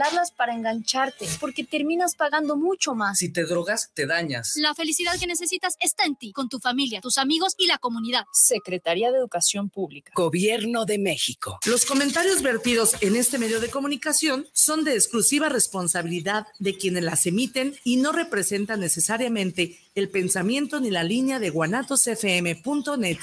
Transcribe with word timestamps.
regalarlas 0.00 0.30
para 0.30 0.54
engancharte, 0.54 1.26
porque 1.40 1.64
terminas 1.64 2.14
pagando 2.14 2.56
mucho 2.56 2.94
más. 2.94 3.18
Si 3.18 3.30
te 3.32 3.44
drogas, 3.44 3.90
te 3.94 4.06
dañas. 4.06 4.54
La 4.56 4.74
felicidad 4.74 5.18
que 5.18 5.26
necesitas 5.26 5.76
está 5.80 6.04
en 6.04 6.16
ti, 6.16 6.32
con 6.32 6.48
tu 6.48 6.58
familia, 6.58 7.00
tus 7.00 7.18
amigos 7.18 7.54
y 7.58 7.66
la 7.66 7.78
comunidad. 7.78 8.24
Secretaría 8.32 9.10
de 9.10 9.18
Educación 9.18 9.68
Pública. 9.68 10.12
Gobierno 10.14 10.84
de 10.86 10.98
México. 10.98 11.58
Los 11.66 11.84
comentarios 11.84 12.42
vertidos 12.42 12.94
en 13.00 13.16
este 13.16 13.38
medio 13.38 13.60
de 13.60 13.68
comunicación 13.68 14.46
son 14.52 14.84
de 14.84 14.94
exclusiva 14.94 15.48
responsabilidad 15.48 16.46
de 16.58 16.76
quienes 16.76 17.04
las 17.04 17.26
emiten 17.26 17.76
y 17.84 17.96
no 17.96 18.12
representan 18.12 18.80
necesariamente 18.80 19.78
el 19.94 20.08
pensamiento 20.08 20.80
ni 20.80 20.90
la 20.90 21.04
línea 21.04 21.38
de 21.38 21.50
guanatosfm.net. 21.50 23.18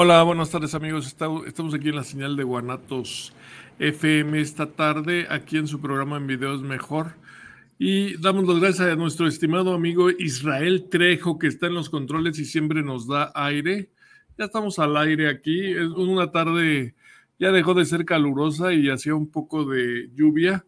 Hola, 0.00 0.22
buenas 0.22 0.50
tardes 0.50 0.76
amigos. 0.76 1.08
Estamos 1.08 1.74
aquí 1.74 1.88
en 1.88 1.96
la 1.96 2.04
señal 2.04 2.36
de 2.36 2.44
Guanatos 2.44 3.32
FM 3.80 4.40
esta 4.40 4.70
tarde, 4.70 5.26
aquí 5.28 5.56
en 5.56 5.66
su 5.66 5.80
programa 5.80 6.18
en 6.18 6.28
videos 6.28 6.62
mejor. 6.62 7.16
Y 7.80 8.16
damos 8.18 8.46
las 8.46 8.60
gracias 8.60 8.92
a 8.92 8.94
nuestro 8.94 9.26
estimado 9.26 9.74
amigo 9.74 10.08
Israel 10.08 10.86
Trejo, 10.88 11.36
que 11.40 11.48
está 11.48 11.66
en 11.66 11.74
los 11.74 11.90
controles 11.90 12.38
y 12.38 12.44
siempre 12.44 12.84
nos 12.84 13.08
da 13.08 13.32
aire. 13.34 13.90
Ya 14.38 14.44
estamos 14.44 14.78
al 14.78 14.96
aire 14.96 15.28
aquí. 15.28 15.72
Es 15.72 15.88
una 15.88 16.30
tarde, 16.30 16.94
ya 17.40 17.50
dejó 17.50 17.74
de 17.74 17.84
ser 17.84 18.04
calurosa 18.04 18.72
y 18.72 18.90
hacía 18.90 19.16
un 19.16 19.28
poco 19.28 19.64
de 19.64 20.10
lluvia. 20.14 20.64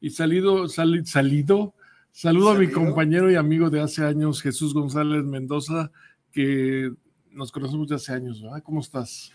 Y 0.00 0.10
salido, 0.10 0.66
salido, 0.66 1.72
saludo 2.10 2.50
a 2.50 2.58
mi 2.58 2.66
compañero 2.66 3.30
y 3.30 3.36
amigo 3.36 3.70
de 3.70 3.80
hace 3.80 4.04
años, 4.04 4.42
Jesús 4.42 4.74
González 4.74 5.22
Mendoza, 5.22 5.92
que 6.32 6.90
nos 7.34 7.50
conocemos 7.50 7.88
de 7.88 7.96
hace 7.96 8.12
años, 8.12 8.42
¿verdad? 8.42 8.62
¿Cómo 8.62 8.80
estás? 8.80 9.32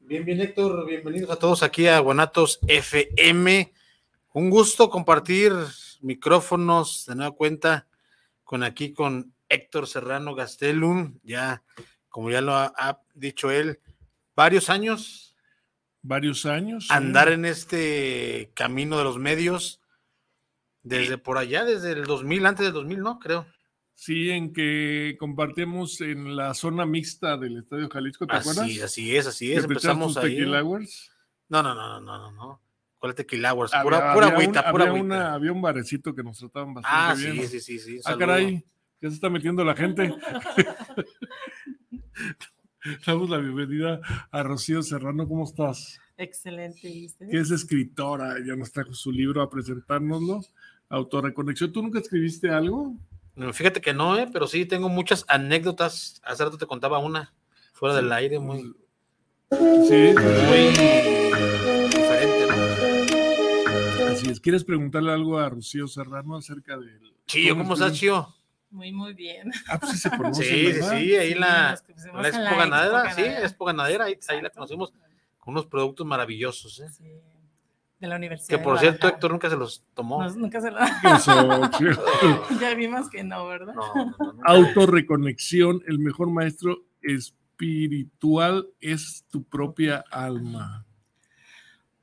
Bien, 0.00 0.24
bien, 0.24 0.40
Héctor. 0.40 0.86
Bienvenidos 0.86 1.30
a 1.30 1.36
todos 1.36 1.62
aquí 1.62 1.86
a 1.86 1.98
Guanatos 1.98 2.60
FM. 2.66 3.72
Un 4.32 4.50
gusto 4.50 4.90
compartir 4.90 5.52
micrófonos 6.00 7.06
de 7.06 7.14
nueva 7.16 7.32
cuenta 7.32 7.88
con 8.44 8.62
aquí 8.62 8.92
con 8.92 9.34
Héctor 9.48 9.86
Serrano 9.86 10.34
Gastelum, 10.34 11.18
ya, 11.22 11.62
como 12.08 12.30
ya 12.30 12.40
lo 12.40 12.54
ha, 12.54 13.02
dicho 13.14 13.50
él, 13.50 13.80
varios 14.34 14.70
años. 14.70 15.36
Varios 16.02 16.46
años. 16.46 16.86
Andar 16.90 17.30
en 17.30 17.44
este 17.44 18.52
camino 18.54 18.96
de 18.98 19.04
los 19.04 19.18
medios 19.18 19.80
desde 20.82 21.18
por 21.18 21.36
allá, 21.36 21.64
desde 21.64 21.92
el 21.92 22.04
2000, 22.04 22.46
antes 22.46 22.64
del 22.66 22.72
2000, 22.72 23.00
¿no? 23.00 23.18
Creo. 23.18 23.46
Sí, 24.00 24.30
en 24.30 24.54
que 24.54 25.18
compartimos 25.20 26.00
en 26.00 26.34
la 26.34 26.54
zona 26.54 26.86
mixta 26.86 27.36
del 27.36 27.58
Estadio 27.58 27.90
Jalisco, 27.90 28.26
¿te 28.26 28.34
acuerdas? 28.34 28.66
Sí, 28.66 28.80
así 28.80 29.14
es, 29.14 29.26
así 29.26 29.52
es. 29.52 29.64
Empezamos 29.64 30.16
ahí. 30.16 30.36
Tequila 30.36 30.62
Hours? 30.62 31.10
No, 31.50 31.62
no, 31.62 31.74
no, 31.74 32.00
no, 32.00 32.16
no, 32.16 32.32
no. 32.32 32.62
¿Cuál 32.98 33.10
es 33.10 33.16
Tequila 33.16 33.52
Hours? 33.52 33.72
Pura, 33.82 34.14
pura 34.14 34.28
agüita, 34.28 34.70
pura 34.70 34.88
había, 34.88 35.02
una, 35.02 35.34
había 35.34 35.52
un 35.52 35.60
barecito 35.60 36.14
que 36.14 36.22
nos 36.22 36.38
trataban 36.38 36.72
bastante 36.72 37.20
bien. 37.20 37.44
Ah, 37.44 37.46
sí, 37.46 37.60
sí, 37.60 37.62
sí, 37.78 37.78
sí. 37.78 38.00
Ah, 38.06 38.16
caray, 38.16 38.64
ya 39.02 39.10
se 39.10 39.16
está 39.16 39.28
metiendo 39.28 39.62
la 39.64 39.76
gente. 39.76 40.10
Damos 43.06 43.28
la 43.28 43.36
bienvenida 43.36 44.00
a 44.30 44.42
Rocío 44.42 44.82
Serrano, 44.82 45.28
¿cómo 45.28 45.44
estás? 45.44 46.00
Excelente, 46.16 46.88
¿viste? 46.88 47.28
Que 47.28 47.36
es 47.36 47.50
escritora, 47.50 48.36
ya 48.46 48.56
nos 48.56 48.72
trajo 48.72 48.94
su 48.94 49.12
libro 49.12 49.42
a 49.42 49.50
presentárnoslo, 49.50 50.40
Autorreconexión. 50.88 51.70
¿Tú 51.70 51.82
nunca 51.82 51.98
escribiste 51.98 52.48
algo? 52.48 52.96
Fíjate 53.52 53.80
que 53.80 53.94
no, 53.94 54.18
¿eh? 54.18 54.28
pero 54.32 54.46
sí 54.46 54.66
tengo 54.66 54.88
muchas 54.88 55.24
anécdotas. 55.28 56.20
Hace 56.24 56.44
rato 56.44 56.58
te 56.58 56.66
contaba 56.66 56.98
una 56.98 57.34
fuera 57.72 57.94
del 57.94 58.12
aire, 58.12 58.38
muy. 58.38 58.74
Sí, 59.50 60.14
muy 60.14 60.68
diferente, 61.88 62.46
¿no? 62.48 64.08
Así 64.08 64.30
es. 64.30 64.40
¿Quieres 64.40 64.64
preguntarle 64.64 65.12
algo 65.12 65.38
a 65.38 65.48
Rocío 65.48 65.88
Serrano 65.88 66.36
acerca 66.36 66.76
del. 66.76 67.00
Chío, 67.26 67.56
¿cómo 67.56 67.74
estás, 67.74 67.92
Chío? 67.94 68.34
Muy, 68.70 68.92
muy 68.92 69.14
bien. 69.14 69.50
Ah, 69.68 69.78
pues 69.78 69.92
sí 69.92 69.98
se 69.98 70.10
conoce. 70.16 70.44
Sí, 70.44 70.72
sí, 70.74 70.82
sí, 70.82 71.16
ahí 71.16 71.34
la, 71.34 71.80
la 72.14 72.28
Expo 72.28 72.56
Ganadera, 72.56 73.14
sí, 73.14 73.22
Expo 73.22 73.64
Ganadera, 73.64 74.04
ahí, 74.04 74.18
ahí 74.28 74.40
la 74.42 74.50
conocimos 74.50 74.92
con 75.38 75.54
unos 75.54 75.66
productos 75.66 76.06
maravillosos, 76.06 76.78
¿eh? 76.80 76.88
Sí 76.90 77.04
de 78.00 78.08
la 78.08 78.16
universidad. 78.16 78.58
Que 78.58 78.64
por 78.64 78.78
cierto, 78.78 79.06
Héctor 79.06 79.32
nunca 79.32 79.50
se 79.50 79.56
los 79.56 79.84
tomó. 79.94 80.26
nunca 80.30 80.60
se 80.60 80.70
los 80.70 80.80
Ya 82.60 82.74
vimos 82.74 83.10
que 83.10 83.22
no, 83.22 83.46
¿verdad? 83.46 83.74
Autorreconexión, 84.44 85.82
el 85.86 85.98
mejor 85.98 86.30
maestro 86.30 86.78
espiritual 87.02 88.68
es 88.80 89.24
tu 89.30 89.42
propia 89.42 90.02
alma. 90.10 90.86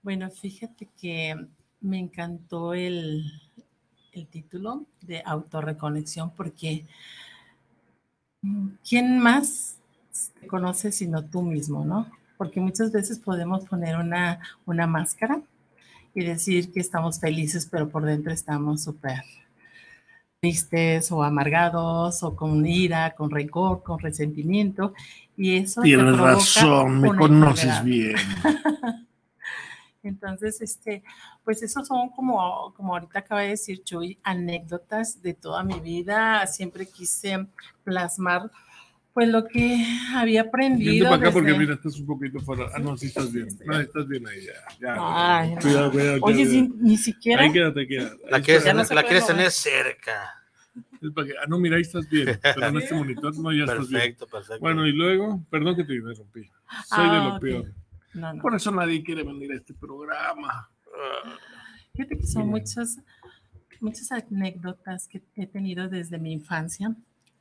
Bueno, 0.04 0.30
fíjate 0.30 0.88
que 1.02 1.36
me 1.82 1.98
encantó 1.98 2.76
el, 2.76 3.26
el 4.12 4.28
título 4.28 4.86
de 5.02 5.24
autorreconexión 5.26 6.32
porque 6.32 6.86
¿quién 8.88 9.20
más 9.20 9.80
te 10.40 10.48
conoce 10.48 10.92
sino 10.92 11.26
tú 11.26 11.42
mismo, 11.42 11.84
no? 11.84 12.08
Porque 12.38 12.60
muchas 12.60 12.92
veces 12.92 13.18
podemos 13.18 13.66
poner 13.66 13.98
una, 13.98 14.40
una 14.68 14.86
máscara 14.86 15.42
y 16.18 16.24
decir 16.24 16.72
que 16.72 16.80
estamos 16.80 17.20
felices, 17.20 17.68
pero 17.70 17.90
por 17.90 18.04
dentro 18.04 18.34
estamos 18.34 18.84
súper 18.84 19.22
tristes 20.40 21.12
o 21.12 21.22
amargados 21.22 22.24
o 22.24 22.36
con 22.36 22.66
ira, 22.66 23.14
con 23.14 23.30
rencor, 23.30 23.84
con 23.84 24.00
resentimiento. 24.00 24.96
Y 25.38 25.58
eso... 25.58 25.84
Tienes 25.84 26.18
razón, 26.18 27.02
me 27.02 27.16
conoces 27.16 27.84
bien. 27.84 28.16
Entonces, 30.02 30.60
este, 30.60 31.04
pues 31.44 31.62
esos 31.62 31.88
son 31.88 32.10
como, 32.10 32.74
como 32.76 32.94
ahorita 32.94 33.20
acaba 33.20 33.42
de 33.42 33.50
decir 33.50 33.84
Chuy, 33.84 34.18
anécdotas 34.24 35.22
de 35.22 35.36
toda 35.36 35.64
mi 35.64 35.80
vida. 35.80 36.48
Siempre 36.48 36.88
quise 36.88 37.46
plasmar 37.84 38.50
pues 39.18 39.30
lo 39.30 39.48
que 39.48 39.84
había 40.14 40.42
aprendido. 40.42 40.92
Vente 40.92 41.04
para 41.06 41.16
acá 41.16 41.32
porque 41.32 41.52
mira, 41.58 41.74
estás 41.74 42.00
un 42.00 42.06
poquito 42.06 42.40
fuera. 42.40 42.70
Ah, 42.76 42.78
no, 42.78 42.96
sí 42.96 43.08
estás 43.08 43.34
bien. 43.34 43.48
No, 43.66 43.80
estás 43.80 44.08
bien 44.08 44.28
ahí 44.28 44.46
ya. 44.46 44.54
ya 44.80 44.96
Ay, 44.96 45.56
cuidado, 45.60 45.92
cuidado, 45.92 46.20
Oye, 46.22 46.70
ni 46.78 46.98
siquiera. 46.98 47.42
Ahí 47.42 47.52
quédate, 47.52 47.88
quédate. 47.88 48.16
La 48.30 48.42
quieres, 48.42 48.66
no 48.76 48.96
la 48.96 49.02
quieres 49.02 49.26
tener 49.26 49.50
cerca. 49.50 50.36
Es 51.02 51.10
para 51.16 51.26
que, 51.26 51.34
ah, 51.34 51.48
no, 51.48 51.58
mira, 51.58 51.78
ahí 51.78 51.82
estás 51.82 52.08
bien. 52.08 52.40
Pero 52.44 52.68
en 52.68 52.78
este 52.78 52.94
monitor 52.94 53.36
no, 53.40 53.52
ya 53.52 53.64
estás 53.64 53.90
bien. 53.90 54.02
Perfecto, 54.02 54.28
perfecto. 54.28 54.60
Bueno, 54.60 54.86
y 54.86 54.92
luego, 54.92 55.44
perdón 55.50 55.76
que 55.76 55.84
te 55.84 55.96
interrumpí. 55.96 56.52
Soy 56.86 57.10
de 57.10 57.16
lo 57.16 57.34
ah, 57.34 57.40
peor. 57.40 57.74
No, 58.14 58.34
no. 58.34 58.42
Por 58.44 58.54
eso 58.54 58.70
nadie 58.70 59.02
quiere 59.02 59.24
venir 59.24 59.52
a 59.52 59.56
este 59.56 59.74
programa. 59.74 60.70
Fíjate 61.94 62.20
que 62.20 62.28
son 62.28 62.50
muchas, 62.50 63.00
muchas 63.80 64.12
anécdotas 64.12 65.08
que 65.08 65.24
he 65.38 65.48
tenido 65.48 65.90
desde 65.90 66.20
mi 66.20 66.34
infancia 66.34 66.96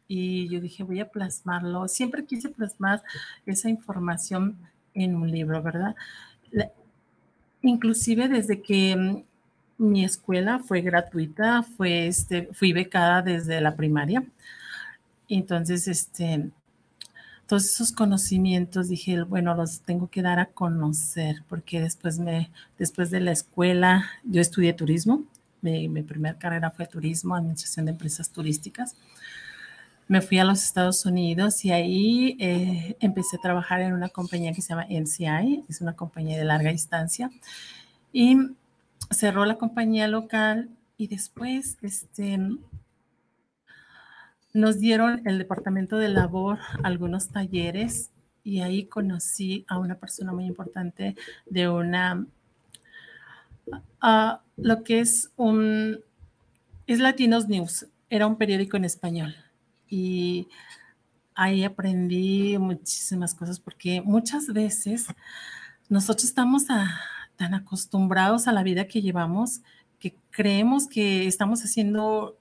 y 0.08 0.48
yo 0.48 0.60
dije, 0.60 0.82
voy 0.82 1.00
a 1.00 1.08
plasmarlo. 1.08 1.88
Siempre 1.88 2.24
quise 2.24 2.48
plasmar 2.48 3.02
esa 3.44 3.68
información 3.68 4.56
en 4.94 5.14
un 5.16 5.30
libro, 5.30 5.62
¿verdad? 5.62 5.94
inclusive 7.62 8.28
desde 8.28 8.62
que 8.62 8.94
mm, 8.96 9.22
mi 9.78 10.04
escuela 10.04 10.60
fue 10.60 10.80
gratuita, 10.82 11.62
fue 11.62 12.06
este, 12.06 12.48
fui 12.52 12.72
becada 12.72 13.22
desde 13.22 13.60
la 13.60 13.76
primaria. 13.76 14.24
Entonces, 15.28 15.88
este, 15.88 16.50
todos 17.46 17.64
esos 17.64 17.92
conocimientos 17.92 18.88
dije, 18.88 19.22
bueno, 19.22 19.54
los 19.54 19.80
tengo 19.80 20.08
que 20.08 20.22
dar 20.22 20.38
a 20.38 20.46
conocer, 20.46 21.42
porque 21.48 21.80
después, 21.80 22.18
me, 22.18 22.50
después 22.78 23.10
de 23.10 23.20
la 23.20 23.32
escuela, 23.32 24.06
yo 24.24 24.40
estudié 24.40 24.72
turismo, 24.72 25.24
mi, 25.60 25.88
mi 25.88 26.02
primera 26.02 26.38
carrera 26.38 26.70
fue 26.70 26.86
turismo, 26.86 27.34
administración 27.34 27.86
de 27.86 27.92
empresas 27.92 28.30
turísticas 28.30 28.94
me 30.08 30.20
fui 30.20 30.38
a 30.38 30.44
los 30.44 30.62
Estados 30.62 31.04
Unidos 31.04 31.64
y 31.64 31.72
ahí 31.72 32.36
eh, 32.38 32.96
empecé 33.00 33.36
a 33.36 33.40
trabajar 33.40 33.80
en 33.80 33.92
una 33.92 34.08
compañía 34.08 34.52
que 34.52 34.62
se 34.62 34.68
llama 34.68 34.86
NCI, 34.88 35.64
es 35.68 35.80
una 35.80 35.94
compañía 35.94 36.38
de 36.38 36.44
larga 36.44 36.70
distancia. 36.70 37.30
Y 38.12 38.36
cerró 39.10 39.44
la 39.44 39.56
compañía 39.56 40.08
local 40.08 40.70
y 40.96 41.08
después 41.08 41.76
este, 41.82 42.38
nos 44.52 44.78
dieron 44.78 45.22
el 45.26 45.38
departamento 45.38 45.96
de 45.96 46.08
labor 46.08 46.58
algunos 46.82 47.28
talleres 47.28 48.10
y 48.44 48.60
ahí 48.60 48.86
conocí 48.86 49.64
a 49.68 49.78
una 49.78 49.96
persona 49.96 50.32
muy 50.32 50.46
importante 50.46 51.16
de 51.46 51.68
una 51.68 52.26
Uh, 54.02 54.38
lo 54.56 54.84
que 54.84 55.00
es 55.00 55.32
un, 55.36 56.00
es 56.86 57.00
Latinos 57.00 57.48
News, 57.48 57.88
era 58.08 58.26
un 58.26 58.36
periódico 58.36 58.76
en 58.76 58.84
español 58.84 59.34
y 59.88 60.48
ahí 61.34 61.64
aprendí 61.64 62.58
muchísimas 62.58 63.34
cosas 63.34 63.60
porque 63.60 64.00
muchas 64.00 64.46
veces 64.48 65.06
nosotros 65.88 66.24
estamos 66.24 66.70
a, 66.70 67.00
tan 67.36 67.54
acostumbrados 67.54 68.48
a 68.48 68.52
la 68.52 68.62
vida 68.62 68.88
que 68.88 69.02
llevamos 69.02 69.60
que 69.98 70.16
creemos 70.30 70.86
que 70.86 71.26
estamos 71.26 71.62
haciendo, 71.62 72.38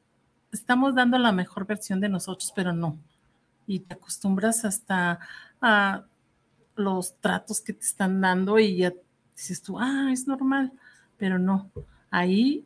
estamos 0.51 0.95
dando 0.95 1.17
la 1.17 1.31
mejor 1.31 1.65
versión 1.65 1.99
de 1.99 2.09
nosotros, 2.09 2.51
pero 2.55 2.73
no. 2.73 2.97
Y 3.67 3.79
te 3.79 3.95
acostumbras 3.95 4.65
hasta 4.65 5.19
a 5.61 6.05
los 6.75 7.17
tratos 7.19 7.61
que 7.61 7.73
te 7.73 7.85
están 7.85 8.21
dando 8.21 8.59
y 8.59 8.77
ya 8.77 8.93
dices 9.35 9.61
tú, 9.61 9.79
ah, 9.79 10.09
es 10.11 10.27
normal, 10.27 10.73
pero 11.17 11.39
no. 11.39 11.71
Ahí 12.09 12.65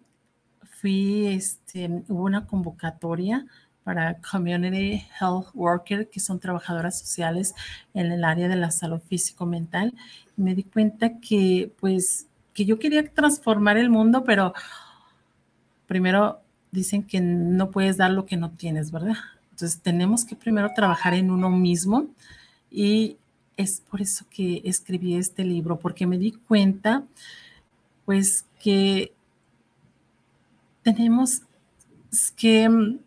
fui, 0.82 1.28
este, 1.28 2.04
hubo 2.08 2.24
una 2.24 2.46
convocatoria 2.46 3.46
para 3.90 4.20
Community 4.22 5.04
Health 5.20 5.48
Worker, 5.56 6.12
que 6.12 6.20
son 6.20 6.40
trabajadoras 6.40 7.00
sociales 7.00 7.56
en 7.96 8.12
el 8.12 8.24
área 8.24 8.48
de 8.48 8.56
la 8.56 8.70
salud 8.70 9.02
físico-mental. 9.02 9.96
Me 10.38 10.54
di 10.54 10.62
cuenta 10.62 11.18
que, 11.18 11.74
pues, 11.80 12.28
que 12.54 12.66
yo 12.66 12.78
quería 12.78 13.04
transformar 13.12 13.78
el 13.78 13.90
mundo, 13.90 14.24
pero 14.24 14.54
primero 15.88 16.40
dicen 16.72 17.02
que 17.02 17.20
no 17.20 17.72
puedes 17.72 17.98
dar 17.98 18.12
lo 18.12 18.28
que 18.28 18.38
no 18.38 18.52
tienes, 18.52 18.92
¿verdad? 18.92 19.16
Entonces 19.50 19.82
tenemos 19.82 20.24
que 20.24 20.36
primero 20.36 20.70
trabajar 20.76 21.16
en 21.16 21.32
uno 21.32 21.50
mismo 21.50 22.10
y 22.70 23.18
es 23.58 23.82
por 23.90 24.04
eso 24.04 24.24
que 24.30 24.62
escribí 24.66 25.16
este 25.16 25.44
libro, 25.44 25.80
porque 25.80 26.06
me 26.06 26.20
di 26.20 26.34
cuenta, 26.34 27.06
pues, 28.06 28.46
que 28.62 29.14
tenemos 30.84 31.42
que 32.36 33.00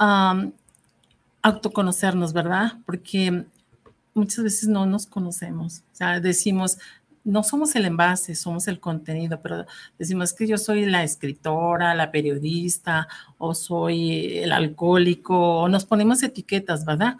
um, 0.00 0.52
autoconocernos, 1.42 2.32
¿verdad? 2.32 2.72
Porque 2.84 3.44
muchas 4.14 4.44
veces 4.44 4.68
no 4.68 4.86
nos 4.86 5.06
conocemos. 5.06 5.82
O 5.92 5.96
sea, 5.96 6.20
decimos, 6.20 6.78
no 7.24 7.42
somos 7.42 7.74
el 7.76 7.84
envase, 7.84 8.34
somos 8.34 8.66
el 8.68 8.80
contenido, 8.80 9.40
pero 9.42 9.66
decimos 9.98 10.32
que 10.32 10.46
yo 10.46 10.58
soy 10.58 10.86
la 10.86 11.04
escritora, 11.04 11.94
la 11.94 12.10
periodista, 12.10 13.08
o 13.38 13.54
soy 13.54 14.38
el 14.38 14.52
alcohólico, 14.52 15.60
o 15.60 15.68
nos 15.68 15.84
ponemos 15.84 16.22
etiquetas, 16.22 16.84
¿verdad? 16.84 17.16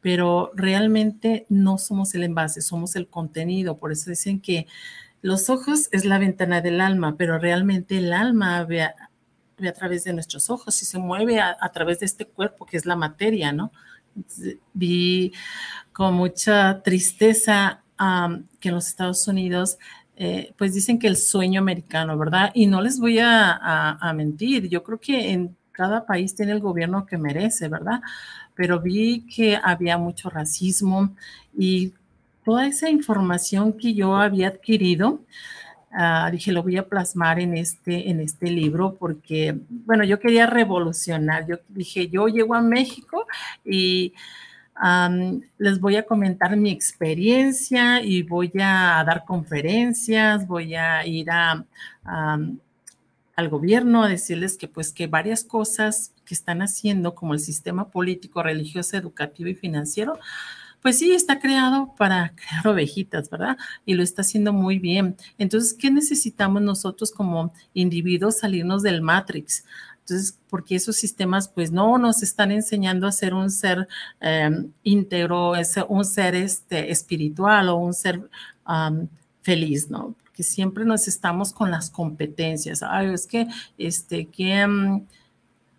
Pero 0.00 0.50
realmente 0.54 1.46
no 1.48 1.78
somos 1.78 2.14
el 2.14 2.24
envase, 2.24 2.62
somos 2.62 2.96
el 2.96 3.08
contenido. 3.08 3.78
Por 3.78 3.92
eso 3.92 4.10
dicen 4.10 4.40
que 4.40 4.66
los 5.22 5.48
ojos 5.48 5.88
es 5.92 6.04
la 6.04 6.18
ventana 6.18 6.60
del 6.60 6.80
alma, 6.80 7.16
pero 7.16 7.38
realmente 7.38 7.96
el 7.98 8.12
alma 8.12 8.66
ve 9.58 9.68
a, 9.68 9.72
través 9.72 10.04
de 10.04 10.12
nuestros 10.12 10.50
ojos 10.50 10.80
y 10.82 10.84
se 10.84 10.98
mueve 10.98 11.40
a, 11.40 11.56
través 11.72 12.00
de 12.00 12.06
este 12.06 12.26
cuerpo 12.26 12.66
que 12.66 12.76
es 12.76 12.86
la 12.86 12.96
materia, 12.96 13.52
¿no? 13.52 13.72
vi 14.72 15.32
con 15.92 16.14
mucha 16.14 16.82
tristeza 16.82 17.82
que 18.60 18.68
en 18.68 18.74
los 18.74 18.88
Estados 18.88 19.26
Unidos, 19.28 19.78
eh, 20.16 20.52
pues 20.56 20.74
dicen 20.74 20.98
que 20.98 21.06
el 21.06 21.16
sueño 21.16 21.60
americano, 21.60 22.18
¿verdad? 22.18 22.50
Y 22.54 22.66
no 22.66 22.80
les 22.80 22.98
voy 22.98 23.18
a, 23.20 24.12
mentir, 24.14 24.68
yo 24.68 24.82
creo 24.82 24.98
que 24.98 25.32
en 25.32 25.56
cada 25.72 26.06
país 26.06 26.34
tiene 26.34 26.52
el 26.52 26.60
gobierno 26.60 27.06
que 27.06 27.18
merece, 27.18 27.68
¿verdad? 27.68 28.00
Pero 28.54 28.80
vi 28.80 29.26
que 29.26 29.58
había 29.62 29.98
mucho 29.98 30.30
racismo 30.30 31.14
y 31.56 31.92
toda 32.44 32.66
esa 32.66 32.90
información 32.90 33.72
que 33.72 33.94
yo 33.94 34.16
había 34.16 34.48
adquirido, 34.48 35.20
ah, 35.94 36.28
dije, 36.30 36.52
lo 36.52 36.62
voy 36.62 36.76
a 36.76 36.88
plasmar 36.88 37.40
en 37.40 37.56
este, 37.56 38.10
en 38.10 38.20
este 38.20 38.50
libro 38.50 38.96
porque, 38.98 39.58
bueno, 39.68 40.04
yo 40.04 40.20
quería 40.20 40.46
revolucionar. 40.46 41.46
Yo 41.46 41.56
dije, 41.68 42.08
yo 42.08 42.28
llego 42.28 42.54
a 42.54 42.62
México 42.62 43.26
y 43.64 44.14
les 45.58 45.80
voy 45.80 45.96
a 45.96 46.04
comentar 46.04 46.56
mi 46.56 46.70
experiencia 46.70 48.02
y 48.02 48.22
voy 48.22 48.52
a 48.60 49.02
dar 49.06 49.24
conferencias, 49.24 50.46
voy 50.46 50.74
a 50.74 51.06
ir 51.06 51.28
al 51.30 51.66
gobierno 53.48 54.02
a 54.02 54.08
decirles 54.08 54.58
que 54.58 54.68
pues 54.68 54.92
que 54.92 55.06
varias 55.06 55.44
cosas 55.44 56.12
que 56.24 56.34
están 56.34 56.62
haciendo 56.62 57.14
como 57.14 57.34
el 57.34 57.40
sistema 57.40 57.88
político, 57.88 58.42
religioso, 58.42 58.96
educativo 58.96 59.48
y 59.48 59.54
financiero, 59.54 60.18
pues 60.84 60.98
sí, 60.98 61.12
está 61.12 61.38
creado 61.38 61.94
para 61.96 62.34
crear 62.36 62.68
ovejitas, 62.68 63.30
¿verdad? 63.30 63.56
Y 63.86 63.94
lo 63.94 64.02
está 64.02 64.20
haciendo 64.20 64.52
muy 64.52 64.78
bien. 64.78 65.16
Entonces, 65.38 65.72
¿qué 65.72 65.90
necesitamos 65.90 66.60
nosotros 66.60 67.10
como 67.10 67.54
individuos 67.72 68.40
salirnos 68.40 68.82
del 68.82 69.00
Matrix? 69.00 69.64
Entonces, 70.00 70.38
porque 70.50 70.74
esos 70.74 70.96
sistemas 70.96 71.48
pues 71.48 71.72
no 71.72 71.96
nos 71.96 72.22
están 72.22 72.52
enseñando 72.52 73.06
a 73.06 73.12
ser 73.12 73.32
un 73.32 73.50
ser 73.50 73.88
em, 74.20 74.72
íntegro, 74.82 75.54
un 75.88 76.04
ser 76.04 76.34
este, 76.34 76.90
espiritual 76.92 77.70
o 77.70 77.76
un 77.76 77.94
ser 77.94 78.28
feliz, 79.40 79.88
¿no? 79.88 80.14
Porque 80.22 80.42
siempre 80.42 80.84
nos 80.84 81.08
estamos 81.08 81.54
con 81.54 81.70
las 81.70 81.88
competencias. 81.88 82.82
Ay, 82.82 83.14
es 83.14 83.26
que, 83.26 83.46
este, 83.78 84.26
que... 84.26 84.60
Em, 84.60 85.06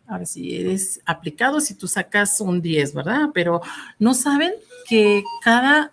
ahora 0.07 0.25
sí, 0.25 0.55
eres 0.55 1.01
aplicado 1.05 1.59
si 1.59 1.75
tú 1.75 1.87
sacas 1.87 2.39
un 2.41 2.61
10, 2.61 2.93
¿verdad? 2.93 3.29
Pero 3.33 3.61
no 3.99 4.13
saben 4.13 4.53
que 4.87 5.23
cada, 5.43 5.91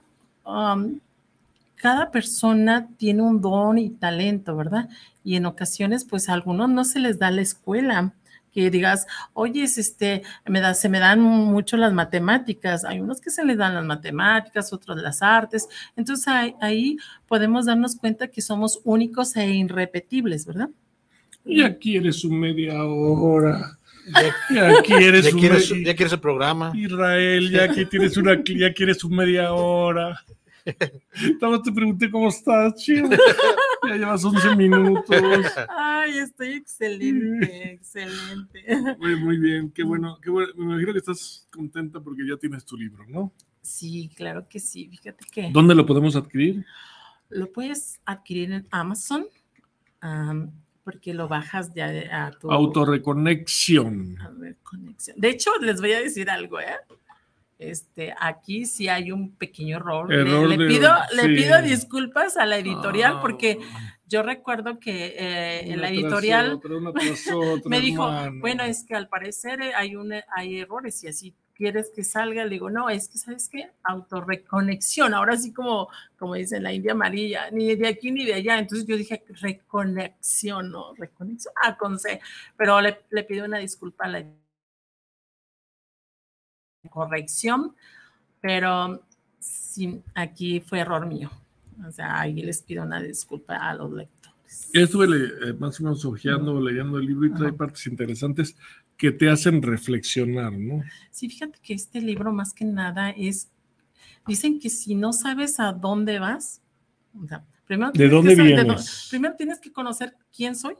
cada 1.76 2.10
persona 2.10 2.88
tiene 2.96 3.22
un 3.22 3.40
don 3.40 3.78
y 3.78 3.90
talento, 3.90 4.56
¿verdad? 4.56 4.88
Y 5.24 5.36
en 5.36 5.46
ocasiones, 5.46 6.04
pues 6.04 6.28
a 6.28 6.34
algunos 6.34 6.68
no 6.68 6.84
se 6.84 6.98
les 6.98 7.18
da 7.18 7.30
la 7.30 7.42
escuela 7.42 8.12
que 8.52 8.70
digas, 8.70 9.06
oye, 9.32 9.62
este, 9.62 10.22
se 10.74 10.88
me 10.88 10.98
dan 10.98 11.20
mucho 11.20 11.76
las 11.76 11.92
matemáticas. 11.92 12.84
Hay 12.84 13.00
unos 13.00 13.20
que 13.20 13.30
se 13.30 13.44
les 13.44 13.56
dan 13.56 13.74
las 13.74 13.84
matemáticas, 13.84 14.72
otros 14.72 15.00
las 15.00 15.22
artes. 15.22 15.68
Entonces 15.96 16.28
ahí, 16.60 16.98
podemos 17.26 17.66
darnos 17.66 17.96
cuenta 17.96 18.28
que 18.28 18.42
somos 18.42 18.80
únicos 18.84 19.36
e 19.36 19.48
irrepetibles, 19.48 20.44
¿verdad? 20.44 20.68
Ya 21.44 21.76
quieres 21.76 22.24
un 22.24 22.38
media 22.38 22.84
hora. 22.84 23.78
Ya, 24.50 24.82
quieres, 24.82 25.24
ya, 25.26 25.30
quieres, 25.32 25.68
ya 25.68 25.94
quieres 25.94 26.12
el 26.12 26.20
programa. 26.20 26.72
Israel, 26.74 27.50
ya 27.50 27.72
que 27.72 27.86
tienes 27.86 28.16
una, 28.16 28.42
ya 28.44 28.72
quieres 28.72 29.04
un 29.04 29.16
media 29.16 29.52
hora. 29.52 30.18
Estamos 31.12 31.62
te 31.62 31.72
pregunté 31.72 32.10
cómo 32.10 32.28
estás, 32.28 32.74
chido. 32.76 33.10
Ya 33.88 33.96
llevas 33.96 34.24
11 34.24 34.56
minutos. 34.56 35.16
Ay, 35.68 36.18
estoy 36.18 36.50
excelente, 36.50 37.72
excelente. 37.72 38.64
Muy, 38.98 39.16
muy 39.16 39.38
bien, 39.38 39.70
qué 39.70 39.82
bueno, 39.82 40.18
qué 40.22 40.30
bueno. 40.30 40.52
Me 40.56 40.64
imagino 40.64 40.92
que 40.92 40.98
estás 40.98 41.48
contenta 41.50 42.00
porque 42.00 42.22
ya 42.28 42.36
tienes 42.36 42.64
tu 42.64 42.76
libro, 42.76 43.04
¿no? 43.08 43.32
Sí, 43.60 44.10
claro 44.14 44.46
que 44.48 44.60
sí. 44.60 44.88
Fíjate 44.88 45.24
que. 45.30 45.50
¿Dónde 45.52 45.74
lo 45.74 45.84
podemos 45.84 46.14
adquirir? 46.16 46.64
Lo 47.28 47.50
puedes 47.52 48.00
adquirir 48.04 48.52
en 48.52 48.66
Amazon. 48.70 49.26
Porque 50.84 51.14
lo 51.14 51.28
bajas 51.28 51.72
ya 51.74 51.90
a 52.10 52.30
tu 52.32 52.50
autorreconexión. 52.50 54.18
De 55.16 55.28
hecho, 55.28 55.50
les 55.60 55.80
voy 55.80 55.92
a 55.92 56.00
decir 56.00 56.28
algo, 56.30 56.60
¿eh? 56.60 56.76
Este, 57.58 58.12
aquí 58.18 58.66
sí 58.66 58.88
hay 58.88 59.12
un 59.12 59.36
pequeño 59.36 59.76
error. 59.76 60.10
le, 60.10 60.66
pido, 60.66 60.90
le 61.14 61.28
pido 61.28 61.62
disculpas 61.62 62.36
a 62.36 62.44
la 62.44 62.58
editorial 62.58 63.20
porque 63.20 63.58
ah. 63.62 63.98
yo 64.08 64.24
recuerdo 64.24 64.80
que 64.80 65.14
eh, 65.16 65.76
la 65.76 65.90
editorial 65.90 66.60
me 67.66 67.80
dijo, 67.80 68.10
bueno, 68.40 68.64
es 68.64 68.84
que 68.84 68.96
al 68.96 69.08
parecer 69.08 69.62
eh, 69.62 69.72
hay, 69.76 69.94
un, 69.94 70.12
hay 70.34 70.58
errores 70.58 71.04
y 71.04 71.08
así 71.08 71.34
quieres 71.62 71.92
que 71.94 72.02
salga, 72.02 72.42
le 72.42 72.50
digo, 72.50 72.70
no, 72.70 72.90
es 72.90 73.08
que, 73.08 73.18
¿sabes 73.18 73.48
qué? 73.48 73.70
Autorreconexión, 73.84 75.14
ahora 75.14 75.36
sí 75.36 75.52
como, 75.52 75.88
como 76.18 76.34
dice 76.34 76.58
la 76.58 76.72
India 76.72 76.90
Amarilla, 76.90 77.52
ni 77.52 77.76
de 77.76 77.86
aquí 77.86 78.10
ni 78.10 78.24
de 78.24 78.34
allá, 78.34 78.58
entonces 78.58 78.84
yo 78.84 78.96
dije 78.96 79.22
reconexión, 79.40 80.72
no, 80.72 80.92
reconexión, 80.94 81.54
ah, 81.62 81.76
con 81.78 82.00
C, 82.00 82.20
pero 82.56 82.80
le, 82.80 83.02
le 83.10 83.22
pido 83.22 83.44
una 83.44 83.58
disculpa 83.58 84.06
a 84.06 84.08
la 84.08 84.24
corrección, 86.90 87.76
pero 88.40 89.00
sí, 89.38 90.02
aquí 90.16 90.58
fue 90.58 90.80
error 90.80 91.06
mío. 91.06 91.30
O 91.86 91.92
sea, 91.92 92.22
ahí 92.22 92.42
les 92.42 92.60
pido 92.60 92.82
una 92.82 93.00
disculpa 93.00 93.56
a 93.56 93.72
los 93.74 93.92
lectores. 93.92 94.68
Ya 94.74 94.80
estuve 94.80 95.06
eh, 95.06 95.52
más 95.54 95.78
o 95.78 95.84
menos 95.84 96.04
ojeando, 96.04 96.60
leyendo 96.60 96.98
el 96.98 97.06
libro 97.06 97.26
y 97.26 97.32
trae 97.32 97.52
partes 97.52 97.86
interesantes 97.86 98.56
que 99.02 99.10
te 99.10 99.28
hacen 99.28 99.60
reflexionar, 99.62 100.52
¿no? 100.52 100.84
Sí, 101.10 101.28
fíjate 101.28 101.58
que 101.60 101.74
este 101.74 102.00
libro 102.00 102.32
más 102.32 102.54
que 102.54 102.64
nada 102.64 103.10
es, 103.10 103.50
dicen 104.28 104.60
que 104.60 104.70
si 104.70 104.94
no 104.94 105.12
sabes 105.12 105.58
a 105.58 105.72
dónde 105.72 106.20
vas, 106.20 106.62
o 107.20 107.26
sea, 107.26 107.44
primero 107.66 107.90
¿De 107.90 108.08
dónde 108.08 108.36
vienes? 108.36 109.08
primero 109.10 109.34
tienes 109.36 109.58
que 109.58 109.72
conocer 109.72 110.14
quién 110.32 110.54
soy, 110.54 110.76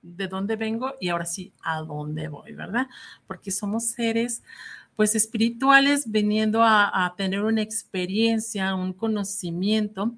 de 0.00 0.26
dónde 0.26 0.56
vengo 0.56 0.94
y 1.02 1.10
ahora 1.10 1.26
sí, 1.26 1.52
a 1.62 1.82
dónde 1.82 2.28
voy, 2.28 2.54
¿verdad? 2.54 2.86
Porque 3.26 3.50
somos 3.50 3.88
seres 3.88 4.42
pues 4.94 5.14
espirituales 5.14 6.10
viniendo 6.10 6.62
a, 6.64 7.12
tener 7.18 7.42
una 7.42 7.60
experiencia, 7.60 8.74
un 8.74 8.94
conocimiento 8.94 10.14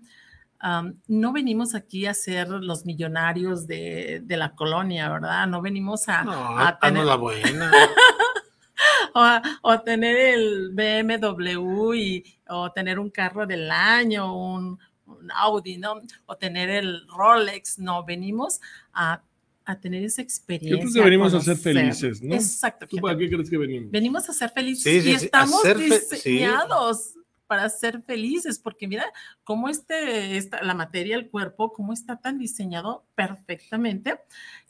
um, 0.62 0.95
no 1.09 1.33
venimos 1.33 1.75
aquí 1.75 2.07
a 2.07 2.15
ser 2.15 2.49
los 2.49 2.85
millonarios 2.85 3.67
de, 3.67 4.21
de 4.25 4.37
la 4.37 4.55
colonia, 4.55 5.09
¿verdad? 5.11 5.47
No 5.47 5.61
venimos 5.62 6.09
a, 6.09 6.25
No, 6.25 6.59
a 6.59 6.79
tener 6.79 7.05
la 7.05 7.17
buena. 7.17 7.71
o, 9.15 9.21
a, 9.21 9.43
o 9.62 9.71
a 9.71 9.83
tener 9.85 10.17
el 10.17 10.71
BMW 10.73 11.95
y, 11.95 12.25
o 12.49 12.71
tener 12.73 12.99
un 12.99 13.11
carro 13.11 13.47
del 13.47 13.71
año, 13.71 14.35
un, 14.37 14.79
un 15.07 15.31
Audi, 15.35 15.79
¿no? 15.79 16.00
O 16.27 16.37
tener 16.37 16.71
el 16.71 17.07
Rolex, 17.09 17.79
no, 17.79 18.05
venimos 18.05 18.61
a, 18.93 19.23
a 19.65 19.81
tener 19.81 20.05
esa 20.05 20.23
experiencia. 20.23 20.77
Yo 20.77 20.81
creo 20.91 20.93
que 21.05 21.11
venimos 21.11 21.35
a 21.35 21.41
ser 21.41 21.57
felices, 21.57 22.23
¿no? 22.23 22.35
Exacto. 22.35 22.87
¿Tú 22.87 22.97
para 22.99 23.19
qué 23.19 23.29
crees 23.29 23.50
que 23.50 23.59
venimos? 23.59 23.91
Venimos 23.91 24.29
a 24.29 24.33
ser 24.33 24.50
felices 24.50 24.83
Sí, 24.85 25.00
sí, 25.03 25.11
y 25.11 25.19
sí, 25.19 25.25
estamos 25.27 25.61
ser 25.62 25.79
fe- 25.79 26.00
sí. 26.00 26.15
diseñados 26.31 27.15
para 27.49 27.69
ser 27.71 28.02
felices, 28.02 28.61
porque 28.61 28.87
mira 28.87 29.07
cómo 29.43 29.69
este, 29.69 30.37
esta, 30.37 30.62
la 30.62 30.75
materia, 30.75 31.17
el 31.17 31.28
cuerpo, 31.28 31.73
cómo 31.73 31.93
está 31.93 32.17
tan 32.17 32.38
diseñado 32.38 33.05
perfectamente 33.17 34.21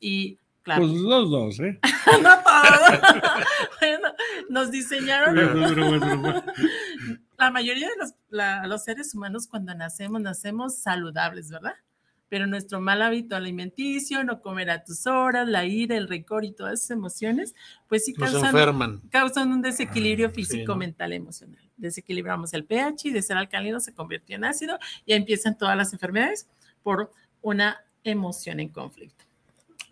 y 0.00 0.38
claro, 0.62 0.82
Pues 0.86 0.94
los 0.94 1.30
dos, 1.30 1.60
¿eh? 1.60 1.78
no 2.22 2.30
todos. 2.42 3.00
bueno, 3.80 4.08
nos 4.48 4.70
diseñaron 4.70 5.34
la 7.38 7.50
mayoría 7.50 7.88
de 7.88 7.96
los, 7.98 8.14
la- 8.30 8.66
los 8.66 8.84
seres 8.84 9.14
humanos 9.14 9.46
cuando 9.46 9.74
nacemos, 9.74 10.20
nacemos 10.20 10.76
saludables, 10.78 11.50
¿verdad? 11.50 11.74
Pero 12.28 12.46
nuestro 12.46 12.80
mal 12.80 13.00
hábito 13.02 13.36
alimenticio, 13.36 14.22
no 14.24 14.40
comer 14.42 14.70
a 14.70 14.84
tus 14.84 15.06
horas, 15.06 15.48
la 15.48 15.64
ira, 15.64 15.96
el 15.96 16.08
rencor 16.08 16.44
y 16.44 16.52
todas 16.52 16.74
esas 16.80 16.90
emociones, 16.90 17.54
pues 17.88 18.04
sí 18.04 18.12
causan, 18.12 18.44
enferman. 18.46 19.00
causan 19.10 19.50
un 19.52 19.62
desequilibrio 19.62 20.26
Ah, 20.26 20.30
sí, 20.34 20.44
físico, 20.44 20.72
¿no? 20.72 20.78
mental, 20.78 21.12
emocional. 21.12 21.62
Desequilibramos 21.76 22.52
el 22.54 22.64
pH 22.64 23.08
y 23.08 23.10
de 23.12 23.22
ser 23.22 23.36
alcalino 23.36 23.80
se 23.80 23.94
convirtió 23.94 24.36
en 24.36 24.44
ácido 24.44 24.78
y 25.06 25.14
empiezan 25.14 25.56
todas 25.56 25.76
las 25.76 25.92
enfermedades 25.92 26.48
por 26.82 27.10
una 27.40 27.78
emoción 28.04 28.60
en 28.60 28.68
conflicto. 28.68 29.24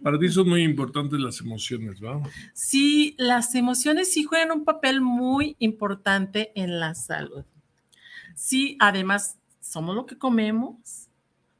Para 0.02 0.18
ti 0.18 0.28
son 0.28 0.50
muy 0.50 0.62
importantes 0.62 1.18
las 1.18 1.40
emociones, 1.40 2.02
¿va? 2.04 2.20
Sí, 2.52 3.14
las 3.16 3.54
emociones 3.54 4.12
sí 4.12 4.24
juegan 4.24 4.50
un 4.52 4.64
papel 4.64 5.00
muy 5.00 5.56
importante 5.58 6.52
en 6.54 6.80
la 6.80 6.94
salud. 6.94 7.44
Sí, 8.34 8.76
además, 8.78 9.38
somos 9.60 9.94
lo 9.96 10.04
que 10.04 10.18
comemos, 10.18 11.05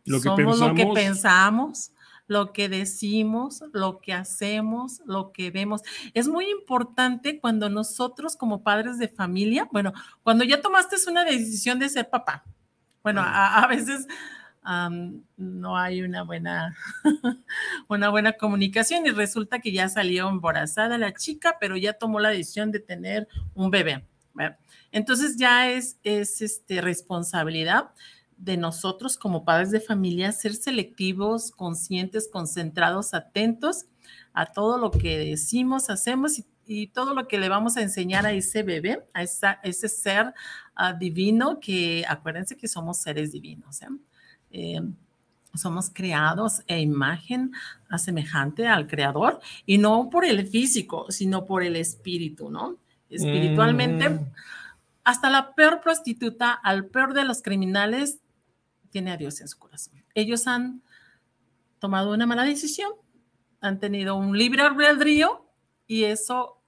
Lo 0.06 0.18
que 0.18 0.25
somos 0.25 0.58
lo 0.58 0.75
que 0.75 0.86
pensamos. 0.86 1.92
lo 2.28 2.52
que 2.52 2.68
decimos, 2.68 3.62
lo 3.72 4.00
que 4.00 4.12
hacemos, 4.12 5.00
lo 5.06 5.30
que 5.30 5.52
vemos. 5.52 5.82
Es 6.12 6.26
muy 6.26 6.50
importante 6.50 7.38
cuando 7.38 7.68
nosotros 7.70 8.36
como 8.36 8.64
padres 8.64 8.98
de 8.98 9.06
familia, 9.06 9.68
bueno, 9.70 9.92
cuando 10.25 10.42
ya 10.42 10.60
tomaste 10.60 10.96
una 11.08 11.25
decisión 11.25 11.78
de 11.78 11.88
ser 11.88 12.10
papá, 12.10 12.42
bueno, 13.04 13.20
a, 13.20 13.62
a 13.62 13.68
veces 13.68 14.08
no 15.36 15.76
hay 15.76 16.02
una 16.02 16.22
buena, 16.22 16.76
una 17.88 18.08
buena 18.08 18.32
comunicación 18.32 19.06
y 19.06 19.10
resulta 19.10 19.60
que 19.60 19.72
ya 19.72 19.88
salió 19.88 20.28
embarazada 20.28 20.98
la 20.98 21.12
chica, 21.12 21.56
pero 21.60 21.76
ya 21.76 21.92
tomó 21.92 22.18
la 22.18 22.30
decisión 22.30 22.72
de 22.72 22.80
tener 22.80 23.28
un 23.54 23.70
bebé. 23.70 24.04
¿verdad? 24.34 24.58
Entonces 24.90 25.36
ya 25.36 25.70
es, 25.70 25.98
es 26.02 26.42
este, 26.42 26.80
responsabilidad 26.80 27.90
de 28.37 28.57
nosotros 28.57 29.16
como 29.16 29.45
padres 29.45 29.71
de 29.71 29.81
familia 29.81 30.31
ser 30.33 30.55
selectivos, 30.55 31.50
conscientes, 31.52 32.28
concentrados, 32.31 33.14
atentos 33.14 33.87
a 34.33 34.47
todo 34.47 34.78
lo 34.78 34.90
que 34.90 35.19
decimos, 35.19 35.88
hacemos 35.90 36.38
y, 36.38 36.45
y 36.66 36.87
todo 36.88 37.14
lo 37.14 37.26
que 37.28 37.38
le 37.38 37.49
vamos 37.49 37.76
a 37.76 37.83
enseñar 37.83 38.26
a 38.26 38.33
ese 38.33 38.62
bebé, 38.62 39.02
a 39.14 39.23
esa- 39.23 39.59
ese 39.62 39.88
ser 39.88 40.35
ah, 40.75 40.93
divino 40.93 41.59
que 41.61 42.05
acuérdense 42.07 42.57
que 42.57 42.69
somos 42.69 42.99
seres 42.99 43.33
divinos. 43.33 43.81
¿eh? 43.83 43.87
Eh, 44.50 44.81
somos 45.55 45.88
creados 45.90 46.61
a 46.69 46.76
imagen 46.76 47.52
a 47.88 47.97
semejante 47.97 48.66
al 48.66 48.87
creador 48.87 49.40
y 49.64 49.78
no 49.78 50.11
por 50.11 50.26
el 50.26 50.47
físico, 50.47 51.07
sino 51.11 51.47
por 51.47 51.62
el 51.62 51.76
espíritu, 51.76 52.50
¿no? 52.50 52.76
Espiritualmente, 53.09 54.11
Mm. 54.11 54.21
hasta 55.05 55.31
la 55.31 55.55
peor 55.55 55.81
prostituta, 55.81 56.52
al 56.52 56.85
peor 56.87 57.14
de 57.14 57.25
los 57.25 57.40
criminales, 57.40 58.19
tiene 58.90 59.12
a 59.12 59.16
Dios 59.16 59.40
en 59.40 59.49
su 59.49 59.59
corazón. 59.59 60.05
Ellos 60.14 60.47
han 60.47 60.83
tomado 61.78 62.12
una 62.12 62.26
mala 62.26 62.45
decisión, 62.45 62.90
han 63.61 63.78
tenido 63.78 64.16
un 64.16 64.37
libre 64.37 64.62
albedrío 64.62 65.47
y 65.87 66.05
eso 66.05 66.62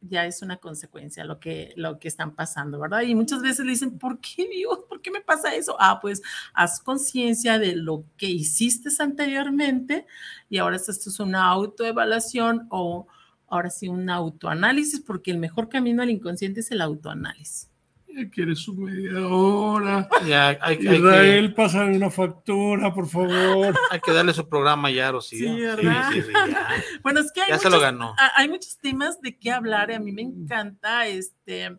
ya 0.00 0.24
es 0.24 0.40
una 0.40 0.56
consecuencia 0.56 1.24
lo 1.24 1.40
que, 1.40 1.74
lo 1.76 1.98
que 1.98 2.08
están 2.08 2.34
pasando, 2.34 2.80
¿verdad? 2.80 3.02
Y 3.02 3.14
muchas 3.14 3.42
veces 3.42 3.66
dicen, 3.66 3.98
¿por 3.98 4.18
qué 4.20 4.48
Dios? 4.48 4.78
¿Por 4.88 5.02
qué 5.02 5.10
me 5.10 5.20
pasa 5.20 5.54
eso? 5.54 5.76
Ah, 5.78 5.98
pues 6.00 6.22
haz 6.54 6.80
conciencia 6.80 7.58
de 7.58 7.76
lo 7.76 8.04
que 8.16 8.26
hiciste 8.26 8.88
anteriormente 8.98 10.06
y 10.48 10.58
ahora 10.58 10.76
esto 10.76 10.92
es 10.92 11.20
una 11.20 11.46
autoevaluación 11.48 12.66
o 12.70 13.06
ahora 13.50 13.68
sí 13.68 13.88
un 13.88 14.08
autoanálisis, 14.08 15.00
porque 15.00 15.30
el 15.32 15.38
mejor 15.38 15.68
camino 15.68 16.02
al 16.02 16.10
inconsciente 16.10 16.60
es 16.60 16.70
el 16.70 16.80
autoanálisis. 16.80 17.68
Ya 18.16 18.28
quieres 18.28 18.58
su 18.58 18.74
media 18.74 19.26
hora. 19.28 20.08
Ya 20.26 20.48
hay, 20.48 20.56
hay 20.62 20.96
Israel, 20.96 21.54
pásame 21.54 21.96
una 21.96 22.10
factura, 22.10 22.92
por 22.92 23.06
favor. 23.08 23.72
que, 23.72 23.78
hay 23.90 24.00
que 24.00 24.12
darle 24.12 24.32
su 24.34 24.48
programa 24.48 24.90
ya, 24.90 25.12
Rocío. 25.12 25.54
Sí, 25.54 25.60
¿verdad? 25.60 26.10
sí, 26.12 26.22
sí, 26.22 26.28
ya. 26.32 26.68
Bueno, 27.02 27.20
es 27.20 27.30
que 27.32 27.40
hay 27.42 27.50
Ya 27.50 27.58
se 27.58 27.64
lo 27.70 27.76
muchos- 27.76 27.82
ganó. 27.82 28.14
a- 28.18 28.32
hay 28.36 28.48
muchos 28.48 28.76
temas 28.78 29.20
de 29.20 29.38
qué 29.38 29.52
hablar 29.52 29.92
a 29.92 29.98
mí 30.00 30.12
me 30.12 30.22
encanta 30.22 31.06
este 31.06 31.78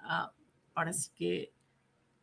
ah, 0.00 0.32
ahora 0.74 0.92
sí 0.92 1.10
que 1.14 1.52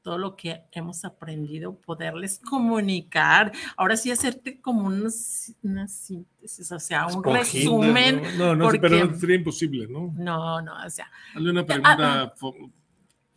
todo 0.02 0.18
lo 0.18 0.36
que 0.38 0.62
hemos 0.72 1.04
aprendido 1.04 1.76
poderles 1.82 2.40
comunicar 2.40 3.52
ahora 3.76 3.98
sí 3.98 4.10
hacerte 4.10 4.62
como 4.62 4.88
una 4.88 5.10
síntesis 5.10 6.72
o 6.72 6.80
sea 6.80 7.06
un 7.08 7.16
Esponjita, 7.16 7.40
resumen 7.40 8.22
No, 8.38 8.56
no, 8.56 8.66
porque- 8.66 8.80
pero 8.80 9.14
sería 9.20 9.36
imposible, 9.36 9.88
¿no? 9.90 10.14
no 10.16 10.62
no 10.62 10.74
o 10.86 10.90
sea 10.90 11.10
Hazle 11.36 11.52
una 11.52 11.62
Ah, 11.62 11.66
pregunta 11.66 12.34
fo- 12.40 12.72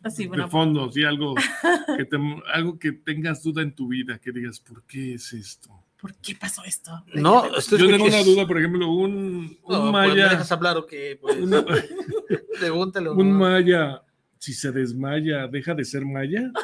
así 0.03 0.27
de 0.27 0.47
fondo, 0.47 0.91
sí, 0.91 1.03
algo 1.03 1.35
que, 1.97 2.05
te- 2.05 2.17
algo 2.53 2.77
que 2.79 2.91
tengas 2.91 3.43
duda 3.43 3.61
en 3.61 3.73
tu 3.75 3.87
vida, 3.89 4.19
que 4.19 4.31
digas, 4.31 4.59
¿por 4.59 4.83
qué 4.83 5.13
es 5.15 5.33
esto? 5.33 5.69
¿por 5.99 6.15
qué 6.15 6.33
pasó 6.35 6.63
esto? 6.63 7.03
No, 7.13 7.45
estoy 7.55 7.77
Yo 7.77 7.87
tengo 7.87 8.05
una 8.05 8.23
duda, 8.23 8.47
por 8.47 8.57
ejemplo, 8.57 8.87
un, 8.89 9.11
un 9.13 9.51
No, 9.51 9.57
pues, 9.67 9.79
¿me 9.83 9.91
maya, 9.91 10.29
dejas 10.29 10.51
hablar 10.51 10.75
o 10.77 10.85
qué? 10.87 11.19
Pues, 11.21 11.37
una- 11.37 11.63
un 13.11 13.29
no. 13.31 13.37
maya, 13.37 14.01
si 14.39 14.51
se 14.53 14.71
desmaya, 14.71 15.47
deja 15.47 15.75
de 15.75 15.85
ser 15.85 16.03
maya. 16.03 16.51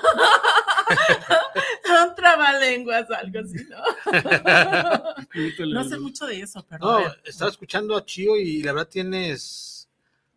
un 2.08 2.16
trabalenguas 2.16 3.10
algo 3.12 3.40
así 3.40 3.58
no 3.70 5.66
no 5.68 5.84
sé 5.84 5.98
mucho 6.00 6.26
de 6.26 6.42
eso 6.42 6.66
pero 6.70 6.86
No, 6.86 7.00
estaba 7.26 7.50
escuchando 7.52 7.96
a 7.98 8.06
Chío 8.06 8.38
y 8.38 8.62
la 8.64 8.72
verdad 8.74 8.88
tienes 8.90 9.90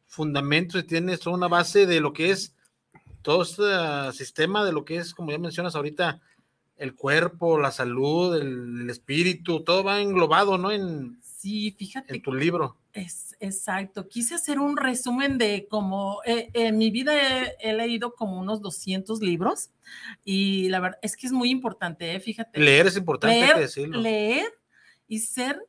fundamentos 0.07 0.80
y 0.83 0.85
tienes 0.87 1.21
toda 1.21 1.37
una 1.37 1.49
base 1.49 1.87
de 1.87 2.00
lo 2.00 2.12
que 2.12 2.30
es 2.30 2.54
todo 3.23 3.43
este 3.43 4.17
sistema, 4.17 4.65
de 4.65 4.73
lo 4.73 4.85
que 4.85 4.97
es, 4.97 5.15
como 5.15 5.31
ya 5.31 5.39
mencionas 5.39 5.75
ahorita, 5.75 6.21
el 6.77 6.95
cuerpo, 6.95 7.59
la 7.59 7.71
salud, 7.71 8.37
el, 8.37 8.83
el 8.83 8.91
espíritu, 8.91 9.62
todo 9.62 9.85
va 9.85 10.00
englobado, 10.00 10.57
¿no? 10.57 10.71
En, 10.71 11.21
sí 11.41 11.75
fíjate 11.79 12.15
en 12.15 12.23
tu 12.23 12.33
libro. 12.33 12.77
Es, 12.93 13.37
exacto. 13.41 14.09
Quise 14.09 14.35
hacer 14.35 14.59
un 14.59 14.77
resumen 14.77 15.39
de 15.39 15.67
como 15.69 16.21
eh, 16.27 16.50
en 16.53 16.77
mi 16.77 16.91
vida 16.91 17.15
he, 17.17 17.57
he 17.61 17.73
leído 17.73 18.15
como 18.15 18.39
unos 18.39 18.61
200 18.61 19.21
libros 19.21 19.71
y 20.25 20.69
la 20.69 20.81
verdad 20.81 20.99
es 21.03 21.17
que 21.17 21.27
es 21.27 21.33
muy 21.33 21.50
importante, 21.50 22.15
¿eh? 22.15 22.21
fíjate. 22.21 22.61
Leer 22.61 22.89
es 22.89 22.97
importante, 22.97 23.37
hay 23.37 23.41
que 23.41 23.47
leer, 23.47 23.61
decirlo. 23.61 24.00
leer 24.00 24.47
y 25.09 25.21
ser, 25.21 25.61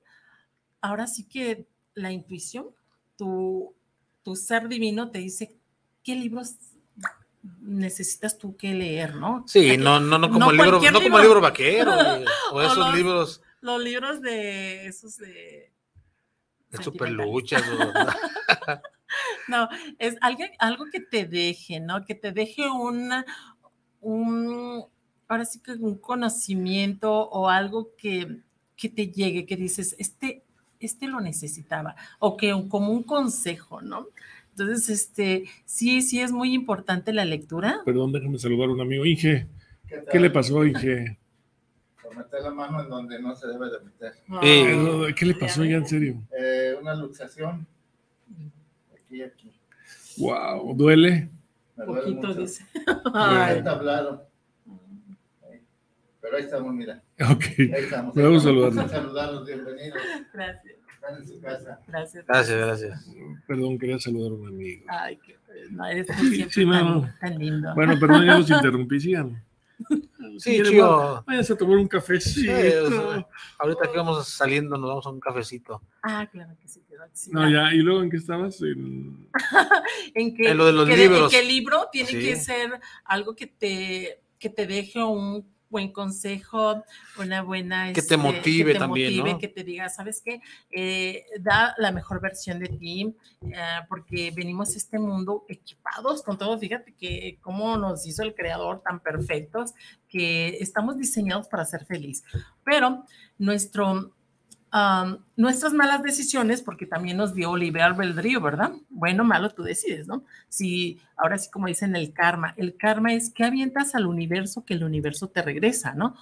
ahora 0.82 1.08
sí 1.08 1.24
que 1.28 1.66
la 1.94 2.12
intuición, 2.12 2.68
tu, 3.18 3.74
tu 4.24 4.36
ser 4.36 4.68
divino 4.68 5.10
te 5.10 5.20
dice 5.20 5.56
qué 6.04 6.16
libros 6.16 6.56
necesitas 7.62 8.38
tú 8.38 8.56
que 8.56 8.74
leer, 8.74 9.16
¿no? 9.16 9.44
Sí, 9.48 9.78
no, 9.78 10.00
no, 10.00 10.18
no 10.20 10.28
como 10.30 10.40
no 10.40 10.52
el 10.52 10.58
libro, 10.58 10.72
no 10.80 11.00
como 11.02 11.02
libro. 11.02 11.22
libro 11.22 11.42
vaquero, 11.42 11.92
o 11.92 11.96
O 12.56 12.62
esos 12.62 12.78
los- 12.78 12.96
libros 12.96 13.42
Los 13.62 13.82
libros 13.84 14.22
de 14.22 14.86
esos 14.88 15.18
de... 15.18 15.72
de 16.70 16.84
superluchas. 16.84 17.64
o- 17.68 17.94
No, 19.48 19.68
es 20.00 20.18
algo, 20.22 20.44
algo 20.60 20.86
que 20.92 21.00
te 21.00 21.26
deje, 21.26 21.80
¿no? 21.80 22.06
Que 22.06 22.16
te 22.16 22.32
deje 22.32 22.70
una, 22.70 23.26
un, 24.02 24.86
ahora 25.28 25.46
sí 25.46 25.60
que 25.60 25.72
un 25.74 25.98
conocimiento 25.98 27.12
o 27.30 27.50
algo 27.50 27.90
que, 27.98 28.42
que 28.76 28.90
te 28.90 29.08
llegue, 29.10 29.46
que 29.46 29.56
dices, 29.56 29.96
este, 30.00 30.44
este 30.80 31.08
lo 31.08 31.20
necesitaba, 31.22 31.96
o 32.20 32.38
que 32.38 32.54
un- 32.54 32.70
como 32.70 32.92
un 32.92 33.04
consejo, 33.04 33.82
¿no? 33.82 34.08
Entonces, 34.52 34.90
este, 34.90 35.46
sí, 35.66 36.02
sí 36.02 36.20
es 36.22 36.32
muy 36.32 36.54
importante 36.54 37.14
la 37.14 37.26
lectura. 37.26 37.82
Perdón, 37.86 38.12
déjame 38.12 38.38
saludar 38.38 38.70
a 38.70 38.74
un 38.74 38.82
amigo. 38.82 39.06
Inge, 39.06 39.48
¿Qué? 39.88 40.04
¿qué 40.12 40.20
le 40.20 40.30
pasó, 40.30 40.66
Inge? 40.66 41.18
Por 42.02 42.18
meter 42.18 42.42
la 42.42 42.52
mano 42.52 42.82
en 42.84 42.90
donde 42.90 43.20
no 43.22 43.36
se 43.36 43.48
debe 43.48 43.68
de 43.70 43.80
meter. 43.80 44.14
Sí. 44.14 45.14
¿Qué 45.16 45.26
le 45.26 45.36
pasó 45.36 45.64
ya 45.64 45.78
en 45.78 45.88
serio? 45.88 46.22
Eh, 46.38 46.76
una 46.80 46.94
luxación. 46.96 47.66
Aquí 48.94 49.18
y 49.18 49.22
aquí. 49.22 49.52
Wow, 50.18 50.76
¿duele? 50.76 51.30
Duele 51.78 52.02
Poquito, 52.02 52.28
mucho. 52.28 52.40
dice. 52.42 52.66
Ay. 53.14 53.60
he 53.60 53.64
tablado. 53.64 54.28
Pero 56.20 56.38
ahí 56.38 56.44
estamos, 56.44 56.74
mira. 56.74 57.02
Ok. 57.32 57.44
Ahí 57.58 57.72
estamos. 57.84 58.16
Me 58.16 58.24
vamos 58.24 58.44
a 58.44 58.46
saludarlos. 58.46 58.76
Vamos 58.76 58.92
a 58.94 58.96
saludarlos, 58.96 59.46
bienvenidos. 59.48 60.02
Gracias. 60.34 60.76
Están 61.02 61.18
en 61.22 61.28
su 61.28 61.42
casa. 61.42 61.80
Gracias. 61.88 62.26
Gracias, 62.28 62.58
gracias. 62.58 63.08
Perdón, 63.48 63.80
quería 63.80 63.98
saludar 64.00 64.32
a 64.32 64.36
un 64.36 64.48
amigo. 64.50 64.86
Ay, 64.88 65.18
que, 65.18 65.36
no, 65.72 65.86
eres 65.88 66.08
Sí, 66.20 66.36
siempre 66.36 66.50
sí, 66.54 66.66
tan, 67.20 67.38
lindo. 67.40 67.74
Bueno, 67.74 68.00
perdón, 68.00 68.26
ya 68.26 68.38
los 68.38 68.50
interrumpí, 68.50 69.00
sigan. 69.00 69.44
Sí, 70.38 70.52
quieren, 70.52 70.72
chido. 70.74 71.24
Váyanse 71.26 71.54
a 71.54 71.58
tomar 71.58 71.78
un 71.78 71.84
Sí, 71.86 71.90
cafecito. 71.90 72.52
ahorita 73.58 73.92
que 73.92 73.98
vamos 73.98 74.28
saliendo, 74.28 74.78
nos 74.78 74.90
vamos 74.90 75.06
a 75.08 75.10
un 75.10 75.20
cafecito. 75.20 75.82
Ah, 76.04 76.28
claro 76.32 76.56
que 76.62 76.68
sí. 76.68 76.82
claro 76.88 77.06
que 77.10 77.18
sí. 77.18 77.32
No, 77.32 77.50
ya, 77.50 77.74
¿y 77.74 77.78
luego 77.80 78.04
en 78.04 78.12
qué 78.12 78.18
estabas? 78.18 78.62
En- 78.62 79.28
en 80.14 80.36
que, 80.36 80.52
En 80.52 80.58
lo 80.58 80.66
de 80.68 80.74
los 80.74 80.88
que 80.88 80.98
libros. 80.98 81.34
en 81.34 81.40
el 81.40 81.48
libro 81.48 81.88
tiene 81.92 82.10
Sí. 82.10 82.20
que 82.20 82.36
ser 82.36 82.80
algo 83.06 83.36
que 83.36 83.48
te, 83.48 84.22
que 84.38 84.50
te 84.52 84.68
deje 84.68 85.04
un 85.04 85.51
buen 85.72 85.92
consejo, 85.92 86.84
una 87.18 87.42
buena... 87.42 87.90
este, 87.90 88.02
Que 88.02 88.08
te 88.08 88.18
motive 88.18 88.76
también, 88.76 89.16
motive, 89.16 89.34
¿no? 89.34 89.40
Que 89.40 89.48
te 89.48 89.64
diga, 89.64 89.90
¿sabes 89.90 90.22
qué? 90.24 90.42
Eh, 90.70 91.26
da 91.40 91.74
la 91.78 91.92
mejor 91.92 92.22
versión 92.22 92.60
de 92.60 92.68
ti, 92.68 93.16
eh, 93.42 93.56
porque 93.90 94.32
venimos 94.36 94.76
a 94.76 94.78
este 94.78 95.00
mundo 95.00 95.46
equipados 95.48 96.22
con 96.22 96.38
todo. 96.38 96.60
Fíjate 96.60 96.94
que 96.94 97.40
cómo 97.42 97.78
nos 97.78 98.06
hizo 98.06 98.22
el 98.22 98.36
creador 98.36 98.82
tan 98.84 99.00
perfectos, 99.00 99.74
que 100.08 100.58
estamos 100.60 100.98
diseñados 100.98 101.48
para 101.48 101.66
ser 101.66 101.86
feliz. 101.86 102.24
Pero 102.64 103.06
nuestro 103.38 104.12
nuestras 105.36 105.74
malas 105.74 106.02
decisiones, 106.02 106.62
porque 106.62 106.86
también 106.86 107.18
nos 107.18 107.34
dio 107.34 107.58
libre 107.58 107.82
albedrío, 107.82 108.40
¿verdad? 108.40 108.72
Bueno, 108.90 109.24
malo, 109.24 109.50
tú 109.50 109.64
decides, 109.64 110.08
¿no? 110.08 110.24
Si, 110.48 111.00
ahora 111.18 111.38
sí 111.38 111.50
como 111.52 111.68
dicen 111.68 111.96
el 111.96 112.14
karma, 112.14 112.54
el 112.58 112.78
karma 112.78 113.14
es 113.14 113.32
que 113.32 113.44
avientas 113.44 113.96
al 113.96 114.08
universo 114.08 114.64
que 114.64 114.74
el 114.74 114.84
universo 114.84 115.28
te 115.28 115.42
regresa, 115.42 115.94
¿no? 115.94 116.16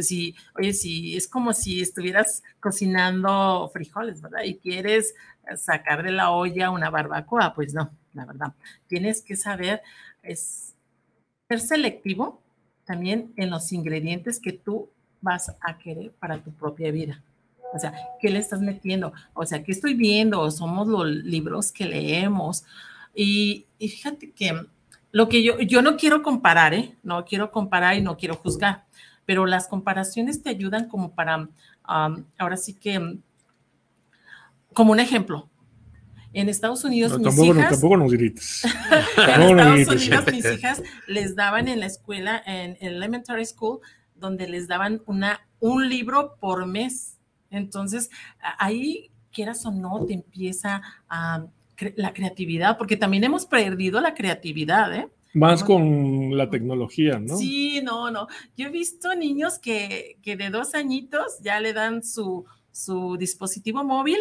Si, 0.00 0.36
oye, 0.56 0.72
si 0.72 1.16
es 1.16 1.26
como 1.26 1.52
si 1.52 1.80
estuvieras 1.80 2.42
cocinando 2.60 3.70
frijoles, 3.72 4.20
¿verdad? 4.20 4.42
Y 4.44 4.58
quieres 4.58 5.14
sacar 5.56 6.02
de 6.02 6.12
la 6.12 6.30
olla 6.30 6.70
una 6.70 6.90
barbacoa, 6.90 7.54
pues 7.54 7.74
no, 7.74 7.90
la 8.12 8.24
verdad. 8.24 8.52
Tienes 8.86 9.22
que 9.22 9.36
saber 9.36 9.82
es 10.22 10.74
ser 11.48 11.60
selectivo 11.60 12.42
también 12.84 13.32
en 13.36 13.50
los 13.50 13.72
ingredientes 13.72 14.40
que 14.40 14.52
tú 14.52 14.90
vas 15.20 15.54
a 15.60 15.78
querer 15.78 16.12
para 16.12 16.38
tu 16.38 16.52
propia 16.52 16.90
vida. 16.90 17.22
O 17.74 17.78
sea, 17.78 17.92
¿qué 18.20 18.30
le 18.30 18.38
estás 18.38 18.60
metiendo? 18.60 19.12
O 19.34 19.44
sea, 19.44 19.62
¿qué 19.62 19.72
estoy 19.72 19.94
viendo? 19.94 20.50
Somos 20.50 20.88
los 20.88 21.06
libros 21.06 21.72
que 21.72 21.84
leemos. 21.84 22.64
Y, 23.14 23.66
y 23.78 23.88
fíjate 23.88 24.30
que 24.30 24.66
lo 25.16 25.30
que 25.30 25.42
yo, 25.42 25.58
yo 25.60 25.80
no 25.80 25.96
quiero 25.96 26.22
comparar, 26.22 26.74
¿eh? 26.74 26.94
No 27.02 27.24
quiero 27.24 27.50
comparar 27.50 27.96
y 27.96 28.02
no 28.02 28.18
quiero 28.18 28.34
juzgar, 28.34 28.84
pero 29.24 29.46
las 29.46 29.66
comparaciones 29.66 30.42
te 30.42 30.50
ayudan 30.50 30.88
como 30.88 31.14
para, 31.14 31.38
um, 31.38 32.24
ahora 32.36 32.58
sí 32.58 32.74
que, 32.74 33.18
como 34.74 34.92
un 34.92 35.00
ejemplo. 35.00 35.48
En 36.34 36.50
Estados 36.50 36.84
Unidos, 36.84 37.12
No, 37.12 37.18
mis 37.18 37.28
tampoco, 37.28 37.54
no, 37.54 37.60
hijas, 37.60 37.72
tampoco 37.72 37.96
nos 37.96 38.12
grites. 38.12 38.64
en 39.16 39.56
No, 39.56 39.74
Estados. 39.74 40.02
Unidos, 40.02 40.26
mis 40.30 40.44
hijas 40.44 40.82
les 41.06 41.34
daban 41.34 41.68
en 41.68 41.80
la 41.80 41.86
escuela, 41.86 42.42
en 42.44 42.76
elementary 42.80 43.46
school, 43.46 43.80
donde 44.16 44.46
les 44.46 44.68
daban 44.68 45.00
una, 45.06 45.40
un 45.60 45.88
libro 45.88 46.36
por 46.38 46.66
mes. 46.66 47.15
Entonces, 47.50 48.10
ahí, 48.58 49.10
quieras 49.32 49.64
o 49.66 49.70
no, 49.70 50.04
te 50.06 50.14
empieza 50.14 50.82
a, 51.08 51.46
cre- 51.76 51.94
la 51.96 52.12
creatividad, 52.12 52.78
porque 52.78 52.96
también 52.96 53.24
hemos 53.24 53.46
perdido 53.46 54.00
la 54.00 54.14
creatividad, 54.14 54.94
¿eh? 54.94 55.08
Más 55.34 55.62
con 55.62 56.34
la 56.36 56.48
tecnología, 56.48 57.18
¿no? 57.18 57.36
Sí, 57.36 57.80
no, 57.82 58.10
no. 58.10 58.26
Yo 58.56 58.68
he 58.68 58.70
visto 58.70 59.14
niños 59.14 59.58
que, 59.58 60.16
que 60.22 60.36
de 60.36 60.48
dos 60.48 60.74
añitos 60.74 61.38
ya 61.42 61.60
le 61.60 61.74
dan 61.74 62.02
su, 62.02 62.46
su 62.72 63.18
dispositivo 63.18 63.84
móvil 63.84 64.16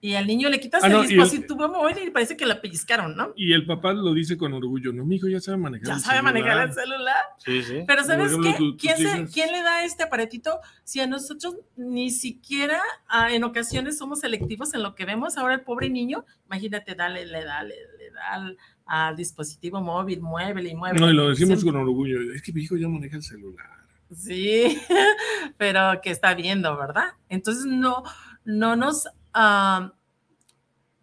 y 0.00 0.14
al 0.14 0.26
niño 0.26 0.48
le 0.48 0.60
quitas 0.60 0.82
Ah, 0.84 0.86
el 0.86 0.92
no, 0.92 1.68
móvil 1.68 1.96
y 2.06 2.10
parece 2.10 2.36
que 2.36 2.46
la 2.46 2.60
pellizcaron, 2.60 3.16
¿no? 3.16 3.32
Y 3.36 3.52
el 3.52 3.66
papá 3.66 3.92
lo 3.92 4.14
dice 4.14 4.36
con 4.36 4.52
orgullo, 4.52 4.92
no, 4.92 5.04
mi 5.04 5.16
hijo 5.16 5.26
ya 5.28 5.40
sabe 5.40 5.58
manejar. 5.58 5.88
Ya 5.88 5.94
el 5.94 6.00
sabe 6.00 6.22
manejar 6.22 6.52
celular". 6.52 6.68
el 6.68 6.74
celular. 6.74 7.24
Sí, 7.38 7.62
sí. 7.62 7.84
Pero 7.86 8.04
¿sabes 8.04 8.28
ejemplo, 8.32 8.52
qué? 8.52 8.76
¿Quién, 8.78 8.96
se- 8.96 9.02
hijas- 9.02 9.30
quién 9.34 9.50
le 9.52 9.62
da 9.62 9.84
este 9.84 10.04
aparatito? 10.04 10.60
Si 10.84 11.00
a 11.00 11.06
nosotros 11.06 11.56
ni 11.76 12.10
siquiera 12.10 12.80
ah, 13.08 13.32
en 13.32 13.42
ocasiones 13.44 13.98
somos 13.98 14.20
selectivos 14.20 14.72
en 14.74 14.82
lo 14.82 14.94
que 14.94 15.04
vemos, 15.04 15.36
ahora 15.36 15.54
el 15.54 15.62
pobre 15.62 15.90
niño, 15.90 16.24
imagínate, 16.46 16.94
dale, 16.94 17.26
le 17.26 17.44
da, 17.44 17.62
le, 17.64 17.74
le 17.98 18.10
da 18.12 18.28
al, 18.34 18.56
al 18.86 19.16
dispositivo 19.16 19.80
móvil, 19.80 20.20
muévele 20.20 20.68
y 20.70 20.74
muévele. 20.76 21.00
No, 21.04 21.10
y 21.10 21.14
lo 21.14 21.28
decimos 21.30 21.60
Siempre- 21.60 21.72
con 21.80 21.88
orgullo. 21.88 22.32
Es 22.32 22.42
que 22.42 22.52
mi 22.52 22.62
hijo 22.62 22.76
ya 22.76 22.88
maneja 22.88 23.16
el 23.16 23.22
celular. 23.22 23.66
Sí, 24.14 24.78
pero 25.56 26.00
que 26.02 26.10
está 26.10 26.34
viendo, 26.34 26.76
¿verdad? 26.76 27.12
Entonces 27.28 27.64
no, 27.66 28.04
no 28.44 28.76
nos, 28.76 29.08
ah, 29.40 29.92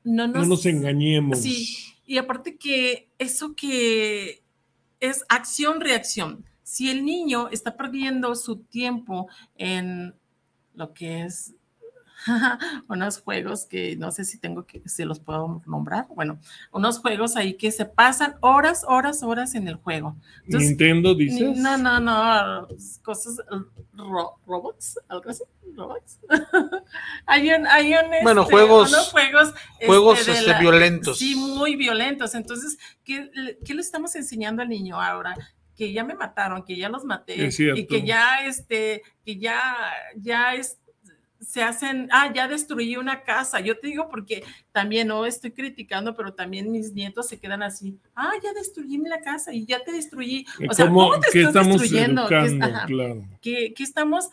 no 0.04 0.28
No 0.28 0.46
nos, 0.46 0.66
engañemos. 0.66 1.42
Sí, 1.42 1.78
y 2.06 2.18
aparte 2.18 2.58
que 2.58 3.10
eso 3.18 3.56
que 3.56 4.44
es 5.00 5.24
acción-reacción. 5.30 6.46
Si 6.64 6.90
el 6.90 7.06
niño 7.06 7.48
está 7.50 7.78
perdiendo 7.78 8.36
su 8.36 8.58
tiempo 8.58 9.28
en 9.58 10.14
lo 10.74 10.94
que 10.94 11.22
es 11.24 11.54
unos 12.90 13.20
juegos 13.22 13.66
que 13.66 13.96
no 13.98 14.12
sé 14.12 14.26
si 14.26 14.38
tengo 14.40 14.66
que, 14.66 14.82
si 14.88 15.04
los 15.04 15.20
puedo 15.20 15.62
nombrar, 15.68 16.08
bueno, 16.16 16.40
unos 16.72 17.00
juegos 17.00 17.36
ahí 17.36 17.54
que 17.56 17.72
se 17.72 17.86
pasan 17.86 18.36
horas, 18.42 18.84
horas, 18.88 19.22
horas 19.22 19.54
en 19.56 19.68
el 19.68 19.76
juego. 19.76 20.16
Entonces, 20.46 20.70
Nintendo, 20.70 21.14
ni- 21.14 21.26
dices. 21.26 21.58
No, 21.58 21.78
no, 21.78 22.00
no, 22.00 22.68
cosas, 23.04 23.38
ro- 23.94 24.36
robots, 24.48 25.00
algo 25.08 25.30
así, 25.30 25.44
robots. 25.76 26.20
hay 27.28 27.52
un, 27.52 27.68
hay 27.68 27.94
un, 27.94 28.12
Bueno, 28.24 28.42
este, 28.42 28.54
juegos- 28.54 28.90
unos 28.90 29.10
juegos, 29.12 29.54
este, 29.74 29.86
Juegos 29.88 30.26
de 30.26 30.32
este, 30.34 30.48
la- 30.48 30.60
violentos. 30.60 31.18
Sí, 31.20 31.36
muy 31.36 31.76
violentos. 31.76 32.36
Entonces, 32.36 32.78
¿qué, 33.04 33.30
le- 33.34 33.58
qué 33.66 33.74
le 33.74 33.82
estamos 33.82 34.16
enseñando 34.16 34.62
al 34.62 34.70
niño 34.70 35.02
ahora? 35.02 35.36
Que 35.76 35.92
ya 35.92 36.04
me 36.04 36.14
mataron, 36.16 36.64
que 36.64 36.78
ya 36.78 36.88
los 36.90 37.04
maté 37.04 37.50
y 37.76 37.86
que 37.88 38.02
ya, 38.04 38.46
este, 38.46 39.02
que 39.26 39.38
ya, 39.38 39.76
ya 40.16 40.56
es, 40.56 40.78
se 41.42 41.62
hacen, 41.62 42.08
ah, 42.12 42.32
ya 42.34 42.48
destruí 42.48 42.96
una 42.96 43.22
casa. 43.24 43.60
Yo 43.60 43.78
te 43.78 43.88
digo 43.88 44.08
porque 44.10 44.44
también 44.72 45.08
no 45.10 45.26
estoy 45.26 45.52
criticando, 45.52 46.16
pero 46.16 46.34
también 46.34 46.72
mis 46.72 46.94
nietos 46.94 47.28
se 47.28 47.40
quedan 47.40 47.62
así, 47.62 48.00
ah, 48.16 48.32
ya 48.42 48.54
destruí 48.54 48.98
la 49.00 49.20
casa 49.22 49.54
y 49.54 49.66
ya 49.66 49.84
te 49.84 49.92
destruí. 49.92 50.46
O 50.70 50.74
sea, 50.74 50.86
¿Cómo, 50.88 51.10
¿cómo 51.10 51.20
te 51.20 51.30
que 51.32 51.40
estás 51.42 51.56
estamos 51.56 51.82
destruyendo? 51.82 52.28
¿Qué 52.28 52.38
es- 52.40 52.52
educando? 52.54 52.76
ajá 52.78 52.86
claro. 52.88 53.24
que, 53.42 53.74
que 53.74 53.84
estamos 53.84 54.30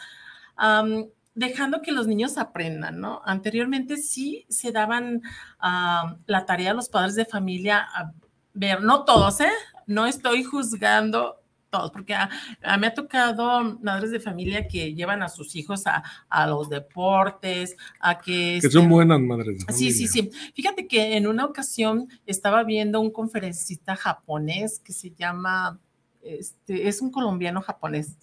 am, 0.56 1.06
dejando 1.34 1.80
que 1.82 1.92
los 1.92 2.06
niños 2.06 2.36
aprendan, 2.38 3.00
¿no? 3.00 3.22
Anteriormente 3.24 3.96
sí 3.96 4.44
se 4.48 4.70
daban 4.72 5.22
am, 5.58 6.18
la 6.26 6.44
tarea 6.46 6.72
a 6.72 6.74
los 6.74 6.88
padres 6.88 7.14
de 7.14 7.24
familia 7.24 7.86
a 7.94 8.12
ver, 8.54 8.82
no 8.82 9.04
todos, 9.04 9.40
¿eh? 9.40 9.48
No 9.86 10.06
estoy 10.06 10.44
juzgando 10.44 11.38
todos, 11.70 11.90
porque 11.90 12.14
a, 12.14 12.28
a- 12.62 12.76
me 12.76 12.88
ha 12.88 12.92
tocado 12.94 13.78
madres 13.80 14.10
de 14.10 14.20
familia 14.20 14.68
que 14.68 14.92
llevan 14.94 15.22
a 15.22 15.28
sus 15.30 15.56
hijos 15.56 15.86
a, 15.86 16.02
a 16.28 16.46
los 16.46 16.68
deportes, 16.68 17.76
a 17.98 18.18
que... 18.18 18.58
Que 18.60 18.68
son 18.70 18.90
buenas 18.90 19.18
madres. 19.20 19.64
de 19.66 19.72
Sí, 19.72 19.90
sí, 19.90 20.06
familia. 20.06 20.32
sí. 20.38 20.52
Fíjate 20.54 20.86
que 20.86 21.16
en 21.16 21.26
una 21.26 21.46
ocasión 21.46 22.08
estaba 22.26 22.62
viendo 22.62 23.00
un 23.00 23.10
conferencista 23.10 23.96
japonés 23.96 24.80
que 24.80 24.92
se 24.92 25.12
llama, 25.12 25.80
este, 26.22 26.88
es 26.88 27.00
un 27.02 27.10
colombiano 27.10 27.60
japonés. 27.60 28.16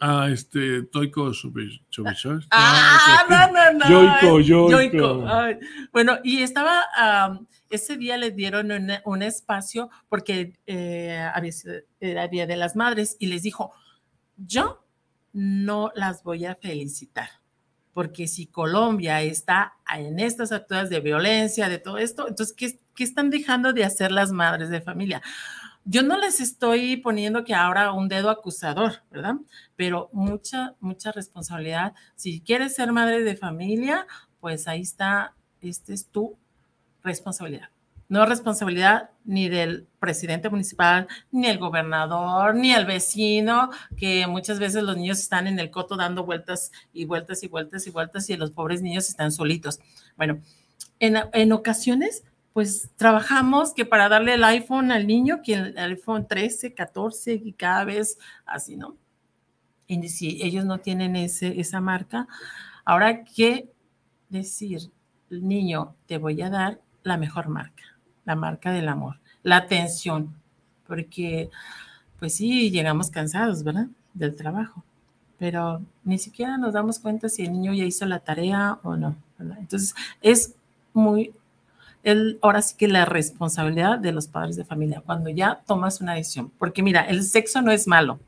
Ah, 0.00 0.28
este, 0.30 0.82
Toiko 0.84 1.26
Subi- 1.32 1.82
Subisoy. 1.90 2.40
Ah, 2.50 3.24
ok. 3.24 3.30
no, 3.30 3.52
no, 3.52 3.72
no. 3.78 3.88
Yoiko, 3.90 4.40
Yoiko. 4.40 5.26
ay. 5.28 5.58
Bueno, 5.92 6.18
y 6.24 6.42
estaba, 6.42 6.82
am, 6.96 7.46
ese 7.70 7.96
día 7.96 8.16
le 8.16 8.30
dieron 8.30 8.72
una- 8.72 9.02
un 9.04 9.22
espacio 9.22 9.90
porque 10.08 10.58
eh, 10.66 11.18
había 11.34 11.52
era 12.00 12.28
Día 12.28 12.46
de 12.46 12.56
las 12.56 12.76
Madres 12.76 13.16
y 13.18 13.26
les 13.26 13.42
dijo, 13.42 13.72
yo 14.36 14.84
no 15.32 15.90
las 15.94 16.22
voy 16.22 16.46
a 16.46 16.54
felicitar. 16.56 17.28
Porque 17.92 18.26
si 18.26 18.46
Colombia 18.46 19.22
está 19.22 19.74
en 19.94 20.18
estas 20.18 20.50
actitudes 20.50 20.90
de 20.90 20.98
violencia, 21.00 21.68
de 21.68 21.78
todo 21.78 21.98
esto, 21.98 22.26
entonces, 22.26 22.52
¿qué, 22.56 22.80
qué 22.94 23.04
están 23.04 23.30
dejando 23.30 23.72
de 23.72 23.84
hacer 23.84 24.10
las 24.10 24.32
madres 24.32 24.68
de 24.70 24.80
familia? 24.80 25.22
Yo 25.84 26.02
no 26.02 26.16
les 26.16 26.40
estoy 26.40 26.96
poniendo 26.96 27.44
que 27.44 27.54
ahora 27.54 27.92
un 27.92 28.08
dedo 28.08 28.30
acusador, 28.30 29.02
¿verdad? 29.10 29.34
Pero 29.76 30.08
mucha, 30.12 30.74
mucha 30.80 31.12
responsabilidad. 31.12 31.94
Si 32.16 32.40
quieres 32.40 32.74
ser 32.74 32.90
madre 32.92 33.22
de 33.22 33.36
familia, 33.36 34.06
pues 34.40 34.66
ahí 34.66 34.80
está, 34.80 35.34
esta 35.60 35.92
es 35.92 36.06
tu 36.06 36.38
responsabilidad. 37.02 37.68
No 38.08 38.22
es 38.22 38.28
responsabilidad 38.28 39.10
ni 39.24 39.48
del 39.48 39.86
presidente 39.98 40.48
municipal, 40.48 41.06
ni 41.30 41.46
el 41.46 41.58
gobernador, 41.58 42.54
ni 42.54 42.72
el 42.72 42.86
vecino, 42.86 43.70
que 43.96 44.26
muchas 44.26 44.58
veces 44.58 44.82
los 44.82 44.96
niños 44.96 45.18
están 45.18 45.46
en 45.46 45.58
el 45.58 45.70
coto 45.70 45.96
dando 45.96 46.24
vueltas 46.24 46.70
y 46.92 47.06
vueltas 47.06 47.42
y 47.42 47.48
vueltas 47.48 47.86
y 47.86 47.90
vueltas 47.90 48.30
y 48.30 48.36
los 48.36 48.50
pobres 48.50 48.82
niños 48.82 49.08
están 49.08 49.32
solitos. 49.32 49.80
Bueno, 50.16 50.40
en, 50.98 51.16
en 51.32 51.52
ocasiones, 51.52 52.24
pues 52.54 52.88
trabajamos 52.96 53.74
que 53.74 53.84
para 53.84 54.08
darle 54.08 54.34
el 54.34 54.44
iPhone 54.44 54.92
al 54.92 55.08
niño, 55.08 55.42
que 55.42 55.54
el 55.54 55.76
iPhone 55.76 56.26
13, 56.26 56.72
14 56.72 57.34
y 57.34 57.52
cada 57.52 57.84
vez 57.84 58.16
así, 58.46 58.76
¿no? 58.76 58.96
Y 59.88 60.08
si 60.08 60.40
ellos 60.40 60.64
no 60.64 60.78
tienen 60.78 61.16
ese, 61.16 61.60
esa 61.60 61.80
marca, 61.80 62.28
ahora 62.84 63.24
qué 63.24 63.68
decir, 64.28 64.92
niño, 65.30 65.96
te 66.06 66.16
voy 66.16 66.40
a 66.42 66.48
dar 66.48 66.80
la 67.02 67.16
mejor 67.16 67.48
marca, 67.48 67.82
la 68.24 68.36
marca 68.36 68.70
del 68.70 68.88
amor, 68.88 69.18
la 69.42 69.56
atención, 69.56 70.32
porque 70.86 71.50
pues 72.20 72.36
sí, 72.36 72.70
llegamos 72.70 73.10
cansados, 73.10 73.64
¿verdad? 73.64 73.88
Del 74.14 74.36
trabajo, 74.36 74.84
pero 75.38 75.82
ni 76.04 76.18
siquiera 76.18 76.56
nos 76.56 76.72
damos 76.72 77.00
cuenta 77.00 77.28
si 77.28 77.42
el 77.42 77.52
niño 77.52 77.74
ya 77.74 77.84
hizo 77.84 78.06
la 78.06 78.20
tarea 78.20 78.78
o 78.84 78.96
no. 78.96 79.16
¿verdad? 79.38 79.58
Entonces, 79.58 79.92
es 80.22 80.54
muy, 80.92 81.34
el, 82.04 82.38
ahora 82.42 82.62
sí 82.62 82.76
que 82.78 82.86
la 82.86 83.04
responsabilidad 83.04 83.98
de 83.98 84.12
los 84.12 84.28
padres 84.28 84.56
de 84.56 84.64
familia, 84.64 85.02
cuando 85.04 85.30
ya 85.30 85.62
tomas 85.66 86.00
una 86.00 86.14
decisión, 86.14 86.52
porque 86.58 86.82
mira, 86.82 87.00
el 87.02 87.22
sexo 87.24 87.60
no 87.62 87.72
es 87.72 87.86
malo. 87.88 88.20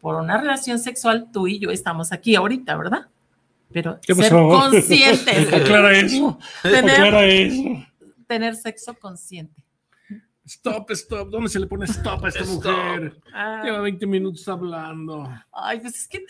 Por 0.00 0.16
una 0.16 0.36
relación 0.38 0.78
sexual, 0.78 1.28
tú 1.32 1.46
y 1.46 1.58
yo 1.58 1.70
estamos 1.70 2.12
aquí 2.12 2.34
ahorita, 2.36 2.76
¿verdad? 2.76 3.06
Pero 3.72 3.98
¿Qué 4.06 4.14
ser 4.14 4.30
conscientes. 4.32 5.52
Aclara 5.54 5.92
eso. 5.98 6.38
Tener- 6.62 6.90
Aclara 6.90 7.24
eso. 7.24 7.86
tener 8.26 8.54
sexo 8.56 8.94
consciente. 8.94 9.63
Stop, 10.46 10.90
stop. 10.90 11.30
¿Dónde 11.30 11.48
se 11.48 11.58
le 11.58 11.66
pone 11.66 11.86
stop 11.86 12.24
a 12.24 12.28
esta 12.28 12.40
Stop. 12.40 12.54
mujer? 12.76 13.18
Ah, 13.32 13.62
Lleva 13.64 13.80
20 13.80 14.06
minutos 14.06 14.46
hablando. 14.46 15.26
ay, 15.52 15.80
pues 15.80 15.94
es 15.96 16.08
que 16.08 16.24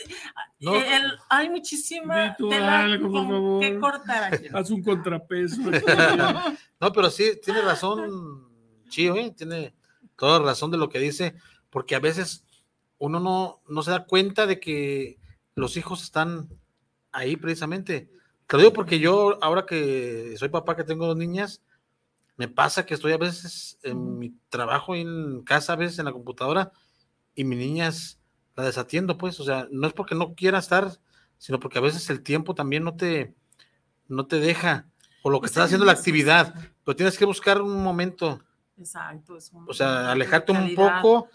No. 0.61 0.75
el- 0.77 1.19
hay 1.29 1.51
muchísima 1.51 2.37
tela 2.37 2.85
algo, 2.85 3.11
por 3.11 3.27
favor. 3.27 3.61
que 3.61 3.79
cortar 3.81 4.33
aquí. 4.35 4.47
Haz 4.53 4.71
un 4.71 4.83
contrapeso. 4.83 5.57
No, 6.81 6.93
pero 6.93 7.09
sí, 7.11 7.33
tiene 7.43 7.63
razón, 7.63 8.47
Chío, 8.89 9.17
¿eh? 9.17 9.33
tiene 9.37 9.75
toda 10.17 10.39
razón 10.39 10.71
de 10.71 10.77
lo 10.77 10.89
que 10.91 10.99
dice, 10.99 11.35
porque 11.71 11.95
a 11.95 12.01
veces 12.01 12.45
uno 12.99 13.19
no, 13.21 13.63
no 13.69 13.83
se 13.83 13.91
da 13.91 14.05
cuenta 14.05 14.47
de 14.47 14.61
que 14.61 15.19
los 15.55 15.77
hijos 15.77 16.03
están 16.03 16.49
ahí 17.11 17.37
precisamente. 17.37 18.11
Te 18.47 18.57
lo 18.57 18.59
digo 18.63 18.73
porque 18.75 18.99
yo, 18.99 19.39
ahora 19.43 19.65
que 19.67 20.35
soy 20.39 20.51
papá, 20.51 20.77
que 20.77 20.85
tengo 20.85 21.07
dos 21.07 21.17
niñas, 21.17 21.63
me 22.37 22.49
pasa 22.49 22.85
que 22.85 22.95
estoy 22.95 23.13
a 23.13 23.17
veces 23.19 23.79
en 23.83 24.19
mi 24.19 24.31
trabajo 24.49 24.95
en 24.95 25.43
casa, 25.43 25.73
a 25.75 25.77
veces 25.77 25.99
en 25.99 26.05
la 26.07 26.13
computadora, 26.13 26.73
y 27.35 27.45
mis 27.45 27.59
niñas 27.59 28.19
la 28.57 28.65
desatiendo, 28.65 29.19
pues, 29.19 29.39
o 29.41 29.45
sea, 29.45 29.67
no 29.71 29.87
es 29.87 29.93
porque 29.93 30.15
no 30.15 30.35
quiera 30.35 30.59
estar, 30.59 30.91
sino 31.39 31.59
porque 31.61 31.79
a 31.79 31.83
veces 31.83 32.09
el 32.11 32.23
tiempo 32.23 32.55
también 32.55 32.85
no 32.85 32.97
te, 32.97 33.35
no 34.09 34.27
te 34.27 34.39
deja, 34.41 34.87
o 35.23 35.31
lo 35.31 35.39
que 35.39 35.43
Pues 35.43 35.53
estás 35.53 35.65
haciendo 35.67 35.87
la 35.87 35.93
actividad, 35.93 36.55
pero 36.85 36.97
tienes 36.97 37.19
que 37.19 37.25
buscar 37.25 37.61
un 37.63 37.83
momento, 37.83 38.41
Exacto. 38.77 39.37
es 39.37 39.53
un- 39.53 39.69
o 39.69 39.73
sea, 39.73 40.11
alejarte 40.11 40.53
un 40.53 40.75
poco 40.75 41.29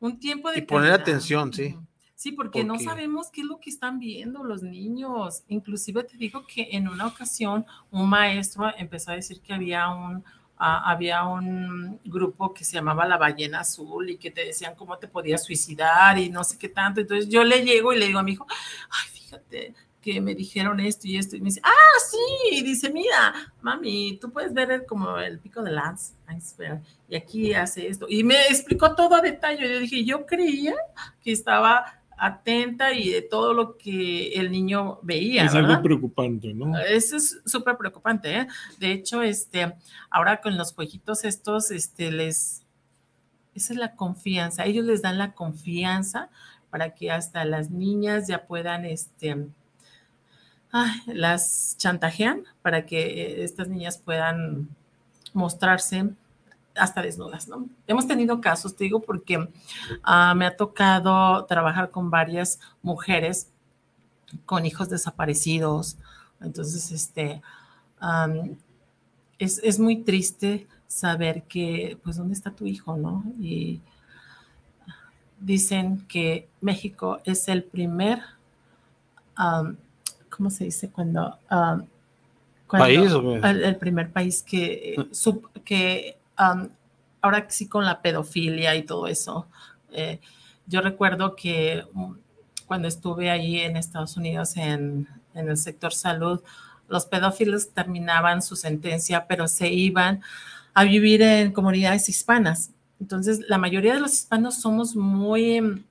Un 0.00 0.18
tiempo 0.18 0.50
de 0.50 0.58
y 0.58 0.62
poner 0.62 0.92
atención, 0.92 1.52
sí. 1.52 1.76
Sí, 2.16 2.32
porque, 2.32 2.62
no 2.64 2.74
Porque- 2.74 2.84
sabemos 2.84 3.30
qué 3.30 3.40
es 3.42 3.46
lo 3.46 3.58
que 3.58 3.70
están 3.70 3.98
viendo 3.98 4.44
los 4.44 4.62
niños. 4.62 5.42
Inclusive 5.48 6.04
te 6.04 6.16
digo 6.16 6.46
que 6.46 6.68
en 6.72 6.88
una 6.88 7.06
ocasión 7.06 7.66
un 7.90 8.08
maestro 8.08 8.70
empezó 8.78 9.10
a 9.10 9.14
decir 9.16 9.40
que 9.40 9.52
había 9.52 9.88
un, 9.88 10.24
ah, 10.56 10.90
había 10.90 11.24
un 11.24 12.00
grupo 12.04 12.54
que 12.54 12.64
se 12.64 12.74
llamaba 12.74 13.04
La 13.06 13.18
Ballena 13.18 13.60
Azul 13.60 14.10
y 14.10 14.16
que 14.16 14.30
te 14.30 14.44
decían 14.44 14.74
cómo 14.76 14.96
te 14.98 15.08
podías 15.08 15.44
suicidar 15.44 16.16
y 16.18 16.30
no 16.30 16.44
sé 16.44 16.56
qué 16.56 16.68
tanto. 16.68 17.00
Entonces 17.00 17.28
yo 17.28 17.42
le 17.44 17.64
llego 17.64 17.92
y 17.92 17.98
le 17.98 18.06
digo 18.06 18.20
a 18.20 18.22
mi 18.22 18.32
hijo, 18.32 18.46
ay, 18.48 19.08
fíjate 19.12 19.74
que 20.00 20.20
me 20.20 20.34
dijeron 20.34 20.78
esto 20.80 21.08
y 21.08 21.16
esto. 21.16 21.34
Y 21.34 21.40
me 21.40 21.46
dice, 21.46 21.62
ah, 21.64 21.98
sí. 22.10 22.18
Y 22.58 22.62
dice, 22.62 22.90
mira, 22.90 23.52
mami, 23.62 24.18
tú 24.20 24.30
puedes 24.30 24.52
ver 24.54 24.70
el- 24.70 24.86
como 24.86 25.18
el 25.18 25.38
pico 25.40 25.62
de 25.62 25.72
Lance 25.72 26.14
Iceberg 26.36 26.80
y 27.08 27.16
aquí 27.16 27.54
hace 27.54 27.88
esto. 27.88 28.06
Y 28.08 28.22
me 28.22 28.40
explicó 28.48 28.94
todo 28.94 29.14
a 29.16 29.20
detalle. 29.20 29.68
Yo 29.68 29.78
dije, 29.80 30.04
yo 30.04 30.26
creía 30.26 30.74
que 31.22 31.32
estaba 31.32 32.00
atenta 32.18 32.92
y 32.92 33.10
de 33.10 33.22
todo 33.22 33.52
lo 33.52 33.76
que 33.76 34.32
el 34.34 34.50
niño 34.50 34.98
veía. 35.02 35.44
Es 35.44 35.54
¿verdad? 35.54 35.72
algo 35.72 35.82
preocupante, 35.82 36.54
¿no? 36.54 36.78
Eso 36.78 37.16
es 37.16 37.40
súper 37.44 37.76
preocupante, 37.76 38.38
¿eh? 38.40 38.48
De 38.78 38.92
hecho, 38.92 39.22
este, 39.22 39.74
ahora 40.10 40.40
con 40.40 40.56
los 40.56 40.72
jueguitos 40.72 41.24
estos, 41.24 41.70
este, 41.70 42.10
les, 42.10 42.62
esa 43.54 43.72
es 43.72 43.78
la 43.78 43.94
confianza, 43.96 44.64
ellos 44.64 44.84
les 44.84 45.02
dan 45.02 45.18
la 45.18 45.32
confianza 45.32 46.30
para 46.70 46.94
que 46.94 47.10
hasta 47.10 47.44
las 47.44 47.70
niñas 47.70 48.26
ya 48.26 48.46
puedan, 48.46 48.84
este, 48.84 49.46
ay, 50.72 51.00
las 51.06 51.76
chantajean 51.78 52.44
para 52.62 52.84
que 52.84 53.02
eh, 53.02 53.44
estas 53.44 53.68
niñas 53.68 53.98
puedan 53.98 54.68
mostrarse 55.32 56.10
hasta 56.76 57.02
desnudas, 57.02 57.48
¿no? 57.48 57.66
Hemos 57.86 58.06
tenido 58.06 58.40
casos, 58.40 58.74
te 58.74 58.84
digo, 58.84 59.00
porque 59.00 59.48
ah, 60.02 60.34
me 60.34 60.46
ha 60.46 60.56
tocado 60.56 61.44
trabajar 61.44 61.90
con 61.90 62.10
varias 62.10 62.58
mujeres 62.82 63.48
con 64.46 64.66
hijos 64.66 64.88
desaparecidos. 64.88 65.96
Entonces, 66.40 66.90
este, 66.90 67.40
es, 69.38 69.60
es 69.62 69.78
muy 69.78 70.02
triste 70.02 70.66
saber 70.88 71.44
que, 71.44 71.98
pues, 72.02 72.16
¿dónde 72.16 72.34
está 72.34 72.50
tu 72.50 72.66
hijo, 72.66 72.96
no? 72.96 73.24
Y 73.40 73.80
dicen 75.38 76.04
que 76.08 76.48
México 76.60 77.20
es 77.24 77.48
el 77.48 77.62
primer, 77.62 78.20
¿cómo 80.28 80.50
se 80.50 80.64
dice? 80.64 80.90
Cuando... 80.90 81.38
¿País 82.66 83.12
el, 83.44 83.62
el 83.62 83.76
primer 83.76 84.10
país 84.10 84.42
que, 84.42 84.94
eh, 84.94 84.96
sup- 85.12 85.48
que 85.64 86.18
am, 86.36 86.70
ahora 87.22 87.46
sí 87.48 87.68
con 87.68 87.84
la 87.84 88.02
pedofilia 88.02 88.74
y 88.76 88.82
todo 88.84 89.06
eso. 89.06 89.48
eh, 89.92 90.20
yo 90.66 90.80
recuerdo 90.80 91.36
que 91.36 91.84
mm, 91.92 92.12
cuando 92.66 92.88
estuve 92.88 93.30
ahí 93.30 93.58
en 93.60 93.76
Estados 93.76 94.16
Unidos 94.16 94.56
en, 94.56 95.08
en 95.34 95.48
el 95.48 95.56
sector 95.56 95.92
salud, 95.92 96.42
los 96.88 97.06
pedófilos 97.06 97.70
terminaban 97.70 98.42
su 98.42 98.56
sentencia, 98.56 99.26
pero 99.26 99.48
se 99.48 99.68
iban 99.68 100.22
a 100.74 100.84
vivir 100.84 101.22
en 101.22 101.52
comunidades 101.52 102.08
hispanas. 102.08 102.70
Entonces, 103.00 103.40
la 103.48 103.58
mayoría 103.58 103.94
de 103.94 104.00
los 104.00 104.12
hispanos 104.14 104.60
somos 104.60 104.96
muy, 104.96 105.84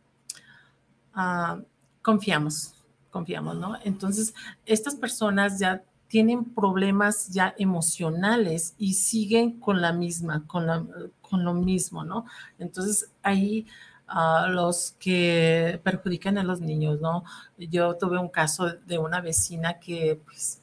ah, 1.13 1.59
confiamos, 2.01 2.73
confiamos, 3.11 3.55
¿no? 3.57 3.77
Entonces, 3.83 4.33
estas 4.65 4.95
personas 4.95 5.59
ya 5.59 5.83
tienen 6.13 6.45
problemas 6.45 7.29
ya 7.29 7.55
emocionales 7.57 8.75
y 8.77 8.93
siguen 8.93 9.59
con 9.59 9.81
la 9.81 9.91
misma, 9.93 10.45
con, 10.45 10.67
la- 10.67 10.85
con 11.21 11.43
lo 11.43 11.55
mismo, 11.55 12.03
¿no? 12.03 12.25
Entonces 12.59 13.09
ahí 13.23 13.65
ah, 14.07 14.45
los 14.47 14.91
que 14.99 15.79
perjudican 15.83 16.37
a 16.37 16.43
los 16.43 16.61
niños, 16.61 17.01
¿no? 17.01 17.23
Yo 17.57 17.97
tuve 17.97 18.19
un 18.19 18.29
caso 18.29 18.67
de 18.85 18.99
una 18.99 19.21
vecina 19.21 19.79
que 19.79 20.21
pues 20.23 20.61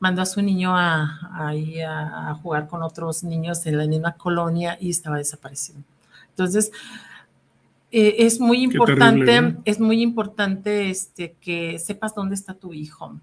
mandó 0.00 0.22
a 0.22 0.26
su 0.26 0.40
niño 0.40 0.74
a, 0.74 1.18
a, 1.30 2.30
a 2.30 2.34
jugar 2.36 2.68
con 2.68 2.82
otros 2.82 3.22
niños 3.24 3.66
en 3.66 3.76
la 3.76 3.86
misma 3.86 4.12
colonia 4.16 4.78
y 4.80 4.88
estaba 4.88 5.18
desaparecido. 5.18 5.80
Entonces, 6.30 6.70
eh, 7.90 8.16
es 8.26 8.40
muy 8.40 8.62
importante, 8.62 9.24
terrible, 9.26 9.52
¿no? 9.58 9.62
es 9.66 9.78
muy 9.80 10.00
importante 10.02 10.88
este, 10.88 11.32
que 11.40 11.78
sepas 11.78 12.14
dónde 12.14 12.34
está 12.34 12.54
tu 12.54 12.72
hijo 12.72 13.20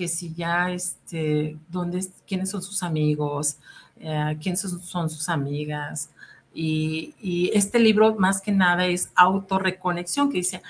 que 0.00 0.08
si 0.08 0.32
ya, 0.32 0.70
este, 0.70 1.58
dónde, 1.68 1.98
es- 1.98 2.22
quiénes 2.26 2.48
son 2.48 2.62
sus 2.62 2.82
amigos, 2.82 3.58
eh, 3.98 4.34
quiénes 4.40 4.60
son, 4.62 5.10
sus 5.10 5.28
amigas. 5.28 6.08
Y, 6.54 7.50
este 7.52 7.78
libro 7.78 8.14
más 8.14 8.40
que 8.40 8.50
nada 8.50 8.86
es 8.86 9.10
autorreconexión, 9.14 10.30
que 10.30 10.38
dice 10.38 10.62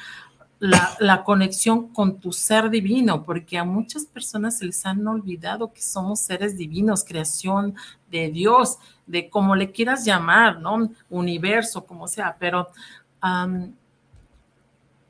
la, 0.59 1.23
conexión 1.23 1.87
con 1.95 2.19
tu 2.19 2.33
ser 2.33 2.71
divino, 2.71 3.23
porque 3.23 3.57
a 3.57 3.62
muchas 3.62 4.05
personas 4.05 4.59
se 4.59 4.64
les 4.64 4.85
han 4.85 5.07
olvidado 5.07 5.73
que 5.73 5.81
somos 5.81 6.19
seres 6.19 6.59
divinos, 6.59 7.05
creación 7.05 7.77
de 8.11 8.33
Dios, 8.33 8.79
de 9.07 9.31
como 9.31 9.55
le 9.55 9.71
quieras 9.71 10.05
llamar, 10.05 10.59
¿no? 10.61 10.90
Universo, 11.09 11.87
como 11.87 12.09
sea, 12.09 12.37
pero 12.37 12.66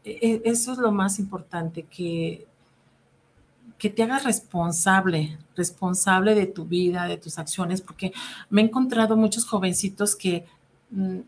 e- 0.04 0.18
e- 0.20 0.42
eso 0.44 0.72
es 0.72 0.78
lo 0.78 0.92
más 0.92 1.18
importante, 1.18 1.84
que 1.84 2.46
que 3.80 3.88
te 3.90 4.02
hagas 4.02 4.24
responsable, 4.24 5.38
responsable 5.56 6.34
de 6.34 6.46
tu 6.46 6.66
vida, 6.66 7.06
de 7.06 7.16
tus 7.16 7.38
acciones, 7.38 7.80
porque 7.80 8.12
me 8.50 8.60
he 8.60 8.64
encontrado 8.66 9.16
muchos 9.16 9.46
jovencitos 9.46 10.14
que 10.14 10.44
mm, 10.90 11.20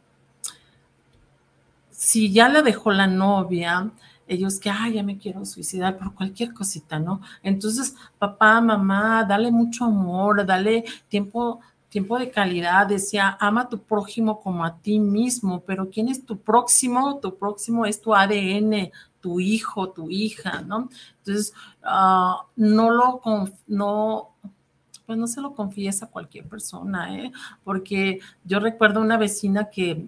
si 1.90 2.30
ya 2.30 2.50
le 2.50 2.62
dejó 2.62 2.92
la 2.92 3.06
novia, 3.06 3.90
ellos 4.28 4.60
que, 4.60 4.68
ay, 4.68 4.94
ya 4.94 5.02
me 5.02 5.16
quiero 5.18 5.44
suicidar 5.46 5.96
por 5.96 6.14
cualquier 6.14 6.52
cosita, 6.52 6.98
¿no? 6.98 7.22
Entonces, 7.42 7.94
papá, 8.18 8.60
mamá, 8.60 9.24
dale 9.24 9.50
mucho 9.50 9.86
amor, 9.86 10.44
dale 10.44 10.84
tiempo, 11.08 11.60
tiempo 11.88 12.18
de 12.18 12.30
calidad, 12.30 12.86
decía, 12.86 13.36
ama 13.40 13.62
a 13.62 13.68
tu 13.70 13.78
prójimo 13.78 14.40
como 14.40 14.64
a 14.64 14.76
ti 14.76 14.98
mismo, 15.00 15.62
pero 15.66 15.88
¿quién 15.88 16.08
es 16.08 16.26
tu 16.26 16.36
próximo? 16.36 17.18
Tu 17.18 17.34
próximo 17.38 17.86
es 17.86 18.00
tu 18.00 18.14
ADN, 18.14 18.90
tu 19.22 19.40
hijo, 19.40 19.88
tu 19.90 20.10
hija, 20.10 20.60
¿no? 20.60 20.90
Entonces, 21.18 21.54
ah, 21.82 22.42
no 22.56 22.90
lo, 22.90 23.22
conf- 23.22 23.54
no, 23.66 24.32
pues 25.06 25.16
no 25.18 25.26
se 25.26 25.40
lo 25.40 25.54
confíes 25.54 26.02
a 26.02 26.08
cualquier 26.08 26.46
persona, 26.46 27.16
¿eh? 27.18 27.32
Porque 27.64 28.18
yo 28.44 28.60
recuerdo 28.60 29.00
una 29.00 29.16
vecina 29.16 29.70
que 29.70 30.06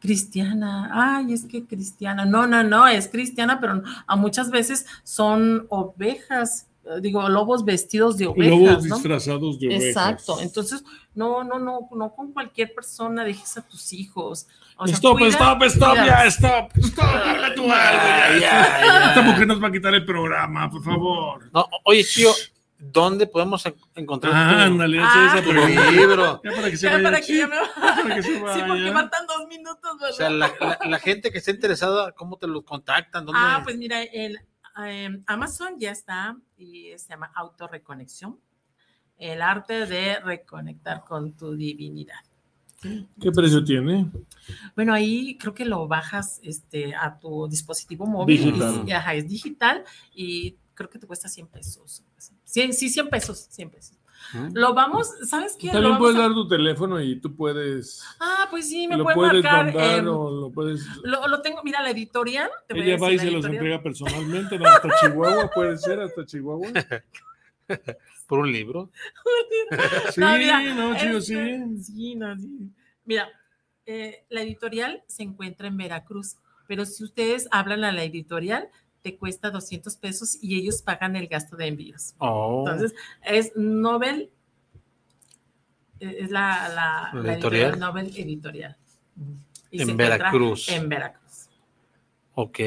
cristiana, 0.00 0.90
ay, 0.92 1.32
es 1.32 1.44
que 1.44 1.64
cristiana, 1.64 2.24
no, 2.24 2.46
no, 2.46 2.62
no, 2.64 2.86
es 2.88 3.08
cristiana, 3.08 3.60
pero 3.60 3.82
a 4.06 4.16
muchas 4.16 4.50
veces 4.50 4.84
son 5.04 5.66
ovejas, 5.68 6.66
eh, 6.84 7.00
digo, 7.00 7.28
lobos 7.28 7.64
vestidos 7.64 8.16
de 8.16 8.26
ovejas. 8.26 8.50
Lobos 8.58 8.84
¿no? 8.86 8.94
disfrazados 8.96 9.60
de 9.60 9.68
ovejas. 9.68 9.84
Exacto, 9.86 10.40
entonces, 10.40 10.82
no, 11.14 11.44
no, 11.44 11.60
no, 11.60 11.88
no 11.94 12.12
con 12.14 12.32
cualquier 12.32 12.74
persona 12.74 13.22
dejes 13.22 13.56
a 13.58 13.62
tus 13.62 13.92
hijos. 13.92 14.48
O 14.76 14.86
sea, 14.88 14.96
stop, 14.96 15.18
cuida- 15.18 15.28
stop, 15.36 15.62
stop, 15.64 15.90
cuida- 15.90 16.06
ya, 16.06 16.24
stop, 16.26 16.72
stop, 16.78 17.06
tú 17.66 17.72
algo, 17.72 18.02
ya, 18.02 18.38
Ya, 18.38 18.40
ya. 18.40 19.08
Esta 19.10 19.22
mujer 19.22 19.46
nos 19.46 19.62
va 19.62 19.68
a 19.68 19.72
quitar 19.72 19.94
el 19.94 20.04
programa, 20.04 20.70
por 20.70 20.82
favor. 20.82 21.50
No, 21.52 21.66
oye, 21.84 22.04
tío, 22.04 22.30
¿dónde 22.78 23.26
podemos 23.26 23.64
en- 23.66 23.76
encontrar 23.94 24.32
Ah, 24.34 24.52
tu- 24.54 24.60
ándale, 24.72 24.98
Ah. 25.00 25.40
tu, 25.44 25.52
libro? 25.52 26.40
Ya 26.44 26.50
para 26.52 26.70
que 26.70 26.76
se 26.76 26.86
Ya, 26.86 26.92
vaya. 26.94 27.04
para 27.04 27.20
que 27.20 27.36
ya 27.36 27.46
me- 27.46 27.56
para 27.80 28.14
que 28.16 28.22
se 28.22 28.34
Sí, 28.34 28.38
porque 28.40 28.60
vaya. 28.68 28.92
faltan 28.92 29.26
dos 29.26 29.46
minutos, 29.48 29.90
¿verdad? 30.00 30.10
O 30.10 30.12
sea, 30.12 30.30
la, 30.30 30.52
la- 30.60 30.78
la 30.88 30.98
gente 30.98 31.30
que 31.30 31.38
esté 31.38 31.52
interesada, 31.52 32.12
¿cómo 32.12 32.36
te 32.38 32.46
lo 32.46 32.62
contactan? 32.64 33.24
¿Dónde? 33.26 33.40
Ah, 33.42 33.60
pues 33.64 33.76
mira, 33.78 34.02
el 34.02 34.38
Amazon 35.26 35.78
ya 35.78 35.90
está 35.90 36.36
y 36.56 36.92
se 36.96 37.08
llama 37.10 37.30
autorreconexión. 37.34 38.40
El 39.18 39.42
arte 39.42 39.86
de 39.86 40.18
reconectar 40.20 41.04
con 41.04 41.36
tu 41.36 41.54
divinidad. 41.54 42.16
¿Qué 43.20 43.30
precio 43.32 43.62
tiene? 43.64 44.10
Bueno, 44.74 44.92
ahí 44.92 45.36
creo 45.38 45.54
que 45.54 45.64
lo 45.64 45.86
bajas 45.86 46.40
este, 46.42 46.94
a 46.94 47.18
tu 47.18 47.46
dispositivo 47.48 48.06
móvil. 48.06 48.40
y- 48.40 48.44
Digital. 48.46 48.84
y, 48.86 48.92
ajá, 48.92 49.14
es 49.14 49.28
digital 49.28 49.84
y 50.14 50.56
creo 50.74 50.90
que 50.90 50.98
te 50.98 51.06
cuesta 51.06 51.28
100 51.28 51.46
pesos. 51.46 52.02
Sí, 52.44 52.72
sí 52.72 52.88
100 52.88 53.08
pesos, 53.08 53.38
100 53.50 53.70
pesos. 53.70 53.96
¿Mm? 54.34 54.50
Lo 54.54 54.72
vamos, 54.72 55.10
¿sabes 55.28 55.56
qué? 55.58 55.66
Lo 55.66 55.72
También 55.74 55.98
puedes 55.98 56.16
a- 56.16 56.20
dar 56.20 56.32
tu 56.32 56.46
teléfono 56.48 57.00
y 57.00 57.20
tú 57.20 57.34
puedes. 57.34 58.02
Ah, 58.20 58.46
pues 58.50 58.68
sí, 58.68 58.86
me 58.88 58.96
lo 58.96 59.04
puede 59.04 59.16
puedes 59.16 59.42
marcar. 59.44 59.64
mandar 59.66 59.98
em, 59.98 60.08
o 60.08 60.30
lo 60.30 60.50
puedes. 60.50 60.86
lo, 61.02 61.26
lo 61.28 61.40
tengo, 61.42 61.62
mira, 61.64 61.82
la 61.82 61.90
editorial. 61.90 62.48
te 62.68 62.78
Ella 62.78 62.96
va 62.98 63.10
y 63.12 63.18
se 63.18 63.30
los 63.30 63.44
entrega 63.44 63.82
personalmente, 63.82 64.58
no, 64.58 64.66
hasta 64.66 64.88
Chihuahua, 65.00 65.50
puede 65.54 65.76
ser, 65.76 66.00
hasta 66.00 66.24
Chihuahua. 66.24 66.68
¿Por 68.32 68.38
un 68.38 68.50
libro? 68.50 68.90
Sí, 70.14 70.18
No, 70.22 70.38
mira, 70.38 70.62
no, 70.74 70.96
chido, 70.96 71.18
este, 71.18 71.76
sí. 71.76 71.84
Sí, 71.84 72.14
no, 72.14 72.34
sí. 72.38 72.70
Mira, 73.04 73.28
eh, 73.84 74.24
la 74.30 74.40
editorial 74.40 75.02
se 75.06 75.22
encuentra 75.22 75.68
en 75.68 75.76
Veracruz, 75.76 76.36
pero 76.66 76.86
si 76.86 77.04
ustedes 77.04 77.46
hablan 77.50 77.84
a 77.84 77.92
la 77.92 78.04
editorial, 78.04 78.70
te 79.02 79.18
cuesta 79.18 79.50
200 79.50 79.94
pesos 79.98 80.38
y 80.40 80.58
ellos 80.58 80.80
pagan 80.80 81.14
el 81.16 81.28
gasto 81.28 81.56
de 81.58 81.66
envíos. 81.66 82.14
Oh, 82.16 82.64
Entonces, 82.66 82.94
es 83.22 83.52
Nobel, 83.54 84.30
eh, 86.00 86.16
es 86.20 86.30
la, 86.30 86.70
la, 86.70 87.10
La 87.12 87.22
la 87.22 87.34
editorial. 87.34 87.78
Nobel 87.78 88.16
Editorial. 88.16 88.78
Y 89.70 89.82
En 89.82 89.94
Veracruz. 89.94 90.70
En 90.70 90.88
Veracruz. 90.88 91.50
ok. 92.32 92.58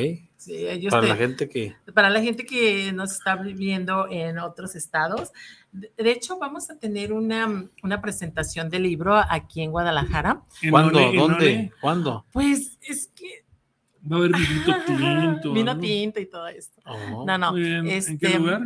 Sí, 0.45 0.67
ellos 0.67 0.91
Para 0.91 1.01
te- 1.01 1.08
la 1.10 1.15
gente 1.15 1.49
que... 1.49 1.75
para 1.93 2.10
la 2.12 2.21
gente 2.21 2.45
que 2.45 2.91
nos 2.93 3.13
está 3.13 3.36
viviendo 3.36 4.08
en 4.12 4.38
otros 4.38 4.75
estados. 4.75 5.31
De 5.71 5.91
de 5.97 6.12
hecho, 6.12 6.38
vamos 6.38 6.69
a 6.69 6.77
tener 6.77 7.12
una, 7.13 7.65
una 7.81 7.99
presentación 8.01 8.69
del 8.69 8.84
libro 8.84 9.15
aquí 9.15 9.63
en 9.63 9.71
Guadalajara. 9.71 10.43
En 10.62 10.69
¿Cuándo? 10.69 10.99
¿Dónde? 11.13 11.71
¿Cuándo? 11.81 12.25
Pues 12.31 12.77
es 12.81 13.08
que 13.15 13.43
Va 14.10 14.17
a 14.17 14.19
haber 14.19 14.31
vinito 14.34 14.71
tinto. 14.86 15.53
vino 15.53 15.73
¿no? 15.73 15.79
tinto 15.81 16.19
y 16.19 16.27
todo 16.27 16.47
esto. 16.47 16.79
Oh. 16.86 17.25
No, 17.25 17.38
no, 17.39 17.53
bien. 17.53 17.77
¿En 17.77 17.86
qué 17.86 17.97
este, 17.97 18.38
lugar? 18.38 18.62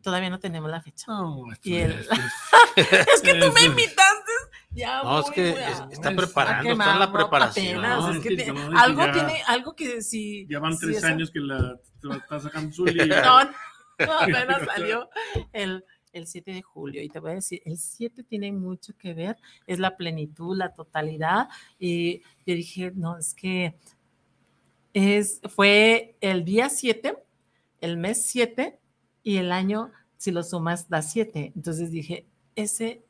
todavía 0.00 0.30
no 0.30 0.38
tenemos 0.38 0.70
la 0.70 0.80
fecha. 0.80 1.06
No, 1.08 1.44
y 1.64 1.74
el- 1.74 1.90
es- 2.76 2.88
Es 3.14 3.20
que 3.20 3.34
tú 3.34 3.52
me 3.52 3.62
invitaste. 3.64 4.30
Ya 4.74 5.02
No, 5.02 5.20
es 5.20 5.26
voy, 5.26 5.34
que 5.34 5.50
voy 5.52 5.60
a- 5.62 5.70
es- 5.70 5.82
está 5.92 6.10
es- 6.10 6.16
preparando, 6.16 6.70
está 6.72 6.92
en 6.92 6.98
la 6.98 7.12
preparación. 7.12 7.78
apenas, 7.78 7.98
No, 8.00 8.10
es 8.10 8.16
es 8.16 8.22
que 8.22 8.28
que 8.30 8.36
te- 8.36 8.52
no, 8.52 8.60
es 8.62 8.68
que 8.70 8.76
algo 8.76 9.06
ya- 9.06 9.12
tiene, 9.12 9.42
algo 9.46 9.76
que 9.76 10.02
si. 10.02 10.46
Ya 10.48 10.58
van 10.58 10.72
si 10.76 10.86
tres 10.86 10.96
eso- 10.98 11.06
años 11.06 11.30
que 11.30 11.40
la, 11.40 11.80
está 12.16 12.40
sacando 12.40 12.72
su 12.72 12.84
libro. 12.86 13.16
No, 13.24 13.44
no, 13.44 13.50
apenas 14.20 14.64
salió 14.66 15.08
el, 15.52 15.84
el 16.12 16.26
7 16.26 16.52
de 16.52 16.62
julio. 16.62 17.02
Y 17.02 17.08
te 17.08 17.18
voy 17.20 17.30
a 17.32 17.34
decir, 17.34 17.62
el 17.64 17.78
7 17.78 18.24
tiene 18.24 18.50
mucho 18.52 18.92
que 18.98 19.14
ver, 19.14 19.36
es 19.66 19.78
la 19.78 19.96
plenitud, 19.96 20.56
la 20.56 20.72
totalidad. 20.74 21.48
Y 21.78 22.20
yo 22.46 22.54
dije, 22.54 22.92
no, 22.94 23.16
es 23.18 23.32
que 23.34 23.76
es, 24.92 25.40
fue 25.48 26.16
el 26.20 26.44
día 26.44 26.68
7, 26.68 27.16
el 27.80 27.96
mes 27.96 28.26
7 28.26 28.78
y 29.22 29.36
el 29.38 29.52
año, 29.52 29.90
si 30.16 30.30
lo 30.30 30.42
sumas, 30.42 30.88
da 30.88 31.02
7. 31.02 31.52
Entonces 31.56 31.90
dije, 31.90 32.26
ese 32.56 33.04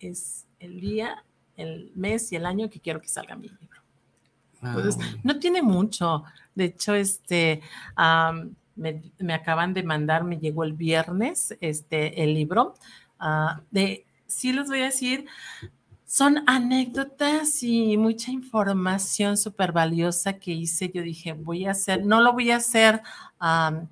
es 0.00 0.46
el 0.60 0.80
día, 0.80 1.24
el 1.56 1.90
mes 1.96 2.30
y 2.32 2.36
el 2.36 2.46
año 2.46 2.70
que 2.70 2.78
quiero 2.80 3.00
que 3.00 3.08
salga 3.08 3.34
mi 3.34 3.48
libro. 3.48 3.80
Entonces, 4.62 4.98
no 5.24 5.38
tiene 5.38 5.62
mucho. 5.62 6.22
De 6.54 6.66
hecho, 6.66 6.94
este, 6.94 7.62
me, 8.76 9.02
me 9.18 9.34
acaban 9.34 9.74
de 9.74 9.82
mandar, 9.82 10.22
me 10.22 10.38
llegó 10.38 10.64
el 10.64 10.74
viernes, 10.74 11.56
este, 11.60 12.22
el 12.22 12.34
libro. 12.34 12.74
ah, 13.18 13.60
de, 13.70 14.06
sí 14.26 14.52
les 14.52 14.68
voy 14.68 14.80
a 14.80 14.84
decir, 14.84 15.26
son 16.06 16.42
anécdotas 16.46 17.62
y 17.62 17.96
mucha 17.96 18.30
información 18.30 19.36
súper 19.36 19.72
valiosa 19.72 20.34
que 20.34 20.52
hice. 20.52 20.90
Yo 20.92 21.02
dije, 21.02 21.32
voy 21.32 21.66
a 21.66 21.72
hacer, 21.72 22.04
no 22.04 22.20
lo 22.20 22.32
voy 22.32 22.50
a 22.50 22.56
hacer 22.56 23.02
am, 23.38 23.88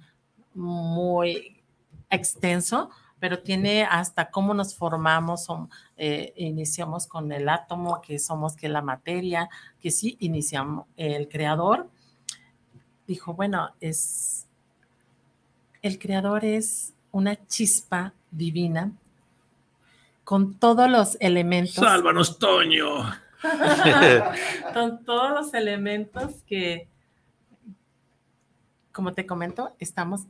muy 0.54 1.62
extenso, 2.11 2.90
pero 3.20 3.40
tiene 3.40 3.85
hasta 3.85 4.31
cómo 4.31 4.54
nos 4.54 4.74
formamos, 4.74 5.48
o, 5.50 5.68
eh, 5.96 6.33
iniciamos 6.37 7.07
con 7.07 7.33
el 7.33 7.48
átomo, 7.48 8.00
que 8.00 8.18
somos 8.18 8.57
que 8.57 8.68
la 8.68 8.83
materia, 8.83 9.48
que 9.81 9.90
sí 9.90 10.16
iniciamos, 10.20 10.87
el 10.96 11.28
creador 11.28 11.88
dijo, 13.09 13.33
bueno, 13.33 13.70
es, 13.81 14.46
el 15.83 15.98
creador 15.98 16.44
es 16.44 16.92
una 17.11 17.46
chispa 17.46 18.12
divina 18.31 18.92
con 20.24 20.54
todos 20.54 20.90
los 20.90 21.16
elementos. 21.20 21.74
Sálvanos, 21.74 22.38
Toño. 22.38 22.87
con 24.74 25.04
todos 25.04 25.31
los 25.31 25.54
elementos 25.54 26.42
que, 26.46 26.87
como 28.92 29.14
te 29.14 29.26
comento, 29.26 29.74
estamos 29.78 30.26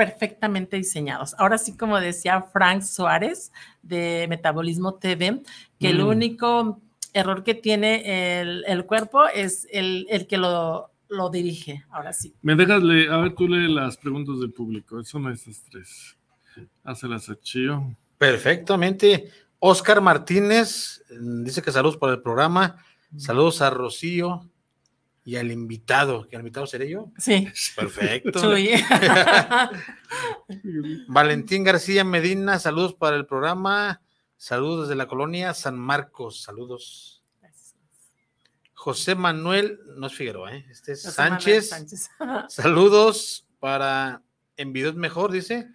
perfectamente 0.00 0.78
diseñados. 0.78 1.34
Ahora 1.36 1.58
sí, 1.58 1.76
como 1.76 2.00
decía 2.00 2.40
Frank 2.40 2.80
Suárez 2.80 3.52
de 3.82 4.24
Metabolismo 4.30 4.94
TV, 4.94 5.42
que 5.78 5.90
el 5.90 5.98
Mm. 6.02 6.08
único 6.08 6.80
error 7.12 7.44
que 7.44 7.52
tiene 7.54 8.40
el, 8.40 8.64
el 8.66 8.86
cuerpo 8.86 9.26
es 9.26 9.68
el, 9.70 10.06
el 10.08 10.26
que 10.26 10.38
lo, 10.38 10.90
lo 11.10 11.28
dirige. 11.28 11.84
Ahora 11.90 12.14
sí. 12.14 12.34
Me 12.40 12.54
dejas 12.54 12.82
leer, 12.82 13.12
a 13.12 13.18
ver, 13.18 13.34
tú 13.34 13.46
lee 13.46 13.70
las 13.70 13.98
preguntas 13.98 14.40
del 14.40 14.54
público. 14.54 15.04
Son 15.04 15.30
estas 15.30 15.62
tres. 15.70 16.16
Hácelas 16.82 17.28
a 17.28 17.38
Chío. 17.38 17.94
Perfectamente. 18.16 19.30
Oscar 19.58 20.00
Martínez 20.00 21.02
eh, 21.10 21.14
dice 21.44 21.60
que 21.60 21.72
saludos 21.72 21.98
por 21.98 22.08
el 22.08 22.22
programa. 22.22 22.82
Saludos 23.18 23.60
a 23.60 23.68
Rocío 23.68 24.48
y 25.30 25.36
al 25.36 25.52
invitado. 25.52 26.26
¿Que 26.26 26.34
el 26.34 26.40
invitado 26.40 26.66
seré 26.66 26.90
yo? 26.90 27.12
Sí. 27.16 27.46
Perfecto. 27.76 28.40
Valentín 31.06 31.62
García 31.62 32.02
Medina, 32.02 32.58
saludos 32.58 32.94
para 32.94 33.14
el 33.14 33.26
programa. 33.26 34.02
Saludos 34.36 34.88
desde 34.88 34.96
la 34.96 35.06
colonia 35.06 35.54
San 35.54 35.78
Marcos. 35.78 36.42
Saludos. 36.42 37.22
José 38.74 39.14
Manuel, 39.14 39.78
no 39.98 40.08
es 40.08 40.14
Figueroa, 40.14 40.56
¿eh? 40.56 40.66
este 40.68 40.90
es 40.92 41.04
José 41.04 41.14
Sánchez. 41.14 41.68
Sánchez. 41.68 42.10
Saludos 42.48 43.46
para 43.60 44.24
En 44.56 44.72
Videos 44.72 44.96
Mejor, 44.96 45.30
dice. 45.30 45.68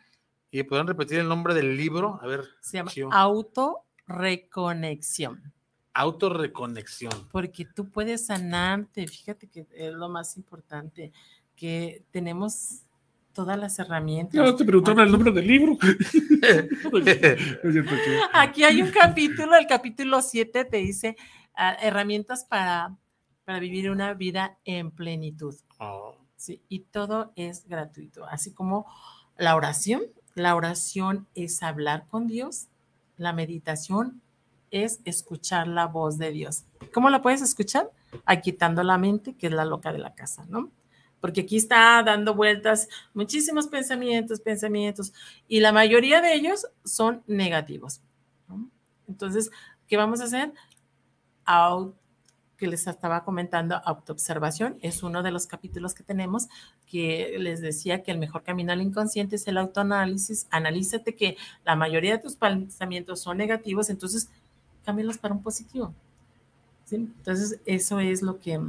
Y 0.52 0.64
podrán 0.64 0.88
repetir 0.88 1.20
el 1.20 1.30
nombre 1.30 1.54
del 1.54 1.78
libro. 1.78 2.20
A 2.22 2.28
ver, 2.28 2.44
Se 2.60 2.76
llama 2.76 2.92
Chío. 2.92 3.10
autorreconexión. 3.10 5.55
Autorreconexión. 5.96 7.28
Porque 7.32 7.66
tú 7.66 7.90
puedes 7.90 8.28
sanarte. 8.28 9.08
Fíjate 9.08 9.48
que 9.48 9.66
es 9.74 9.94
lo 9.94 10.10
más 10.10 10.38
importante, 10.38 11.12
que 11.56 12.04
tenemos 12.12 12.82
todas 13.34 13.58
las 13.58 13.80
herramientas. 13.80 14.36
No, 14.36 14.56
te 14.56 14.64
preguntaron 14.64 15.02
el 15.02 15.12
nombre 15.12 15.32
del 15.32 15.48
libro. 15.48 15.78
Aquí 18.34 18.64
hay 18.64 18.82
un 18.82 18.92
capítulo, 18.92 19.56
el 19.56 19.68
capítulo 19.68 20.22
7 20.22 20.66
te 20.66 20.78
dice 20.78 21.18
ah, 21.56 21.76
herramientas 21.82 22.46
para, 22.46 22.96
para 23.44 23.60
vivir 23.60 23.90
una 23.90 24.14
vida 24.14 24.58
en 24.64 24.92
plenitud. 24.92 25.56
Oh, 25.80 26.16
Sí, 26.36 26.62
y 26.68 26.82
todo 26.82 27.32
es 27.36 27.68
gratuito, 27.68 28.26
así 28.26 28.54
como 28.54 28.86
la 29.38 29.56
oración. 29.56 30.04
La 30.36 30.56
oración 30.56 31.28
es 31.34 31.64
hablar 31.64 32.08
con 32.08 32.28
Dios, 32.28 32.68
la 33.18 33.32
meditación 33.32 34.22
es 34.84 35.00
escuchar 35.06 35.68
la 35.68 35.88
voz 35.88 36.18
de 36.18 36.32
Dios. 36.32 36.66
¿Cómo 36.94 37.10
la 37.10 37.22
puedes 37.22 37.42
escuchar? 37.42 37.90
Aquitando 38.26 38.84
la 38.84 38.98
mente, 38.98 39.36
que 39.36 39.48
es 39.48 39.54
la 39.54 39.64
loca 39.64 39.94
de 39.94 40.00
la 40.00 40.14
casa, 40.14 40.46
¿no? 40.50 40.70
Porque 41.22 41.42
aquí 41.42 41.56
está 41.56 42.04
dando 42.04 42.36
vueltas 42.36 42.90
muchísimos 43.14 43.68
pensamientos, 43.68 44.42
pensamientos, 44.42 45.14
y 45.48 45.62
la 45.62 45.72
mayoría 45.72 46.22
de 46.22 46.34
ellos 46.34 46.68
son 46.84 47.24
negativos. 47.26 48.02
Entonces, 49.08 49.50
¿qué 49.88 49.98
vamos 49.98 50.20
a 50.20 50.26
hacer? 50.26 50.54
Que 52.58 52.68
les 52.68 52.86
estaba 52.88 53.24
comentando, 53.24 53.76
autoobservación, 53.84 54.78
es 54.82 55.04
uno 55.04 55.24
de 55.24 55.32
los 55.32 55.48
capítulos 55.48 55.94
que 55.94 56.04
tenemos 56.04 56.48
que 56.86 57.36
les 57.40 57.60
decía 57.60 58.04
que 58.04 58.12
el 58.12 58.18
mejor 58.18 58.44
camino 58.44 58.72
al 58.72 58.82
inconsciente 58.82 59.36
es 59.36 59.48
el 59.48 59.58
autoanálisis. 59.58 60.48
Analízate 60.52 61.16
que 61.16 61.38
la 61.66 61.76
mayoría 61.76 62.14
de 62.14 62.20
tus 62.24 62.36
pensamientos 62.36 63.22
son 63.22 63.38
negativos, 63.38 63.90
entonces 63.90 64.30
cámbialos 64.86 65.18
para 65.18 65.34
un 65.34 65.42
positivo. 65.44 65.94
¿sí? 66.86 66.96
Entonces, 66.96 67.60
eso 67.66 68.00
es 68.00 68.22
lo 68.22 68.40
que... 68.40 68.60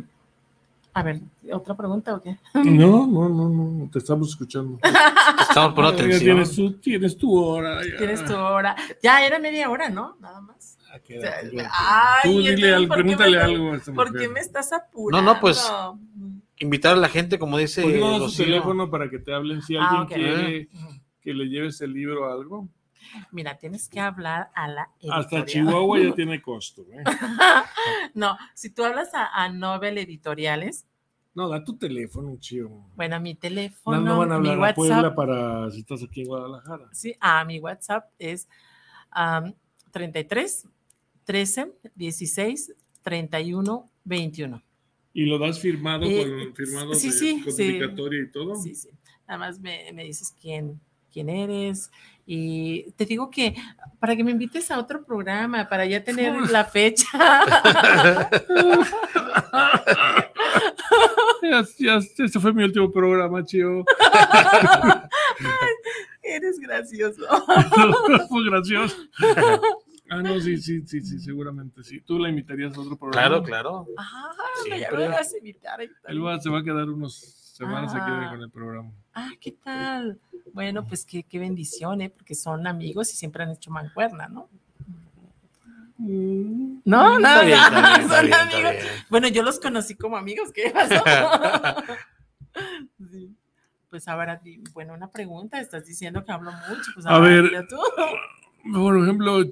A 0.94 1.02
ver, 1.02 1.20
¿otra 1.52 1.76
pregunta 1.76 2.14
o 2.14 2.22
qué? 2.22 2.38
No, 2.54 3.06
no, 3.06 3.28
no, 3.28 3.48
no, 3.50 3.90
te 3.90 3.98
estamos 3.98 4.30
escuchando. 4.30 4.78
Estamos 5.48 5.76
Ya 5.76 5.88
atención. 5.88 6.20
Tienes 6.20 6.56
tu, 6.56 6.72
tienes 6.78 7.16
tu 7.18 7.36
hora. 7.36 7.82
ya. 7.84 7.98
Tienes 7.98 8.24
tu 8.24 8.34
hora. 8.34 8.74
Ya 9.02 9.24
era 9.26 9.38
media 9.38 9.68
hora, 9.68 9.90
¿no? 9.90 10.16
Nada 10.20 10.40
más. 10.40 10.78
Ah. 10.90 10.98
Ay, 11.02 12.20
Tú 12.22 12.38
dile 12.38 12.50
entonces, 12.50 12.72
al- 12.74 12.88
¿por 12.88 12.96
qué 12.96 13.02
me 13.04 13.16
pregúntale 13.16 13.36
estás- 13.36 13.48
algo 13.50 13.72
a 13.72 13.76
esta 13.76 13.92
¿Por 13.92 14.06
qué 14.06 14.12
mujer. 14.12 14.30
me 14.30 14.40
estás 14.40 14.72
apurando? 14.72 15.22
No, 15.26 15.34
no, 15.34 15.40
pues, 15.40 15.72
Invitar 16.58 16.94
a 16.94 16.96
la 16.96 17.08
gente, 17.10 17.38
como 17.38 17.58
dice 17.58 17.82
¿Por 17.82 17.92
qué 17.92 17.98
no 18.00 18.28
su 18.30 18.42
teléfono 18.42 18.90
para 18.90 19.10
que 19.10 19.18
te 19.18 19.34
hablen 19.34 19.60
si 19.60 19.76
Ah, 19.76 19.86
alguien 19.90 20.02
ok. 20.04 20.08
quiere 20.14 20.68
Ujú. 20.72 21.00
que 21.20 21.34
le 21.34 21.44
lleves 21.50 21.78
el 21.82 21.92
libro 21.92 22.22
o 22.26 22.32
algo? 22.32 22.68
Mira, 23.32 23.56
tienes 23.58 23.88
que 23.88 24.00
hablar 24.00 24.50
a 24.54 24.68
la 24.68 24.82
Hasta 25.10 25.38
editorial. 25.38 25.46
Chihuahua 25.46 25.98
ya 26.00 26.14
tiene 26.16 26.42
costo. 26.42 26.82
¿eh? 26.92 27.04
No, 28.14 28.36
si 28.54 28.70
tú 28.70 28.84
hablas 28.84 29.14
a, 29.14 29.26
a 29.44 29.48
Nobel 29.48 29.98
Editoriales, 29.98 30.86
No, 31.34 31.48
da 31.48 31.62
tu 31.62 31.76
teléfono, 31.76 32.36
chido. 32.38 32.70
bueno, 32.96 33.20
mi 33.20 33.34
No, 33.34 33.40
teléfono, 33.40 34.00
no 34.00 34.18
van 34.18 34.32
a 34.32 34.38
mi 34.38 34.48
hablar 34.50 34.70
a 34.70 34.74
Puebla 34.74 34.96
WhatsApp, 34.96 35.16
para 35.16 35.70
si 35.70 35.80
estás 35.80 36.02
aquí 36.02 36.22
en 36.22 36.26
Guadalajara. 36.28 36.88
sí, 36.92 37.14
a 37.20 37.44
mi 37.44 37.58
WhatsApp 37.60 38.10
es 38.18 38.48
am, 39.10 39.54
33 39.92 40.66
13 41.24 41.72
16 41.94 42.74
31 43.02 43.90
21. 44.04 44.62
¿Y 45.12 45.24
lo 45.26 45.38
das 45.38 45.58
firmado 45.60 46.04
Eh, 46.06 46.22
con 46.44 46.54
firmado 46.54 46.94
sí, 46.94 47.08
de 47.08 47.12
sí, 47.12 47.44
sí. 47.50 47.78
y 47.80 48.30
todo? 48.32 48.54
Sí, 48.56 48.74
sí. 48.74 48.88
Nada 49.26 49.38
más 49.38 49.58
me, 49.60 49.90
me 49.92 50.04
dices 50.04 50.34
quién, 50.40 50.80
quién 51.12 51.28
eres. 51.30 51.90
Y 52.28 52.90
te 52.96 53.04
digo 53.04 53.30
que 53.30 53.54
para 54.00 54.16
que 54.16 54.24
me 54.24 54.32
invites 54.32 54.70
a 54.72 54.80
otro 54.80 55.04
programa, 55.04 55.68
para 55.68 55.86
ya 55.86 56.02
tener 56.02 56.34
la 56.50 56.64
fecha. 56.64 57.06
ya, 61.42 61.64
ya, 61.78 61.96
este 61.98 62.40
fue 62.40 62.52
mi 62.52 62.64
último 62.64 62.90
programa, 62.90 63.44
chido. 63.44 63.84
Eres 66.22 66.58
gracioso. 66.58 67.22
fue 68.28 68.44
gracioso. 68.44 68.96
Ah, 70.10 70.22
no, 70.22 70.40
sí, 70.40 70.56
sí, 70.58 70.82
sí, 70.86 71.00
sí, 71.00 71.18
seguramente 71.20 71.82
sí. 71.82 72.00
¿Tú 72.00 72.18
la 72.18 72.28
invitarías 72.28 72.76
a 72.76 72.80
otro 72.80 72.96
programa? 72.96 73.28
Claro, 73.28 73.42
claro. 73.42 73.86
Ah, 73.98 74.32
ya 74.78 74.90
me 74.92 75.08
vas 75.08 75.32
a 75.32 75.38
invitar. 75.38 75.80
Él 75.80 76.24
va, 76.24 76.40
se 76.40 76.50
va 76.50 76.60
a 76.60 76.64
quedar 76.64 76.88
unas 76.88 77.14
semanas 77.54 77.94
aquí 77.94 78.04
Ah. 78.08 78.28
con 78.30 78.42
el 78.42 78.50
programa. 78.50 78.90
Ah, 79.18 79.30
¿qué 79.40 79.52
tal? 79.52 80.20
Bueno, 80.52 80.86
pues 80.86 81.06
qué, 81.06 81.22
qué 81.22 81.38
bendición, 81.38 82.02
¿eh? 82.02 82.10
Porque 82.10 82.34
son 82.34 82.66
amigos 82.66 83.10
y 83.12 83.16
siempre 83.16 83.42
han 83.44 83.50
hecho 83.50 83.70
mancuerna, 83.70 84.28
¿no? 84.28 84.50
Mm. 85.96 86.80
No, 86.84 87.18
no, 87.18 87.42
bien, 87.42 87.58
está 87.58 87.70
no, 87.80 87.88
bien, 87.88 88.00
está 88.02 88.16
son 88.18 88.26
bien, 88.26 88.34
amigos. 88.38 88.72
bien. 88.72 88.86
Bueno, 89.08 89.28
yo 89.28 89.42
los 89.42 89.58
conocí 89.58 89.94
como 89.94 90.18
amigos, 90.18 90.52
¿qué 90.52 90.70
pasó? 90.70 91.02
Sí. 93.10 93.34
Pues 93.90 94.08
ahora, 94.08 94.40
bueno, 94.72 94.94
una 94.94 95.10
pregunta, 95.10 95.60
estás 95.60 95.84
diciendo 95.86 96.24
que 96.24 96.32
hablo 96.32 96.50
mucho, 96.68 96.90
pues 96.94 97.06
A 97.06 97.10
ahora 97.10 97.28
ver. 97.28 97.66
tú. 97.68 97.76
Por 98.74 98.98
ejemplo, 99.02 99.42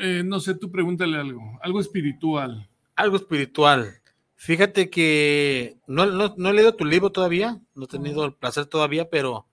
eh, 0.00 0.22
no 0.24 0.40
sé, 0.40 0.54
tú 0.54 0.70
pregúntale 0.70 1.16
algo, 1.18 1.58
algo 1.62 1.80
espiritual. 1.80 2.68
Algo 2.96 3.16
espiritual. 3.16 4.00
Fíjate 4.44 4.90
que 4.90 5.76
no, 5.86 6.04
no, 6.04 6.34
no 6.36 6.48
he 6.48 6.52
leído 6.52 6.74
tu 6.74 6.84
libro 6.84 7.12
todavía, 7.12 7.60
no 7.76 7.84
he 7.84 7.86
tenido 7.86 8.24
el 8.24 8.34
placer 8.34 8.66
todavía, 8.66 9.08
pero 9.08 9.46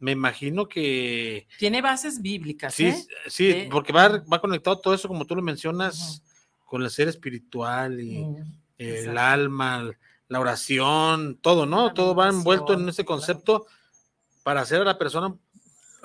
me 0.00 0.10
imagino 0.10 0.66
que 0.66 1.46
Tiene 1.60 1.80
bases 1.80 2.20
bíblicas, 2.20 2.74
sí, 2.74 2.86
¿eh? 2.86 3.06
sí, 3.28 3.52
Sí. 3.52 3.68
porque 3.70 3.92
va, 3.92 4.08
va 4.32 4.40
conectado 4.40 4.80
todo 4.80 4.94
eso, 4.94 5.06
como 5.06 5.26
tú 5.26 5.36
lo 5.36 5.42
mencionas, 5.42 6.24
con 6.64 6.82
el 6.82 6.90
ser 6.90 7.06
espiritual 7.06 8.00
y 8.00 8.24
Mm, 8.24 8.36
el 8.78 9.16
alma, 9.16 9.88
la 10.26 10.40
oración, 10.40 11.38
todo, 11.40 11.64
¿no? 11.66 11.86
La 11.86 11.94
todo 11.94 12.16
va 12.16 12.30
envuelto 12.30 12.72
en 12.72 12.88
ese 12.88 13.04
claro. 13.04 13.18
concepto 13.20 13.66
para 14.42 14.62
hacer 14.62 14.80
a 14.80 14.84
la 14.84 14.98
persona 14.98 15.36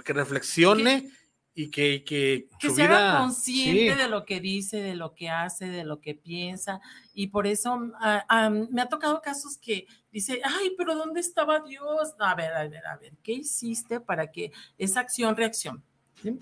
que 0.03 0.13
reflexione 0.13 1.09
y 1.57 1.69
que, 1.69 2.03
que, 2.03 2.49
que 2.59 2.69
su 2.69 2.75
se 2.75 2.83
haga 2.83 2.99
vida- 2.99 3.17
consciente 3.19 3.93
sí, 3.93 3.97
de 3.97 4.09
lo 4.09 4.25
que 4.25 4.41
dice, 4.41 4.81
de 4.81 4.93
lo 4.95 5.15
que 5.15 5.29
hace, 5.29 5.67
de 5.69 5.85
lo 5.85 6.01
que 6.01 6.13
piensa. 6.13 6.81
Y 7.13 7.27
por 7.27 7.47
eso 7.47 7.79
ah, 8.01 8.25
ah, 8.27 8.49
me 8.49 8.81
ha 8.81 8.89
tocado 8.89 9.21
casos 9.21 9.57
que 9.57 9.87
dice, 10.11 10.41
ay, 10.43 10.73
pero 10.77 10.95
¿dónde 10.95 11.21
estaba 11.21 11.61
Dios? 11.61 12.13
A 12.19 12.35
ver, 12.35 12.53
a 12.53 12.67
ver, 12.67 12.85
a 12.85 12.97
ver, 12.97 13.13
¿qué 13.23 13.31
hiciste 13.31 14.01
para 14.01 14.29
que 14.31 14.51
esa 14.77 14.99
acción-reacción? 14.99 15.81
¿Sí? 16.21 16.37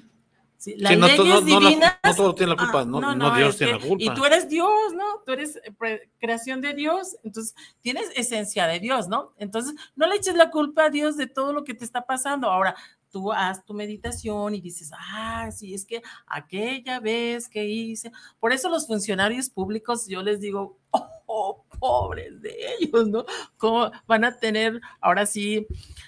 Sí, 0.57 0.75
las 0.77 0.93
Sí, 0.93 0.97
no, 0.97 1.07
leyes 1.07 1.19
no, 1.19 1.25
no, 1.25 1.39
la- 1.59 1.67
divinas... 1.69 1.97
no 2.05 2.15
todo 2.15 2.35
tiene 2.35 2.51
la 2.53 2.57
culpa, 2.57 2.79
ah, 2.79 2.85
no, 2.85 3.15
no, 3.15 3.35
Dios 3.35 3.57
tiene 3.57 3.73
que- 3.73 3.79
la 3.81 3.85
culpa. 3.85 4.03
Y 4.03 4.09
tú 4.15 4.25
eres 4.25 4.47
Dios, 4.49 4.93
¿no? 4.95 5.03
Tú 5.25 5.33
eres 5.33 5.57
eh, 5.57 6.09
creación 6.19 6.61
de 6.61 6.73
Dios, 6.73 7.17
entonces 7.23 7.53
tienes 7.81 8.09
esencia 8.15 8.65
de 8.65 8.79
Dios, 8.79 9.09
¿no? 9.09 9.33
Entonces 9.37 9.75
no 9.95 10.07
le 10.07 10.15
eches 10.15 10.35
la 10.35 10.49
culpa 10.49 10.85
a 10.85 10.89
Dios 10.89 11.17
de 11.17 11.27
todo 11.27 11.51
lo 11.51 11.65
que 11.65 11.73
te 11.73 11.83
está 11.83 12.05
pasando. 12.05 12.49
Ahora, 12.49 12.75
tú 13.13 13.31
haz 13.31 13.63
tu 13.63 13.75
meditación 13.75 14.55
y 14.55 14.59
dices, 14.59 14.91
ah, 14.97 15.51
sí, 15.51 15.75
es 15.75 15.85
que 15.85 16.01
aquella 16.25 16.99
vez 16.99 17.47
que 17.47 17.63
hice. 17.63 18.11
Por 18.39 18.51
eso 18.51 18.69
los 18.69 18.87
funcionarios 18.87 19.51
públicos, 19.51 20.07
yo 20.07 20.23
les 20.23 20.39
digo, 20.41 20.79
oh, 20.89 21.07
oh, 21.27 21.63
pobres 21.79 22.41
de 22.41 22.55
ellos, 22.79 23.07
¿no? 23.07 23.23
¿Cómo 23.57 23.91
van 24.07 24.25
a 24.25 24.35
tener 24.37 24.81
ahora 24.99 25.27
sí 25.27 25.67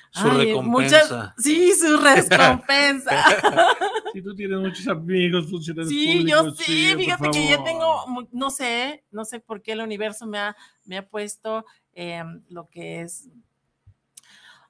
Su 0.09 0.27
ay, 0.29 0.47
recompensa. 0.47 1.35
sí, 1.37 1.73
su 1.73 1.95
recompensa. 1.97 3.11
Si 4.13 4.21
tú 4.21 4.33
tienes 4.33 4.57
muchos 4.59 4.87
amigos 4.87 5.49
funcionarios 5.49 5.89
Sí, 5.89 6.23
yo 6.25 6.37
públicos, 6.37 6.57
sí, 6.57 6.63
chido, 6.63 6.95
por 6.95 7.03
fíjate 7.03 7.31
que 7.31 7.51
yo 7.51 7.63
tengo, 7.63 8.27
no 8.31 8.49
sé, 8.49 9.03
no 9.11 9.25
sé 9.25 9.41
por 9.41 9.61
qué 9.61 9.73
el 9.73 9.81
universo 9.81 10.25
me 10.25 10.37
ha, 10.39 10.55
me 10.85 10.97
ha 10.97 11.07
puesto 11.07 11.65
em, 11.91 12.41
lo 12.47 12.69
que 12.69 13.01
es, 13.01 13.29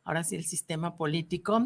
ahora 0.04 0.24
sí, 0.24 0.36
el 0.36 0.46
sistema 0.46 0.98
político, 0.98 1.64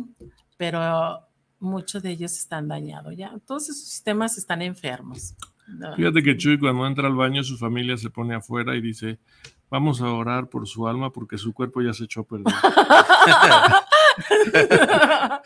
pero 0.59 1.25
muchos 1.59 2.03
de 2.03 2.11
ellos 2.11 2.37
están 2.37 2.67
dañados 2.67 3.15
ya. 3.15 3.31
Todos 3.47 3.69
esos 3.69 3.87
sistemas 3.87 4.37
están 4.37 4.61
enfermos. 4.61 5.35
¿no? 5.69 5.95
Fíjate 5.95 6.21
que 6.21 6.35
Chuy 6.35 6.59
cuando 6.59 6.85
entra 6.85 7.07
al 7.07 7.15
baño 7.15 7.45
su 7.45 7.57
familia 7.57 7.95
se 7.95 8.09
pone 8.09 8.35
afuera 8.35 8.75
y 8.75 8.81
dice, 8.81 9.19
vamos 9.69 10.01
a 10.01 10.11
orar 10.11 10.49
por 10.49 10.67
su 10.67 10.85
alma 10.85 11.13
porque 11.13 11.37
su 11.37 11.53
cuerpo 11.53 11.81
ya 11.81 11.93
se 11.93 12.03
echó 12.03 12.21
a 12.21 12.23
perder. 12.25 12.53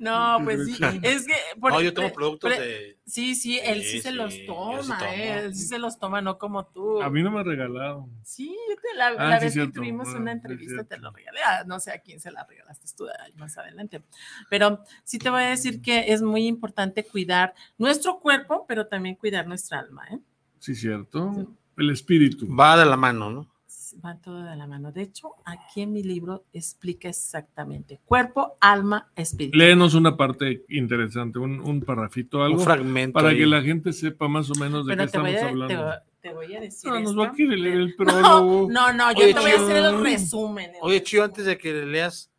no, 0.00 0.38
pues 0.44 0.64
sí, 0.66 0.76
es 1.02 1.26
que... 1.26 1.34
por- 1.60 1.72
No, 1.72 1.80
yo 1.80 1.94
tomo 1.94 2.12
productos 2.12 2.50
pre- 2.52 2.60
de. 2.60 2.98
Sí, 3.06 3.34
sí, 3.34 3.58
él 3.62 3.82
sí, 3.82 3.90
Sí, 3.92 4.00
se 4.02 4.12
los 4.12 4.34
toma, 4.46 4.98
eh, 5.14 5.38
él 5.44 5.54
sí 5.54 5.64
se 5.66 5.78
los 5.78 5.98
toma, 5.98 6.20
no 6.22 6.38
como 6.38 6.66
tú. 6.66 7.02
A 7.02 7.10
mí 7.10 7.22
no 7.22 7.30
me 7.30 7.40
ha 7.40 7.42
regalado. 7.42 8.08
Sí, 8.22 8.48
yo 8.68 8.76
te 8.76 8.96
la, 8.96 9.08
Ah, 9.08 9.28
la 9.28 9.38
sí, 9.38 9.44
vez 9.46 9.52
cierto. 9.52 9.72
que 9.72 9.78
tuvimos 9.78 10.08
Ah, 10.14 10.16
una 10.18 10.32
entrevista 10.32 10.84
te 10.84 10.96
lo 10.98 11.10
regalé. 11.10 11.40
Ah, 11.46 11.64
no 11.66 11.78
sé 11.80 11.90
a 11.92 11.98
quién 12.00 12.18
se 12.20 12.30
la 12.30 12.44
regalaste 12.44 12.86
tú 12.96 13.06
más 13.36 13.56
adelante. 13.58 14.02
Pero 14.48 14.80
sí 15.04 15.18
te 15.18 15.28
voy 15.30 15.42
a 15.42 15.48
decir 15.50 15.82
que 15.82 16.12
es 16.12 16.22
muy 16.22 16.46
importante 16.46 17.04
cuidar 17.04 17.54
nuestro 17.78 18.20
cuerpo, 18.20 18.64
pero 18.66 18.86
también 18.86 19.16
cuidar 19.16 19.46
nuestra 19.46 19.80
alma. 19.80 20.06
¿eh? 20.10 20.18
Sí, 20.58 20.74
cierto. 20.74 21.32
El 21.76 21.90
espíritu. 21.90 22.46
Va 22.54 22.76
de 22.76 22.86
la 22.86 22.96
mano, 22.96 23.30
¿no? 23.30 23.49
Va 24.04 24.16
todo 24.16 24.42
de 24.42 24.56
la 24.56 24.66
mano. 24.66 24.92
De 24.92 25.02
hecho, 25.02 25.34
aquí 25.44 25.82
en 25.82 25.92
mi 25.92 26.02
libro 26.02 26.44
explica 26.52 27.08
exactamente 27.08 28.00
cuerpo, 28.04 28.56
alma, 28.60 29.10
espíritu. 29.16 29.56
Léenos 29.58 29.94
una 29.94 30.16
parte 30.16 30.64
interesante, 30.68 31.38
un, 31.38 31.60
un 31.60 31.80
parrafito, 31.80 32.42
algo, 32.42 32.58
Un 32.58 32.64
fragmento. 32.64 33.12
para 33.14 33.30
ahí. 33.30 33.38
que 33.38 33.46
la 33.46 33.62
gente 33.62 33.92
sepa 33.92 34.28
más 34.28 34.50
o 34.50 34.54
menos 34.54 34.86
de 34.86 34.94
Pero 34.96 35.06
qué 35.06 35.12
te 35.12 35.18
voy, 35.18 35.30
estamos 35.30 35.42
a, 35.44 35.48
hablando. 35.64 35.92
te 36.20 36.32
voy 36.34 36.54
a 36.54 36.60
decir. 36.60 36.90
No, 36.90 37.00
nos 37.00 37.10
esto. 37.10 37.20
va 37.22 37.26
a 37.28 37.32
querer 37.32 37.58
leer 37.58 37.76
el 37.78 37.88
No, 37.98 38.04
prólogo. 38.04 38.68
no, 38.70 38.92
no, 38.92 39.12
yo 39.12 39.18
Oye, 39.24 39.34
te 39.34 39.40
voy 39.40 39.50
a 39.50 39.54
hacer 39.56 39.76
el 39.76 40.00
resumen. 40.02 40.70
el 40.70 40.76
Oye, 40.82 41.02
Chío, 41.02 41.24
antes 41.24 41.44
de 41.46 41.58
que 41.58 41.72
le 41.72 41.86
leas, 41.86 42.30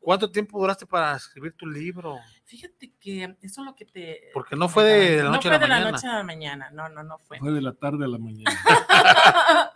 ¿cuánto 0.00 0.30
tiempo 0.30 0.58
duraste 0.58 0.86
para 0.86 1.14
escribir 1.14 1.52
tu 1.52 1.66
libro? 1.66 2.18
Fíjate 2.44 2.92
que 2.98 3.36
eso 3.42 3.60
es 3.60 3.66
lo 3.66 3.74
que 3.76 3.84
te. 3.84 4.30
Porque 4.34 4.56
no 4.56 4.68
fue 4.68 4.84
de 4.84 5.22
la 5.22 5.30
noche 5.30 5.48
no 5.48 5.54
a 5.54 5.58
la 5.58 5.58
fue 5.58 5.66
de 5.66 5.68
la 5.68 5.74
mañana. 5.76 5.90
noche 5.92 6.06
a 6.08 6.12
la 6.14 6.22
mañana, 6.24 6.70
no, 6.70 6.88
no, 6.88 7.02
no 7.04 7.18
fue. 7.18 7.38
Fue 7.38 7.52
de 7.52 7.60
la 7.62 7.74
tarde 7.74 8.04
a 8.04 8.08
la 8.08 8.18
mañana. 8.18 8.50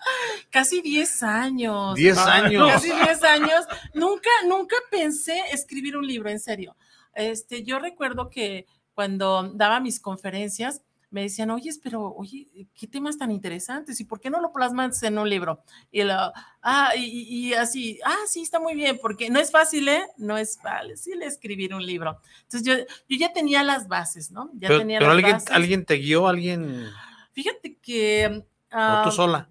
Casi 0.50 0.80
10 0.80 1.22
años. 1.22 1.94
10 1.94 2.18
años. 2.18 2.68
Casi 2.72 2.90
10 2.90 3.22
años. 3.24 3.64
Nunca, 3.94 4.30
nunca 4.46 4.76
pensé 4.90 5.40
escribir 5.52 5.96
un 5.96 6.06
libro, 6.06 6.30
en 6.30 6.40
serio. 6.40 6.76
Este, 7.14 7.62
yo 7.62 7.78
recuerdo 7.78 8.30
que 8.30 8.66
cuando 8.94 9.50
daba 9.54 9.80
mis 9.80 10.00
conferencias, 10.00 10.82
me 11.14 11.22
decían, 11.22 11.48
oye, 11.52 11.70
pero, 11.80 12.12
oye, 12.16 12.48
qué 12.74 12.88
temas 12.88 13.16
tan 13.16 13.30
interesantes, 13.30 14.00
¿y 14.00 14.04
por 14.04 14.18
qué 14.20 14.30
no 14.30 14.40
lo 14.40 14.52
plasmas 14.52 15.00
en 15.04 15.16
un 15.16 15.30
libro? 15.30 15.62
Y, 15.92 16.02
lo, 16.02 16.12
ah, 16.60 16.90
y, 16.96 17.04
y- 17.50 17.54
así, 17.54 18.00
ah, 18.04 18.16
sí, 18.26 18.42
está 18.42 18.58
muy 18.58 18.74
bien, 18.74 18.98
porque 19.00 19.30
no 19.30 19.38
es 19.38 19.52
fácil, 19.52 19.88
¿eh? 19.88 20.02
No 20.16 20.36
es 20.36 20.58
fácil 20.60 21.22
escribir 21.22 21.72
un 21.72 21.86
libro. 21.86 22.18
Entonces 22.42 22.66
yo, 22.66 22.74
yo 23.08 23.16
ya 23.16 23.32
tenía 23.32 23.62
las 23.62 23.86
bases, 23.86 24.32
¿no? 24.32 24.50
Ya 24.54 24.66
Pero, 24.66 24.80
tenía 24.80 24.98
pero 24.98 25.10
las 25.10 25.16
alguien, 25.18 25.32
bases. 25.34 25.50
alguien 25.52 25.84
te 25.84 25.94
guió, 25.94 26.26
alguien. 26.26 26.84
Fíjate 27.32 27.76
que... 27.78 28.44
O 28.72 29.02
tú 29.04 29.12
sola. 29.12 29.48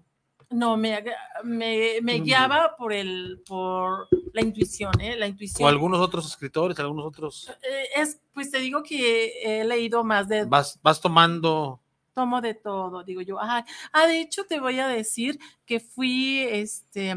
No, 0.54 0.76
me, 0.76 1.04
me, 1.42 1.98
me 2.00 2.20
guiaba 2.20 2.76
por 2.76 2.92
el, 2.92 3.42
por 3.46 4.08
la 4.32 4.40
intuición, 4.40 5.00
¿eh? 5.00 5.16
La 5.16 5.26
intuición. 5.26 5.66
O 5.66 5.68
algunos 5.68 6.00
otros 6.00 6.26
escritores, 6.26 6.78
algunos 6.78 7.06
otros. 7.06 7.50
Eh, 7.62 7.86
es, 7.96 8.20
pues 8.32 8.52
te 8.52 8.58
digo 8.58 8.82
que 8.84 9.32
he 9.42 9.64
leído 9.64 10.04
más 10.04 10.28
de. 10.28 10.44
Vas, 10.44 10.78
vas 10.80 11.00
tomando. 11.00 11.80
Tomo 12.14 12.40
de 12.40 12.54
todo, 12.54 13.02
digo 13.02 13.20
yo. 13.20 13.40
Ajá. 13.40 13.66
Ah, 13.92 14.06
de 14.06 14.20
hecho, 14.20 14.44
te 14.44 14.60
voy 14.60 14.78
a 14.78 14.86
decir 14.86 15.40
que 15.66 15.80
fui 15.80 16.46
este, 16.48 17.16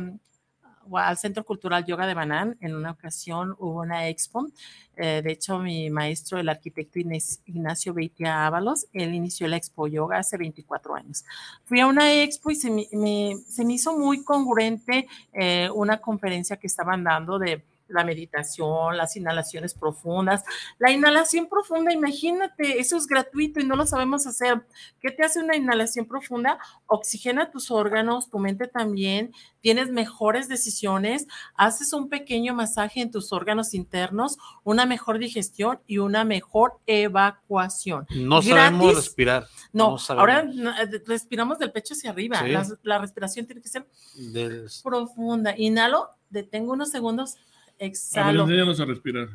al 0.94 1.18
Centro 1.18 1.44
Cultural 1.44 1.86
Yoga 1.86 2.08
de 2.08 2.14
Banán. 2.14 2.58
En 2.62 2.76
una 2.76 2.92
ocasión 2.92 3.56
hubo 3.60 3.82
una 3.82 4.08
expo. 4.08 4.48
Eh, 4.96 5.22
de 5.24 5.32
hecho, 5.32 5.60
mi 5.60 5.90
maestro, 5.90 6.40
el 6.40 6.50
arquitecto 6.50 7.00
Ignacio 7.00 7.94
Beitia 7.94 8.48
Ábalos, 8.48 8.88
él 8.94 9.14
inició 9.14 9.48
la 9.48 9.58
Expo 9.58 9.88
Yoga 9.88 10.18
hace 10.18 10.38
24 10.38 10.96
años. 10.96 11.24
Fui 11.66 11.80
a 11.80 11.88
una 11.88 12.14
expo 12.14 12.50
y 12.50 12.56
se 12.56 12.70
me, 12.72 12.88
me, 12.92 13.38
se 13.48 13.64
me 13.64 13.74
hizo 13.74 13.98
muy 13.98 14.24
congruente 14.24 15.08
eh, 15.34 15.70
una 15.74 16.00
conferencia 16.00 16.58
que 16.58 16.68
estaban 16.68 17.04
dando 17.04 17.38
de 17.38 17.64
la 17.88 18.04
meditación, 18.04 18.98
las 18.98 19.16
inhalaciones 19.16 19.74
profundas. 19.74 20.44
La 20.78 20.92
inhalación 20.92 21.48
profunda, 21.48 21.94
imagínate, 21.94 22.80
eso 22.80 22.98
es 22.98 23.08
gratuito 23.08 23.60
y 23.60 23.66
no 23.66 23.76
lo 23.76 23.86
sabemos 23.86 24.28
hacer. 24.28 24.66
¿Qué 25.00 25.12
te 25.12 25.24
hace 25.24 25.40
una 25.40 25.56
inhalación 25.56 26.06
profunda? 26.06 26.60
Oxigena 26.86 27.52
tus 27.52 27.72
órganos, 27.72 28.30
tu 28.30 28.40
mente 28.40 28.68
también, 28.68 29.34
tienes 29.62 29.90
mejores 29.90 30.48
decisiones, 30.48 31.28
haces 31.56 31.94
un 31.94 32.10
pequeño 32.10 32.54
masaje 32.54 33.02
en 33.02 33.12
tus 33.12 33.34
órganos 33.34 33.74
internos, 33.74 34.38
una 34.64 34.86
mejor 34.86 35.20
digestión 35.20 35.80
y 35.88 35.98
una 35.98 36.24
mejor 36.24 36.80
evacuación. 36.86 38.06
No 38.16 38.42
sabemos 38.42 38.96
respirar. 38.96 39.48
No, 39.74 39.98
ahora 40.10 40.42
eh, 40.42 41.02
respiramos 41.06 41.60
del 41.60 41.72
pecho 41.72 41.94
hacia 41.94 42.12
arriba. 42.12 42.42
La, 42.44 42.66
la, 42.84 42.98
respiración 42.98 43.46
tiene 43.46 43.62
que 43.62 43.70
ser 43.70 43.88
del... 44.16 44.68
profunda. 44.84 45.54
Inhalo, 45.58 46.10
detengo 46.30 46.74
unos 46.74 46.90
segundos 46.90 47.38
exhalo. 47.80 48.44
A 48.44 48.46
ver, 48.46 48.62
a 48.62 48.86
respirar. 48.86 49.30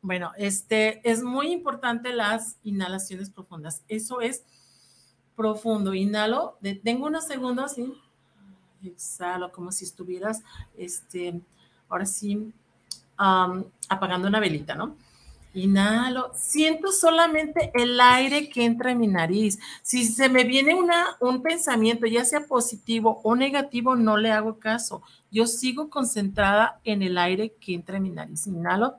Bueno, 0.00 0.32
este 0.36 1.00
es 1.08 1.22
muy 1.22 1.52
importante 1.52 2.12
las 2.12 2.58
inhalaciones 2.62 3.30
profundas. 3.30 3.82
Eso 3.88 4.20
es 4.20 4.44
profundo. 5.36 5.94
Inhalo, 5.94 6.58
detengo 6.60 7.06
unos 7.06 7.26
segundos 7.26 7.78
y 7.78 7.92
exhalo, 8.86 9.50
como 9.50 9.72
si 9.72 9.84
estuvieras, 9.84 10.42
este, 10.76 11.40
ahora 11.88 12.06
sí, 12.06 12.52
apagando 13.16 14.28
una 14.28 14.40
velita, 14.40 14.74
¿no? 14.74 14.96
Inhalo, 15.54 16.32
siento 16.34 16.90
solamente 16.90 17.70
el 17.74 18.00
aire 18.00 18.48
que 18.48 18.64
entra 18.64 18.90
en 18.90 18.98
mi 18.98 19.06
nariz. 19.06 19.60
Si 19.82 20.04
se 20.04 20.28
me 20.28 20.42
viene 20.42 20.74
una, 20.74 21.16
un 21.20 21.42
pensamiento, 21.42 22.06
ya 22.06 22.24
sea 22.24 22.46
positivo 22.46 23.20
o 23.22 23.36
negativo, 23.36 23.94
no 23.94 24.16
le 24.16 24.32
hago 24.32 24.58
caso. 24.58 25.02
Yo 25.34 25.48
sigo 25.48 25.90
concentrada 25.90 26.80
en 26.84 27.02
el 27.02 27.18
aire 27.18 27.56
que 27.60 27.74
entra 27.74 27.96
en 27.96 28.04
mi 28.04 28.10
nariz. 28.10 28.46
Inhalo, 28.46 28.94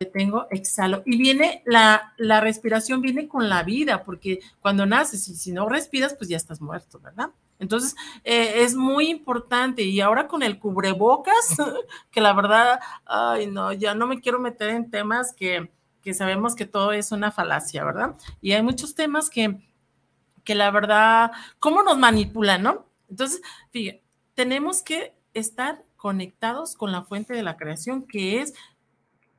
detengo, 0.00 0.48
exhalo. 0.50 1.04
Y 1.06 1.16
viene 1.16 1.62
la, 1.64 2.14
la 2.16 2.40
respiración, 2.40 3.00
viene 3.00 3.28
con 3.28 3.48
la 3.48 3.62
vida, 3.62 4.02
porque 4.02 4.40
cuando 4.60 4.86
naces 4.86 5.28
y 5.28 5.36
si 5.36 5.52
no 5.52 5.68
respiras, 5.68 6.14
pues 6.14 6.28
ya 6.28 6.36
estás 6.36 6.60
muerto, 6.60 6.98
¿verdad? 6.98 7.30
Entonces, 7.60 7.94
eh, 8.24 8.64
es 8.64 8.74
muy 8.74 9.08
importante. 9.08 9.82
Y 9.82 10.00
ahora 10.00 10.26
con 10.26 10.42
el 10.42 10.58
cubrebocas, 10.58 11.56
que 12.10 12.20
la 12.20 12.32
verdad, 12.32 12.80
ay, 13.04 13.46
no, 13.46 13.72
ya 13.72 13.94
no 13.94 14.08
me 14.08 14.20
quiero 14.20 14.40
meter 14.40 14.70
en 14.70 14.90
temas 14.90 15.32
que, 15.32 15.70
que 16.02 16.12
sabemos 16.12 16.56
que 16.56 16.66
todo 16.66 16.90
es 16.90 17.12
una 17.12 17.30
falacia, 17.30 17.84
¿verdad? 17.84 18.16
Y 18.40 18.50
hay 18.50 18.64
muchos 18.64 18.96
temas 18.96 19.30
que, 19.30 19.64
que 20.42 20.56
la 20.56 20.72
verdad, 20.72 21.30
¿cómo 21.60 21.84
nos 21.84 21.98
manipulan, 21.98 22.64
no? 22.64 22.86
Entonces, 23.08 23.40
fíjense, 23.70 24.02
tenemos 24.34 24.82
que 24.82 25.15
estar 25.38 25.84
conectados 25.96 26.76
con 26.76 26.92
la 26.92 27.02
fuente 27.02 27.34
de 27.34 27.42
la 27.42 27.56
creación, 27.56 28.06
que 28.06 28.40
es, 28.40 28.54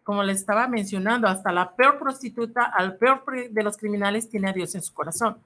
como 0.04 0.24
les 0.24 0.38
estaba 0.38 0.68
mencionando, 0.68 1.28
hasta 1.28 1.52
la 1.52 1.76
peor 1.76 2.00
prostituta, 2.00 2.64
al 2.64 2.98
peor 2.98 3.24
de 3.50 3.64
los 3.64 3.78
criminales 3.78 4.30
tiene 4.30 4.50
a 4.50 4.54
Dios 4.54 4.74
en 4.76 4.82
su 4.82 4.94
corazón 4.94 5.38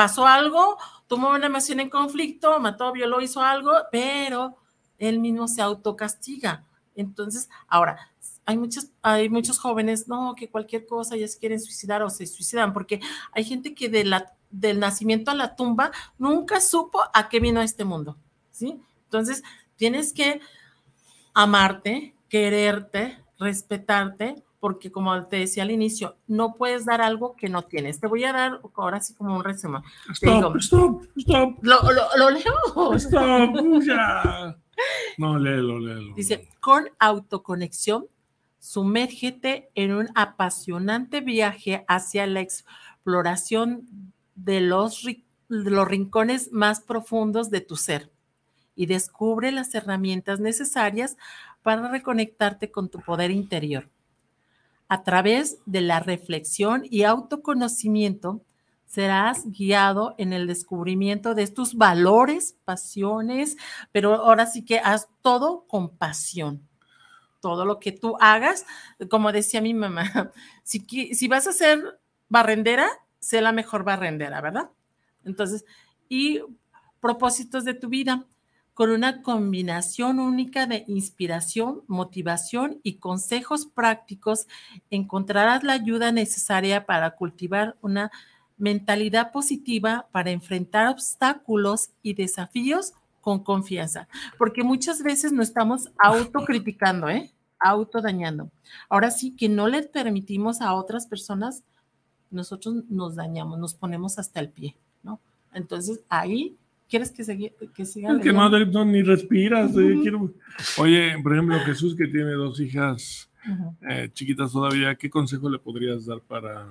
pasó 0.00 0.26
algo, 0.26 0.78
tomó 1.08 1.28
una 1.28 1.44
emoción 1.44 1.78
en 1.78 1.90
conflicto, 1.90 2.58
mató, 2.58 2.90
violó, 2.90 3.20
hizo 3.20 3.42
algo, 3.42 3.70
pero 3.92 4.56
él 4.98 5.18
mismo 5.18 5.46
se 5.46 5.60
autocastiga. 5.60 6.64
Entonces, 6.96 7.50
ahora, 7.68 8.10
hay 8.46 8.56
muchos, 8.56 8.88
hay 9.02 9.28
muchos 9.28 9.58
jóvenes, 9.58 10.08
no, 10.08 10.34
que 10.34 10.48
cualquier 10.48 10.86
cosa 10.86 11.18
ya 11.18 11.28
se 11.28 11.38
quieren 11.38 11.60
suicidar 11.60 12.02
o 12.02 12.08
se 12.08 12.26
suicidan, 12.26 12.72
porque 12.72 12.98
hay 13.32 13.44
gente 13.44 13.74
que 13.74 13.90
de 13.90 14.04
la, 14.04 14.32
del 14.50 14.80
nacimiento 14.80 15.32
a 15.32 15.34
la 15.34 15.54
tumba 15.54 15.90
nunca 16.16 16.62
supo 16.62 17.02
a 17.12 17.28
qué 17.28 17.38
vino 17.38 17.60
a 17.60 17.64
este 17.64 17.84
mundo, 17.84 18.16
¿sí? 18.50 18.80
Entonces, 19.04 19.42
tienes 19.80 20.12
que 20.12 20.42
amarte, 21.32 22.14
quererte, 22.28 23.16
respetarte, 23.38 24.44
porque 24.60 24.92
como 24.92 25.26
te 25.26 25.38
decía 25.38 25.62
al 25.62 25.70
inicio, 25.70 26.18
no 26.26 26.52
puedes 26.52 26.84
dar 26.84 27.00
algo 27.00 27.34
que 27.34 27.48
no 27.48 27.62
tienes. 27.62 27.98
Te 27.98 28.06
voy 28.06 28.24
a 28.24 28.32
dar 28.34 28.60
ahora 28.74 29.00
sí 29.00 29.14
como 29.14 29.34
un 29.34 29.42
resumen. 29.42 29.80
Stop, 30.10 30.56
stop, 30.56 31.02
stop. 31.16 31.58
¿Lo, 31.62 31.80
lo, 31.80 32.02
lo 32.18 32.30
leo? 32.30 32.94
Stop, 32.96 33.56
ya. 33.86 34.54
No, 35.16 35.38
léelo, 35.38 35.78
léelo. 35.78 36.14
Dice, 36.14 36.46
con 36.60 36.90
autoconexión, 36.98 38.06
sumérgete 38.58 39.70
en 39.74 39.94
un 39.94 40.10
apasionante 40.14 41.22
viaje 41.22 41.86
hacia 41.88 42.26
la 42.26 42.40
exploración 42.40 43.88
de 44.34 44.60
los, 44.60 45.02
de 45.04 45.70
los 45.70 45.88
rincones 45.88 46.52
más 46.52 46.80
profundos 46.82 47.48
de 47.48 47.62
tu 47.62 47.76
ser 47.76 48.10
y 48.74 48.86
descubre 48.86 49.52
las 49.52 49.74
herramientas 49.74 50.40
necesarias 50.40 51.16
para 51.62 51.88
reconectarte 51.88 52.70
con 52.70 52.88
tu 52.88 53.00
poder 53.00 53.30
interior 53.30 53.88
a 54.90 55.04
través 55.04 55.58
de 55.66 55.82
la 55.82 56.00
reflexión 56.00 56.82
y 56.84 57.04
autoconocimiento, 57.04 58.42
serás 58.86 59.48
guiado 59.48 60.16
en 60.18 60.32
el 60.32 60.48
descubrimiento 60.48 61.36
de 61.36 61.46
tus 61.46 61.76
valores, 61.76 62.56
pasiones, 62.64 63.56
pero 63.92 64.14
ahora 64.14 64.46
sí 64.46 64.64
que 64.64 64.80
haz 64.80 65.08
todo 65.22 65.64
con 65.68 65.96
pasión. 65.96 66.68
Todo 67.40 67.64
lo 67.64 67.78
que 67.78 67.92
tú 67.92 68.16
hagas, 68.18 68.66
como 69.08 69.30
decía 69.30 69.60
mi 69.60 69.74
mamá, 69.74 70.32
si, 70.64 70.80
si 71.14 71.28
vas 71.28 71.46
a 71.46 71.52
ser 71.52 72.00
barrendera, 72.28 72.88
sé 73.20 73.40
la 73.42 73.52
mejor 73.52 73.84
barrendera, 73.84 74.40
¿verdad? 74.40 74.70
Entonces, 75.24 75.64
y 76.08 76.40
propósitos 76.98 77.64
de 77.64 77.74
tu 77.74 77.88
vida 77.88 78.26
con 78.80 78.92
una 78.92 79.20
combinación 79.20 80.20
única 80.20 80.66
de 80.66 80.86
inspiración, 80.88 81.82
motivación 81.86 82.80
y 82.82 82.94
consejos 82.94 83.66
prácticos, 83.66 84.46
encontrarás 84.90 85.62
la 85.64 85.74
ayuda 85.74 86.12
necesaria 86.12 86.86
para 86.86 87.10
cultivar 87.10 87.76
una 87.82 88.10
mentalidad 88.56 89.32
positiva 89.32 90.08
para 90.12 90.30
enfrentar 90.30 90.88
obstáculos 90.88 91.90
y 92.00 92.14
desafíos 92.14 92.94
con 93.20 93.44
confianza, 93.44 94.08
porque 94.38 94.64
muchas 94.64 95.02
veces 95.02 95.30
no 95.30 95.42
estamos 95.42 95.90
autocriticando, 95.98 97.10
¿eh? 97.10 97.30
autodañando. 97.58 98.50
Ahora 98.88 99.10
sí 99.10 99.36
que 99.36 99.50
no 99.50 99.68
le 99.68 99.82
permitimos 99.82 100.62
a 100.62 100.72
otras 100.72 101.06
personas, 101.06 101.64
nosotros 102.30 102.76
nos 102.88 103.14
dañamos, 103.14 103.58
nos 103.58 103.74
ponemos 103.74 104.18
hasta 104.18 104.40
el 104.40 104.48
pie, 104.48 104.74
¿no? 105.02 105.20
Entonces 105.52 106.00
ahí 106.08 106.56
¿Quieres 106.90 107.12
que, 107.12 107.22
siga? 107.22 107.50
que 107.72 107.84
siga? 107.86 108.12
Es 108.12 108.20
que 108.20 108.32
no, 108.32 108.48
no, 108.50 108.84
ni 108.84 109.02
respiras. 109.02 109.70
Eh, 109.76 109.98
quiero... 110.02 110.34
Oye, 110.76 111.14
por 111.22 111.32
ejemplo, 111.32 111.60
Jesús 111.60 111.94
que 111.94 112.08
tiene 112.08 112.32
dos 112.32 112.58
hijas 112.58 113.30
eh, 113.88 114.10
chiquitas 114.12 114.50
todavía, 114.50 114.96
¿qué 114.96 115.08
consejo 115.08 115.48
le 115.48 115.60
podrías 115.60 116.04
dar 116.04 116.20
para... 116.20 116.66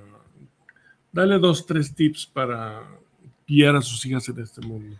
Dale 1.13 1.39
dos, 1.39 1.65
tres 1.65 1.95
tips 1.95 2.25
para 2.25 2.83
guiar 3.47 3.77
a 3.77 3.81
sus 3.81 4.05
hijas 4.05 4.27
en 4.27 4.39
este 4.39 4.59
mundo. 4.59 4.97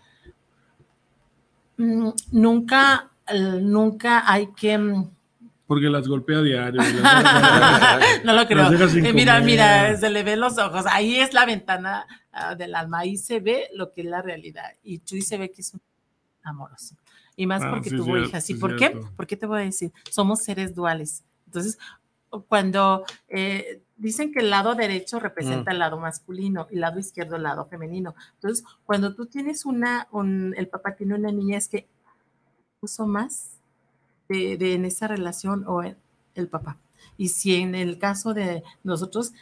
Mm, 1.75 2.09
nunca, 2.31 3.11
nunca 3.61 4.23
hay 4.25 4.47
que... 4.55 4.77
Mm, 4.77 5.09
Porque 5.67 5.89
las 5.89 6.07
golpea 6.07 6.37
a 6.37 6.43
diario. 6.43 6.81
no 8.23 8.33
lo 8.33 8.47
creo. 8.47 8.71
Eh, 8.71 9.13
mira, 9.13 9.41
mira, 9.41 9.97
se 9.97 10.09
le 10.09 10.23
ven 10.23 10.39
los 10.39 10.57
ojos. 10.57 10.85
Ahí 10.87 11.17
es 11.17 11.33
la 11.33 11.45
ventana 11.45 12.07
Ah, 12.39 12.55
del 12.55 12.73
alma. 12.75 12.99
Ahí 12.99 13.17
se 13.17 13.39
ve 13.39 13.69
lo 13.73 13.91
que 13.91 14.01
es 14.01 14.07
la 14.07 14.21
realidad. 14.21 14.71
Y 14.83 14.99
tú 14.99 15.19
se 15.21 15.37
ve 15.37 15.51
que 15.51 15.61
es 15.61 15.73
amoroso. 16.43 16.95
Y 17.35 17.45
más 17.45 17.61
ah, 17.63 17.71
porque 17.71 17.89
tuvo 17.89 18.17
hijas. 18.17 18.49
¿Y 18.49 18.55
por 18.55 18.75
qué? 18.77 18.91
¿Por 19.15 19.27
qué 19.27 19.35
te 19.35 19.45
voy 19.45 19.61
a 19.61 19.65
decir? 19.65 19.91
Somos 20.09 20.43
seres 20.43 20.73
duales. 20.73 21.23
Entonces, 21.45 21.77
cuando 22.47 23.05
eh, 23.27 23.81
dicen 23.97 24.31
que 24.31 24.39
el 24.39 24.49
lado 24.49 24.75
derecho 24.75 25.19
representa 25.19 25.71
mm. 25.71 25.73
el 25.73 25.79
lado 25.79 25.99
masculino 25.99 26.67
y 26.69 26.75
el 26.75 26.81
lado 26.81 26.99
izquierdo 26.99 27.35
el 27.35 27.43
lado 27.43 27.65
femenino. 27.65 28.15
Entonces, 28.35 28.65
cuando 28.85 29.15
tú 29.15 29.25
tienes 29.25 29.65
una, 29.65 30.07
el 30.55 30.67
papá 30.67 30.95
tiene 30.95 31.15
una 31.15 31.31
niña, 31.31 31.57
es 31.57 31.67
que 31.67 31.87
uso 32.81 33.07
más 33.07 33.59
de, 34.27 34.53
en 34.73 34.85
esa 34.85 35.07
relación 35.07 35.65
o 35.67 35.81
el 35.83 36.47
papá. 36.47 36.77
Y 37.17 37.29
si 37.29 37.55
en 37.55 37.75
el 37.75 37.99
caso 37.99 38.33
de 38.33 38.63
nosotros 38.83 39.33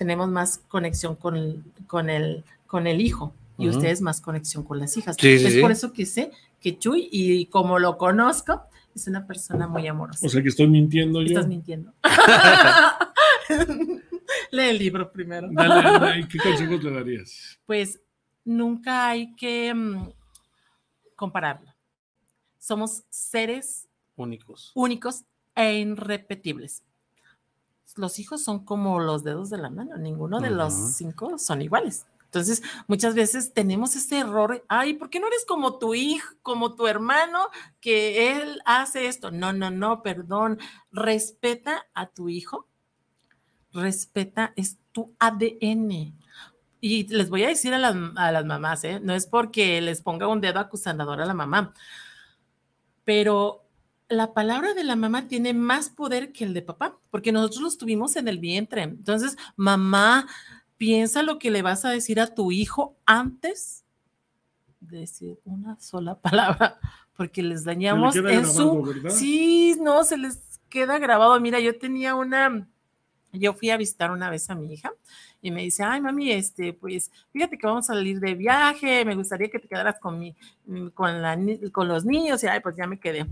tenemos 0.00 0.30
más 0.30 0.62
conexión 0.68 1.14
con 1.14 1.36
el, 1.36 1.62
con 1.86 2.08
el, 2.08 2.42
con 2.66 2.86
el 2.86 3.02
hijo. 3.02 3.34
y 3.58 3.68
ustedes 3.68 4.00
más 4.00 4.22
conexión 4.22 4.64
con 4.64 4.78
las 4.78 4.96
hijas. 4.96 5.14
Sí, 5.20 5.28
es 5.28 5.52
sí. 5.52 5.60
por 5.60 5.70
eso 5.70 5.92
que 5.92 6.06
sé 6.06 6.30
que 6.58 6.78
Chuy, 6.78 7.06
y 7.12 7.44
como 7.46 7.78
lo 7.78 7.98
conozco, 7.98 8.62
es 8.94 9.06
una 9.08 9.26
persona 9.26 9.68
muy 9.68 9.86
amorosa. 9.86 10.26
O 10.26 10.30
sea 10.30 10.42
que 10.42 10.48
estoy 10.48 10.68
mintiendo 10.68 11.20
yo. 11.20 11.26
Estás 11.28 11.46
mintiendo. 11.46 11.92
Lee 14.52 14.70
el 14.70 14.78
libro 14.78 15.12
primero. 15.12 15.48
Dale, 15.52 15.82
dale, 15.82 16.28
¿qué 16.28 16.38
consejos 16.38 16.82
le 16.82 16.90
darías? 16.92 17.60
Pues 17.66 18.00
nunca 18.42 19.08
hay 19.10 19.34
que 19.34 19.74
mm, 19.74 20.08
compararlo. 21.14 21.74
Somos 22.58 23.04
seres 23.10 23.86
Únicos. 24.16 24.72
únicos 24.74 25.24
e 25.54 25.80
irrepetibles. 25.80 26.84
Los 27.96 28.18
hijos 28.18 28.42
son 28.42 28.64
como 28.64 29.00
los 29.00 29.24
dedos 29.24 29.50
de 29.50 29.58
la 29.58 29.70
mano, 29.70 29.96
ninguno 29.96 30.40
de 30.40 30.50
los 30.50 30.72
cinco 30.94 31.38
son 31.38 31.62
iguales. 31.62 32.06
Entonces, 32.30 32.62
muchas 32.86 33.16
veces 33.16 33.52
tenemos 33.52 33.96
ese 33.96 34.20
error, 34.20 34.64
ay, 34.68 34.94
¿por 34.94 35.10
qué 35.10 35.18
no 35.18 35.26
eres 35.26 35.44
como 35.44 35.78
tu 35.78 35.94
hijo, 35.94 36.32
como 36.42 36.76
tu 36.76 36.86
hermano, 36.86 37.48
que 37.80 38.30
él 38.30 38.62
hace 38.64 39.08
esto? 39.08 39.32
No, 39.32 39.52
no, 39.52 39.72
no, 39.72 40.00
perdón. 40.02 40.60
Respeta 40.92 41.86
a 41.92 42.06
tu 42.06 42.28
hijo, 42.28 42.68
respeta, 43.72 44.52
es 44.54 44.78
tu 44.92 45.12
ADN. 45.18 46.14
Y 46.80 47.08
les 47.08 47.30
voy 47.30 47.42
a 47.42 47.48
decir 47.48 47.74
a 47.74 47.78
las, 47.78 47.96
a 48.14 48.30
las 48.30 48.44
mamás, 48.44 48.84
¿eh? 48.84 49.00
no 49.00 49.12
es 49.12 49.26
porque 49.26 49.80
les 49.80 50.00
ponga 50.00 50.28
un 50.28 50.40
dedo 50.40 50.60
acusador 50.60 51.20
a 51.20 51.26
la 51.26 51.34
mamá, 51.34 51.74
pero 53.04 53.64
la 54.10 54.34
palabra 54.34 54.74
de 54.74 54.84
la 54.84 54.96
mamá 54.96 55.28
tiene 55.28 55.54
más 55.54 55.88
poder 55.88 56.32
que 56.32 56.44
el 56.44 56.52
de 56.52 56.62
papá, 56.62 56.98
porque 57.10 57.32
nosotros 57.32 57.62
los 57.62 57.78
tuvimos 57.78 58.16
en 58.16 58.26
el 58.28 58.38
vientre. 58.38 58.82
Entonces, 58.82 59.36
mamá, 59.56 60.26
piensa 60.76 61.22
lo 61.22 61.38
que 61.38 61.50
le 61.50 61.62
vas 61.62 61.84
a 61.84 61.90
decir 61.90 62.20
a 62.20 62.34
tu 62.34 62.50
hijo 62.50 62.96
antes 63.06 63.84
de 64.80 64.98
decir 64.98 65.38
una 65.44 65.78
sola 65.78 66.14
palabra, 66.20 66.78
porque 67.16 67.42
les 67.42 67.64
dañamos 67.64 68.16
en 68.16 68.24
grabado, 68.24 68.52
su... 68.52 68.82
¿verdad? 68.82 69.10
Sí, 69.10 69.76
no, 69.80 70.02
se 70.04 70.18
les 70.18 70.60
queda 70.68 70.98
grabado. 70.98 71.38
Mira, 71.40 71.60
yo 71.60 71.78
tenía 71.78 72.14
una... 72.14 72.66
Yo 73.32 73.54
fui 73.54 73.70
a 73.70 73.76
visitar 73.76 74.10
una 74.10 74.28
vez 74.28 74.50
a 74.50 74.56
mi 74.56 74.72
hija 74.72 74.92
y 75.40 75.52
me 75.52 75.62
dice, 75.62 75.84
ay, 75.84 76.00
mami, 76.00 76.32
este, 76.32 76.72
pues, 76.72 77.12
fíjate 77.32 77.56
que 77.56 77.66
vamos 77.66 77.88
a 77.88 77.94
salir 77.94 78.18
de 78.18 78.34
viaje, 78.34 79.04
me 79.04 79.14
gustaría 79.14 79.48
que 79.48 79.60
te 79.60 79.68
quedaras 79.68 80.00
con, 80.00 80.18
mi, 80.18 80.34
con, 80.94 81.22
la 81.22 81.38
con 81.70 81.86
los 81.86 82.04
niños, 82.04 82.42
y 82.42 82.48
ay, 82.48 82.58
pues 82.58 82.74
ya 82.74 82.88
me 82.88 82.98
quedé. 82.98 83.24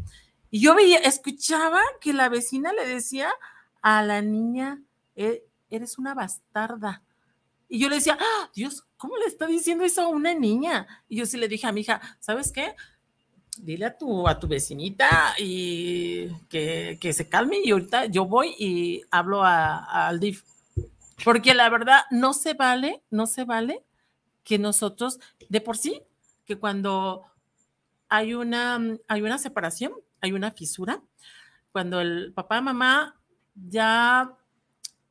Y 0.50 0.60
yo 0.60 0.74
veía, 0.74 0.98
escuchaba 0.98 1.80
que 2.00 2.12
la 2.12 2.28
vecina 2.28 2.72
le 2.72 2.86
decía 2.86 3.30
a 3.82 4.02
la 4.02 4.22
niña, 4.22 4.80
"E- 5.16 5.44
eres 5.70 5.98
una 5.98 6.14
bastarda. 6.14 7.02
Y 7.68 7.78
yo 7.80 7.88
le 7.88 7.96
decía, 7.96 8.16
"Ah, 8.18 8.50
Dios, 8.54 8.86
¿cómo 8.96 9.16
le 9.18 9.26
está 9.26 9.46
diciendo 9.46 9.84
eso 9.84 10.02
a 10.02 10.08
una 10.08 10.32
niña? 10.34 10.86
Y 11.08 11.16
yo 11.18 11.26
sí 11.26 11.36
le 11.36 11.48
dije 11.48 11.66
a 11.66 11.72
mi 11.72 11.82
hija, 11.82 12.00
¿sabes 12.20 12.50
qué? 12.50 12.74
Dile 13.58 13.86
a 13.86 13.98
tu, 13.98 14.26
a 14.28 14.38
tu 14.38 14.46
vecinita 14.48 15.34
y 15.38 16.28
que, 16.48 16.96
que 17.00 17.12
se 17.12 17.28
calme 17.28 17.58
y 17.62 17.72
ahorita 17.72 18.06
yo 18.06 18.24
voy 18.24 18.54
y 18.58 19.02
hablo 19.10 19.42
a- 19.44 20.06
al 20.08 20.18
DIF. 20.20 20.44
Porque 21.24 21.52
la 21.54 21.68
verdad 21.68 22.02
no 22.10 22.32
se 22.32 22.54
vale, 22.54 23.02
no 23.10 23.26
se 23.26 23.44
vale 23.44 23.84
que 24.44 24.58
nosotros, 24.58 25.18
de 25.48 25.60
por 25.60 25.76
sí, 25.76 26.00
que 26.46 26.56
cuando 26.58 27.24
hay 28.08 28.32
una, 28.34 28.80
hay 29.08 29.20
una 29.22 29.36
separación, 29.38 29.92
hay 30.20 30.32
una 30.32 30.50
fisura, 30.50 31.02
cuando 31.72 32.00
el 32.00 32.32
papá 32.32 32.58
y 32.58 32.62
mamá 32.62 33.16
ya 33.54 34.32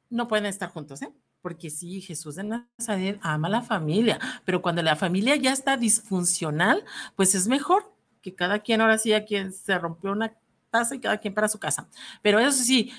no 0.10 0.28
pueden 0.28 0.46
estar 0.46 0.70
juntos, 0.70 1.02
¿eh? 1.02 1.12
Porque 1.42 1.70
sí, 1.70 2.02
Jesús 2.02 2.36
de 2.36 2.44
Nazaret 2.44 3.20
ama 3.22 3.48
a 3.48 3.52
la 3.52 3.62
familia, 3.62 4.20
pero 4.44 4.62
cuando 4.62 4.82
la 4.82 4.96
familia 4.96 5.36
ya 5.36 5.54
está 5.54 5.78
disfuncional, 5.78 6.84
pues 7.16 7.36
es 7.36 7.48
mejor 7.48 7.94
que 8.22 8.36
cada 8.36 8.60
quien, 8.60 8.82
ahora 8.82 8.98
sí, 8.98 9.14
a 9.14 9.24
quien 9.24 9.54
se 9.54 9.78
rompió 9.78 10.12
una 10.12 10.34
taza 10.70 10.96
y 10.96 11.00
cada 11.00 11.18
quien 11.20 11.34
para 11.34 11.48
su 11.48 11.60
casa. 11.60 11.88
Pero 12.22 12.40
eso 12.40 12.64
sí, 12.64 12.92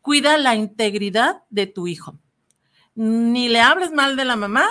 cuida 0.00 0.36
la 0.38 0.56
integridad 0.56 1.44
de 1.50 1.66
tu 1.66 1.86
hijo. 1.86 2.18
Ni 2.94 3.48
le 3.48 3.60
hables 3.60 3.92
mal 3.92 4.16
de 4.16 4.24
la 4.24 4.36
mamá, 4.36 4.66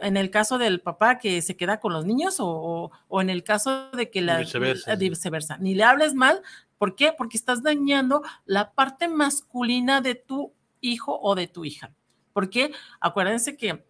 en 0.00 0.16
el 0.16 0.30
caso 0.30 0.58
del 0.58 0.80
papá 0.80 1.18
que 1.18 1.40
se 1.42 1.56
queda 1.56 1.80
con 1.80 1.92
los 1.92 2.04
niños 2.04 2.38
o, 2.40 2.46
o- 2.46 2.90
o 3.08 3.20
en 3.20 3.30
el 3.30 3.42
caso 3.44 3.90
de 3.92 4.10
que 4.10 4.20
la 4.22 4.38
Viceversa, 4.38 4.92
eh, 4.92 4.96
viceversa. 4.96 5.58
Ni 5.58 5.74
le 5.74 5.84
hables 5.84 6.14
mal, 6.14 6.42
¿por 6.78 6.94
qué? 6.96 7.12
Porque 7.16 7.36
estás 7.36 7.62
dañando 7.62 8.22
la 8.44 8.72
parte 8.72 9.08
masculina 9.08 10.00
de 10.00 10.14
tu 10.14 10.52
hijo 10.80 11.18
o 11.20 11.34
de 11.34 11.46
tu 11.48 11.64
hija. 11.64 11.92
Porque 12.32 12.72
acuérdense 13.00 13.56
que 13.56 13.86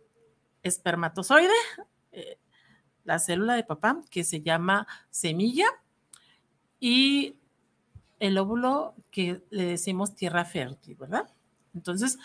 espermatozoide, 0.62 1.50
eh, 2.12 2.38
la 3.04 3.18
célula 3.18 3.54
de 3.54 3.64
papá 3.64 4.00
que 4.10 4.22
se 4.24 4.40
llama 4.42 4.86
semilla 5.10 5.66
y 6.80 7.36
el 8.18 8.38
óvulo 8.38 8.94
que 9.10 9.42
le 9.50 9.64
decimos 9.64 10.14
tierra 10.14 10.44
fértil, 10.44 10.96
¿verdad? 10.96 11.28
Entonces 11.74 12.18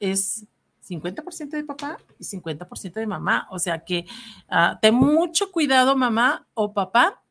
es 0.00 0.46
50% 0.88 1.50
de 1.56 1.64
papá 1.64 1.98
y 2.18 2.24
50% 2.24 2.94
de 3.00 3.06
mamá. 3.06 3.46
O 3.50 3.58
sea 3.58 3.84
que 3.84 4.06
ah, 4.48 4.78
ten 4.80 4.94
mucho 4.94 5.50
cuidado, 5.50 5.96
mamá 5.96 6.46
o 6.54 6.72
papá, 6.72 7.22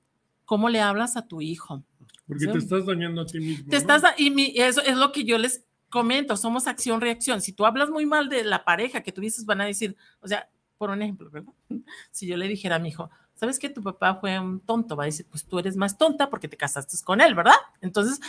cómo 0.45 0.69
le 0.69 0.81
hablas 0.81 1.15
a 1.17 1.27
tu 1.27 1.41
hijo. 1.41 1.83
Porque 2.27 2.45
Sí. 2.45 2.51
te 2.51 2.57
estás 2.57 2.85
dañando 2.85 3.21
a 3.21 3.25
ti 3.25 3.39
mismo. 3.39 3.65
Te 3.69 3.75
¿no? 3.75 3.77
estás, 3.77 4.03
y 4.17 4.31
mi- 4.31 4.53
eso 4.55 4.81
es 4.81 4.97
lo 4.97 5.11
que 5.11 5.23
yo 5.23 5.37
les 5.37 5.63
comento, 5.89 6.35
somos 6.35 6.67
acción-reacción. 6.67 7.41
Si 7.41 7.53
tú 7.53 7.65
hablas 7.65 7.89
muy 7.89 8.05
mal 8.05 8.27
de 8.29 8.43
la 8.43 8.65
pareja 8.65 9.01
que 9.01 9.11
tuviste, 9.11 9.41
van 9.45 9.61
a 9.61 9.65
decir, 9.65 9.95
o 10.21 10.27
sea, 10.27 10.49
por 10.77 10.89
un 10.89 11.01
ejemplo, 11.01 11.29
¿verdad? 11.29 11.53
Si 12.11 12.27
yo 12.27 12.35
le 12.35 12.47
dijera 12.47 12.75
a 12.75 12.79
mi 12.79 12.89
hijo, 12.89 13.09
¿sabes 13.35 13.59
que 13.59 13.69
tu 13.69 13.81
papá 13.81 14.15
fue 14.15 14.37
un 14.39 14.59
tonto? 14.59 14.95
Va 14.95 15.03
a 15.03 15.05
decir, 15.05 15.25
pues 15.29 15.45
tú 15.45 15.59
eres 15.59 15.77
más 15.77 15.97
tonta 15.97 16.29
porque 16.29 16.47
te 16.47 16.57
casaste 16.57 16.97
con 17.05 17.21
él, 17.21 17.33
¿verdad? 17.35 17.53
Entonces, 17.81 18.19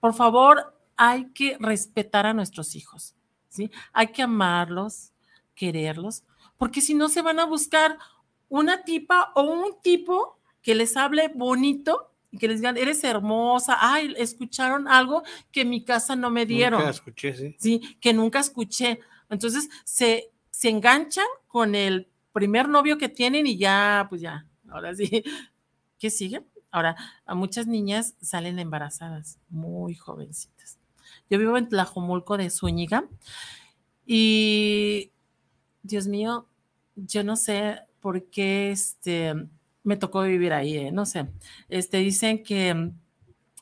por 0.00 0.14
favor, 0.14 0.74
hay 0.96 1.26
que 1.32 1.56
respetar 1.60 2.24
a 2.26 2.32
nuestros 2.34 2.74
hijos, 2.76 3.14
¿sí? 3.54 3.70
Hay 3.92 4.08
que 4.08 4.22
amarlos, 4.22 5.12
quererlos, 5.54 6.24
porque 6.56 6.80
si 6.80 6.94
no 6.94 7.08
se 7.08 7.22
van 7.22 7.38
a 7.38 7.46
buscar 7.46 7.98
una 8.48 8.82
tipa 8.82 9.32
o 9.34 9.42
un 9.42 9.80
tipo 9.80 10.38
que 10.60 10.74
les 10.74 10.96
hable 10.96 11.28
bonito 11.28 12.10
y 12.32 12.38
que 12.38 12.48
les 12.48 12.58
digan, 12.58 12.76
eres 12.76 13.04
hermosa, 13.04 13.76
ay, 13.80 14.12
escucharon 14.18 14.88
algo 14.88 15.22
que 15.52 15.60
en 15.60 15.70
mi 15.70 15.84
casa 15.84 16.16
no 16.16 16.30
me 16.30 16.46
dieron. 16.46 16.80
Nunca 16.80 16.90
escuché, 16.90 17.34
sí. 17.34 17.56
Sí, 17.58 17.96
que 18.00 18.12
nunca 18.12 18.40
escuché. 18.40 18.98
Entonces 19.30 19.68
se, 19.84 20.32
se 20.50 20.68
enganchan 20.68 21.26
con 21.46 21.76
el 21.76 22.08
primer 22.32 22.68
novio 22.68 22.98
que 22.98 23.08
tienen 23.08 23.46
y 23.46 23.56
ya, 23.56 24.06
pues 24.08 24.20
ya, 24.20 24.48
ahora 24.68 24.94
sí, 24.96 25.22
¿qué 25.98 26.10
sigue? 26.10 26.44
Ahora, 26.72 26.96
a 27.24 27.36
muchas 27.36 27.68
niñas 27.68 28.16
salen 28.20 28.58
embarazadas, 28.58 29.38
muy 29.48 29.94
jovencitas. 29.94 30.78
Yo 31.30 31.38
vivo 31.38 31.56
en 31.56 31.68
Tlajomulco 31.68 32.36
de 32.36 32.50
Zúñiga 32.50 33.04
y, 34.06 35.12
Dios 35.82 36.06
mío, 36.06 36.46
yo 36.96 37.24
no 37.24 37.36
sé 37.36 37.80
por 38.00 38.24
qué 38.30 38.70
este, 38.70 39.34
me 39.82 39.96
tocó 39.96 40.22
vivir 40.22 40.52
ahí, 40.52 40.76
¿eh? 40.76 40.92
no 40.92 41.06
sé. 41.06 41.28
Este, 41.68 41.98
dicen 41.98 42.42
que 42.42 42.92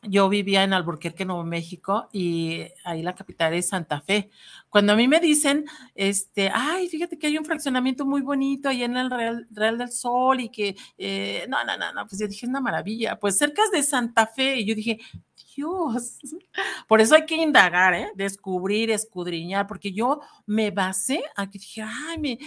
yo 0.04 0.28
vivía 0.28 0.64
en 0.64 0.72
Alburquerque, 0.72 1.24
Nuevo 1.24 1.44
México, 1.44 2.08
y 2.12 2.64
ahí 2.84 3.02
la 3.02 3.14
capital 3.14 3.54
es 3.54 3.68
Santa 3.68 4.00
Fe. 4.00 4.30
Cuando 4.68 4.94
a 4.94 4.96
mí 4.96 5.06
me 5.06 5.20
dicen, 5.20 5.64
este, 5.94 6.50
ay, 6.52 6.88
fíjate 6.88 7.18
que 7.18 7.28
hay 7.28 7.38
un 7.38 7.44
fraccionamiento 7.44 8.04
muy 8.04 8.20
bonito 8.20 8.68
ahí 8.68 8.82
en 8.82 8.96
el 8.96 9.10
Real, 9.10 9.46
Real 9.52 9.78
del 9.78 9.92
Sol 9.92 10.40
y 10.40 10.48
que, 10.48 10.74
eh, 10.98 11.46
no, 11.48 11.62
no, 11.64 11.76
no, 11.76 11.92
no, 11.92 12.06
pues 12.08 12.20
yo 12.20 12.26
dije, 12.26 12.46
es 12.46 12.50
una 12.50 12.60
maravilla. 12.60 13.18
Pues 13.20 13.38
cerca 13.38 13.62
de 13.72 13.82
Santa 13.84 14.26
Fe, 14.26 14.56
y 14.56 14.64
yo 14.64 14.74
dije, 14.74 14.98
Dios, 15.54 16.18
por 16.88 17.00
eso 17.00 17.14
hay 17.14 17.26
que 17.26 17.36
indagar, 17.36 17.94
¿eh? 17.94 18.10
descubrir, 18.14 18.90
escudriñar, 18.90 19.66
porque 19.66 19.92
yo 19.92 20.20
me 20.46 20.70
basé 20.70 21.22
a 21.36 21.48
que 21.48 21.58
dije, 21.58 21.82
ay, 21.82 22.18
me, 22.18 22.38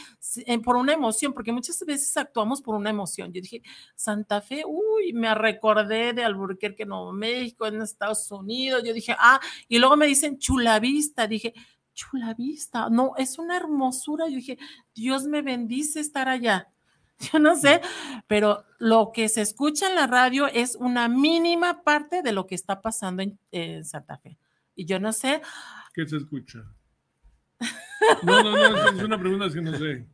por 0.64 0.76
una 0.76 0.94
emoción, 0.94 1.34
porque 1.34 1.52
muchas 1.52 1.80
veces 1.86 2.16
actuamos 2.18 2.62
por 2.62 2.76
una 2.76 2.90
emoción. 2.90 3.32
Yo 3.34 3.42
dije, 3.42 3.62
Santa 3.96 4.42
Fe, 4.42 4.64
uy, 4.66 5.14
me 5.14 5.34
recordé 5.36 6.14
de 6.14 6.24
Albuquerque, 6.24 6.86
Nuevo 6.86 7.12
México, 7.12 7.68
en 7.68 7.82
Estados 7.82 8.32
Unidos. 8.32 8.84
Yo 8.86 8.94
dije, 8.94 9.16
ah, 9.18 9.40
y 9.68 9.80
luego 9.80 9.98
me 9.98 10.08
dicen 10.08 10.38
Chulavista. 10.38 11.28
Dije, 11.28 11.54
Chulavista, 11.94 12.90
no, 12.90 13.14
es 13.18 13.40
una 13.40 13.58
hermosura. 13.58 14.28
Yo 14.28 14.36
dije, 14.36 14.58
Dios 14.94 15.26
me 15.26 15.42
bendice 15.42 16.00
estar 16.00 16.28
allá. 16.28 16.72
Yo 17.32 17.40
no 17.40 17.56
sé, 17.56 17.82
pero 18.28 18.66
lo 18.78 19.12
que 19.14 19.30
se 19.30 19.42
escucha 19.42 19.90
en 19.90 19.96
la 19.96 20.08
radio 20.08 20.48
es 20.48 20.76
una 20.76 21.08
mínima 21.08 21.84
parte 21.84 22.22
de 22.22 22.34
lo 22.34 22.46
que 22.46 22.56
está 22.56 22.82
pasando 22.82 23.24
en, 23.24 23.40
en 23.52 23.86
Santa 23.86 24.18
Fe. 24.18 24.38
Y 24.76 24.86
yo 24.86 25.00
no 25.00 25.14
sé, 25.14 25.42
¿Qué 25.94 26.06
se 26.06 26.18
escucha? 26.18 26.60
No, 28.24 28.44
no, 28.44 28.52
no, 28.52 28.90
es 28.90 29.02
una 29.02 29.18
pregunta 29.18 29.50
que 29.50 29.62
no 29.62 29.78
sé. 29.78 30.06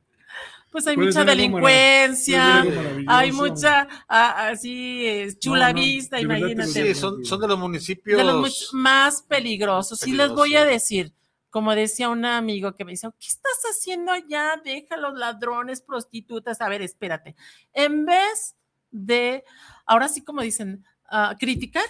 pues 0.72 0.86
hay 0.86 0.95
mucha 0.95 1.26
delincuencia, 1.26 2.64
hay 3.08 3.32
mucha, 3.32 3.88
ah, 4.08 4.49
así, 4.49 5.06
es, 5.08 5.39
chula 5.39 5.74
No, 5.74 5.80
no, 5.80 5.82
vista, 5.82 6.22
imagínate. 6.22 6.68
Sí, 6.68 6.93
son, 6.93 7.26
son 7.26 7.41
de 7.41 7.47
los 7.47 7.58
municipios. 7.58 8.20
de 8.20 8.24
los 8.24 8.70
más 8.74 9.24
peligrosos. 9.24 9.97
Sí 9.97 10.12
les 10.12 10.30
voy 10.30 10.56
a 10.56 10.60
Peligrosos. 10.60 10.72
decir, 10.72 11.14
como 11.52 11.76
decía 11.76 12.10
un 12.10 12.26
amigo 12.26 12.74
que 12.76 12.86
me 12.86 12.91
dice, 12.91 13.10
¿qué 13.20 13.28
estás 13.28 13.62
haciendo 13.70 14.12
allá? 14.12 14.60
Deja 14.64 14.97
los 14.97 15.14
ladrones, 15.14 15.82
prostitutas. 15.82 16.62
A 16.62 16.70
ver, 16.70 16.82
espérate. 16.82 17.36
En 17.74 18.06
vez 18.06 18.56
de, 18.89 19.43
ahora 19.86 20.08
sí 20.08 20.24
como 20.24 20.41
dicen, 20.41 20.86
ah, 21.06 21.36
criticar, 21.38 21.84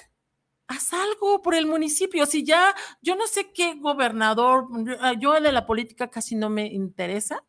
haz 0.67 0.93
algo 0.93 1.41
por 1.43 1.53
el 1.53 1.67
municipio. 1.67 2.25
Si 2.25 2.43
ya, 2.43 2.75
yo 3.01 3.15
no 3.15 3.27
sé 3.27 3.51
qué 3.53 3.75
gobernador, 3.75 4.67
yo 5.19 5.39
de 5.39 5.51
la 5.51 5.65
política 5.65 6.09
casi 6.09 6.35
no 6.35 6.49
me 6.49 6.65
interesa. 6.65 7.43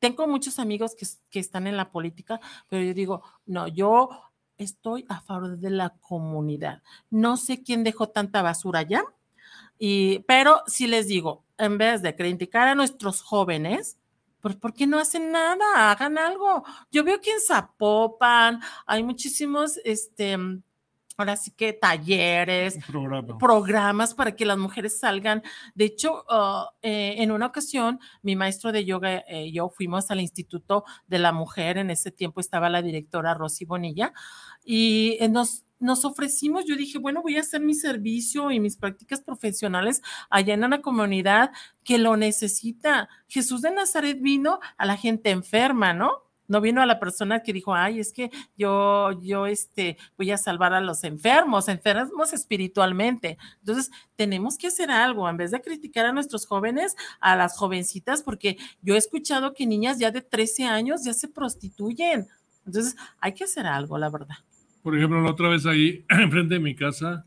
Tengo 0.00 0.26
muchos 0.26 0.58
amigos 0.58 0.96
que, 0.96 1.06
que 1.30 1.38
están 1.38 1.66
en 1.68 1.76
la 1.76 1.92
política, 1.92 2.40
pero 2.68 2.82
yo 2.82 2.92
digo, 2.94 3.22
no, 3.46 3.68
yo 3.68 4.10
estoy 4.58 5.04
a 5.08 5.20
favor 5.20 5.56
de 5.58 5.70
la 5.70 5.90
comunidad. 6.00 6.82
No 7.10 7.36
sé 7.36 7.62
quién 7.62 7.84
dejó 7.84 8.08
tanta 8.08 8.42
basura 8.42 8.80
allá, 8.80 9.04
y, 9.78 10.20
pero 10.20 10.62
si 10.66 10.86
les 10.86 11.08
digo, 11.08 11.43
en 11.58 11.78
vez 11.78 12.02
de 12.02 12.14
criticar 12.14 12.68
a 12.68 12.74
nuestros 12.74 13.22
jóvenes, 13.22 13.98
pues 14.40 14.56
¿por 14.56 14.74
qué 14.74 14.86
no 14.86 14.98
hacen 14.98 15.32
nada? 15.32 15.90
Hagan 15.90 16.18
algo. 16.18 16.64
Yo 16.90 17.02
veo 17.02 17.20
que 17.20 17.30
en 17.30 17.40
Zapopan 17.40 18.60
hay 18.86 19.02
muchísimos, 19.02 19.80
este, 19.84 20.36
ahora 21.16 21.36
sí 21.36 21.50
que 21.50 21.72
talleres, 21.72 22.78
programas 23.38 24.14
para 24.14 24.36
que 24.36 24.44
las 24.44 24.58
mujeres 24.58 24.98
salgan. 24.98 25.42
De 25.74 25.86
hecho, 25.86 26.24
uh, 26.28 26.66
eh, 26.82 27.14
en 27.18 27.30
una 27.30 27.46
ocasión, 27.46 28.00
mi 28.22 28.36
maestro 28.36 28.70
de 28.70 28.84
yoga 28.84 29.24
y 29.30 29.52
yo 29.52 29.70
fuimos 29.70 30.10
al 30.10 30.20
Instituto 30.20 30.84
de 31.06 31.20
la 31.20 31.32
Mujer, 31.32 31.78
en 31.78 31.90
ese 31.90 32.10
tiempo 32.10 32.40
estaba 32.40 32.68
la 32.68 32.82
directora 32.82 33.32
Rosy 33.32 33.64
Bonilla, 33.64 34.12
y 34.64 35.16
eh, 35.20 35.28
nos, 35.28 35.64
nos 35.84 36.04
ofrecimos, 36.06 36.64
yo 36.64 36.76
dije, 36.76 36.98
bueno, 36.98 37.20
voy 37.20 37.36
a 37.36 37.40
hacer 37.40 37.60
mi 37.60 37.74
servicio 37.74 38.50
y 38.50 38.58
mis 38.58 38.76
prácticas 38.76 39.20
profesionales 39.20 40.02
allá 40.30 40.54
en 40.54 40.64
una 40.64 40.80
comunidad 40.80 41.52
que 41.84 41.98
lo 41.98 42.16
necesita. 42.16 43.08
Jesús 43.28 43.60
de 43.60 43.70
Nazaret 43.70 44.18
vino 44.20 44.60
a 44.78 44.86
la 44.86 44.96
gente 44.96 45.30
enferma, 45.30 45.92
¿no? 45.92 46.22
No 46.46 46.62
vino 46.62 46.80
a 46.80 46.86
la 46.86 46.98
persona 47.00 47.42
que 47.42 47.52
dijo, 47.52 47.74
ay, 47.74 48.00
es 48.00 48.12
que 48.12 48.30
yo, 48.56 49.12
yo, 49.22 49.46
este, 49.46 49.98
voy 50.16 50.30
a 50.30 50.38
salvar 50.38 50.72
a 50.72 50.80
los 50.80 51.04
enfermos, 51.04 51.68
enfermos 51.68 52.32
espiritualmente. 52.32 53.36
Entonces, 53.60 53.90
tenemos 54.16 54.56
que 54.56 54.68
hacer 54.68 54.90
algo, 54.90 55.28
en 55.28 55.36
vez 55.36 55.50
de 55.50 55.60
criticar 55.60 56.06
a 56.06 56.12
nuestros 56.12 56.46
jóvenes, 56.46 56.96
a 57.20 57.36
las 57.36 57.58
jovencitas, 57.58 58.22
porque 58.22 58.56
yo 58.82 58.94
he 58.94 58.98
escuchado 58.98 59.52
que 59.52 59.66
niñas 59.66 59.98
ya 59.98 60.10
de 60.10 60.22
13 60.22 60.64
años 60.64 61.04
ya 61.04 61.12
se 61.12 61.28
prostituyen. 61.28 62.26
Entonces, 62.66 62.96
hay 63.20 63.32
que 63.32 63.44
hacer 63.44 63.66
algo, 63.66 63.98
la 63.98 64.08
verdad. 64.08 64.36
Por 64.84 64.94
ejemplo, 64.94 65.20
la 65.22 65.30
otra 65.30 65.48
vez 65.48 65.64
ahí, 65.64 66.04
enfrente 66.10 66.54
de 66.54 66.60
mi 66.60 66.76
casa, 66.76 67.24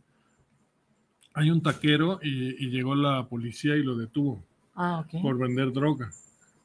hay 1.34 1.50
un 1.50 1.64
taquero 1.64 2.20
y, 2.22 2.70
llegó 2.70 2.94
la 2.94 3.28
policía 3.28 3.76
y 3.76 3.82
lo 3.82 3.98
detuvo 3.98 4.46
ah, 4.76 5.04
por 5.24 5.40
vender 5.40 5.74
droga. 5.74 6.12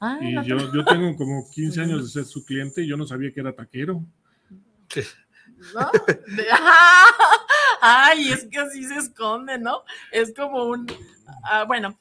Ah, 0.01 0.19
y 0.21 0.35
yo, 0.47 0.71
yo 0.71 0.85
tengo 0.89 1.17
como 1.17 1.51
15 1.51 1.81
años 1.81 2.03
de 2.03 2.11
ser 2.11 2.27
su 2.27 2.45
cliente 2.45 2.83
y 2.83 2.89
yo 2.89 2.99
no 2.99 3.07
sabía 3.07 3.33
que 3.33 3.41
era 3.41 3.55
taquero. 3.55 4.05
Ay, 7.81 8.29
es 8.29 8.45
que 8.45 8.59
así 8.59 8.85
se 8.85 8.97
esconde, 8.97 9.59
¿no? 9.59 9.85
Es 10.11 10.35
como 10.35 10.65
un... 10.65 10.87
Ah, 11.45 11.65
bueno, 11.65 11.99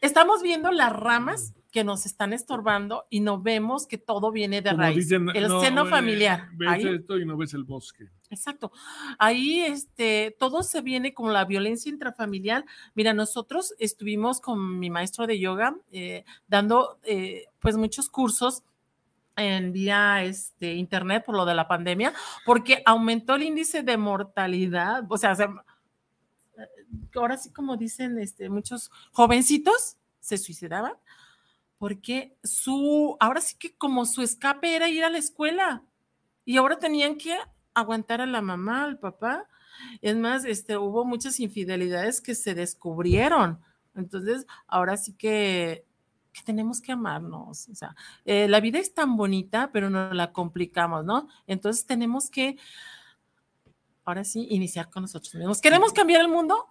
estamos 0.00 0.42
viendo 0.42 0.72
las 0.72 0.92
ramas 0.92 1.54
que 1.72 1.84
nos 1.84 2.04
están 2.04 2.34
estorbando 2.34 3.06
y 3.08 3.20
no 3.20 3.40
vemos 3.40 3.86
que 3.86 3.96
todo 3.96 4.30
viene 4.30 4.60
de 4.60 4.72
raíz. 4.72 5.10
el 5.10 5.48
seno 5.60 5.86
familiar. 5.86 6.50
Ves 6.52 6.84
esto 6.84 7.18
y 7.18 7.24
no 7.24 7.36
ves 7.36 7.54
el 7.54 7.64
bosque. 7.64 8.08
Exacto. 8.28 8.70
Ahí 9.18 9.60
este, 9.60 10.36
todo 10.38 10.62
se 10.62 10.82
viene 10.82 11.14
con 11.14 11.32
la 11.32 11.46
violencia 11.46 11.90
intrafamiliar. 11.90 12.66
Mira, 12.94 13.14
nosotros 13.14 13.74
estuvimos 13.78 14.40
con 14.40 14.78
mi 14.78 14.90
maestro 14.90 15.26
de 15.26 15.40
yoga 15.40 15.74
eh, 15.90 16.24
dando 16.46 16.98
eh, 17.04 17.46
pues 17.58 17.76
muchos 17.76 18.10
cursos 18.10 18.62
en 19.36 19.72
vía 19.72 20.22
este, 20.24 20.74
internet 20.74 21.24
por 21.24 21.34
lo 21.34 21.46
de 21.46 21.54
la 21.54 21.66
pandemia, 21.66 22.12
porque 22.44 22.82
aumentó 22.84 23.36
el 23.36 23.44
índice 23.44 23.82
de 23.82 23.96
mortalidad, 23.96 25.04
o 25.08 25.16
sea, 25.16 25.32
eh, 25.32 26.66
ahora 27.14 27.38
sí 27.38 27.50
como 27.50 27.78
dicen 27.78 28.18
este, 28.18 28.50
muchos 28.50 28.90
jovencitos 29.12 29.96
se 30.20 30.38
suicidaban, 30.38 30.92
porque 31.82 32.38
su, 32.44 33.16
ahora 33.18 33.40
sí 33.40 33.56
que 33.58 33.74
como 33.74 34.06
su 34.06 34.22
escape 34.22 34.76
era 34.76 34.88
ir 34.88 35.02
a 35.02 35.10
la 35.10 35.18
escuela, 35.18 35.82
y 36.44 36.56
ahora 36.56 36.78
tenían 36.78 37.16
que 37.16 37.36
aguantar 37.74 38.20
a 38.20 38.26
la 38.26 38.40
mamá, 38.40 38.84
al 38.84 39.00
papá. 39.00 39.48
Es 40.00 40.16
más, 40.16 40.44
este, 40.44 40.76
hubo 40.76 41.04
muchas 41.04 41.40
infidelidades 41.40 42.20
que 42.20 42.36
se 42.36 42.54
descubrieron. 42.54 43.58
Entonces, 43.96 44.46
ahora 44.68 44.96
sí 44.96 45.14
que, 45.14 45.84
tenemos 46.44 46.80
que 46.80 46.92
amarnos. 46.92 47.68
O 47.68 47.74
sea, 47.74 47.96
eh, 48.26 48.46
la 48.46 48.60
vida 48.60 48.78
es 48.78 48.94
tan 48.94 49.16
bonita, 49.16 49.70
pero 49.72 49.90
no 49.90 50.14
la 50.14 50.32
complicamos, 50.32 51.04
¿no? 51.04 51.26
Entonces 51.48 51.84
tenemos 51.84 52.30
que, 52.30 52.58
ahora 54.04 54.22
sí, 54.22 54.46
iniciar 54.50 54.88
con 54.88 55.02
nosotros 55.02 55.34
mismos. 55.34 55.60
¿Queremos 55.60 55.92
cambiar 55.92 56.20
el 56.20 56.28
mundo? 56.28 56.64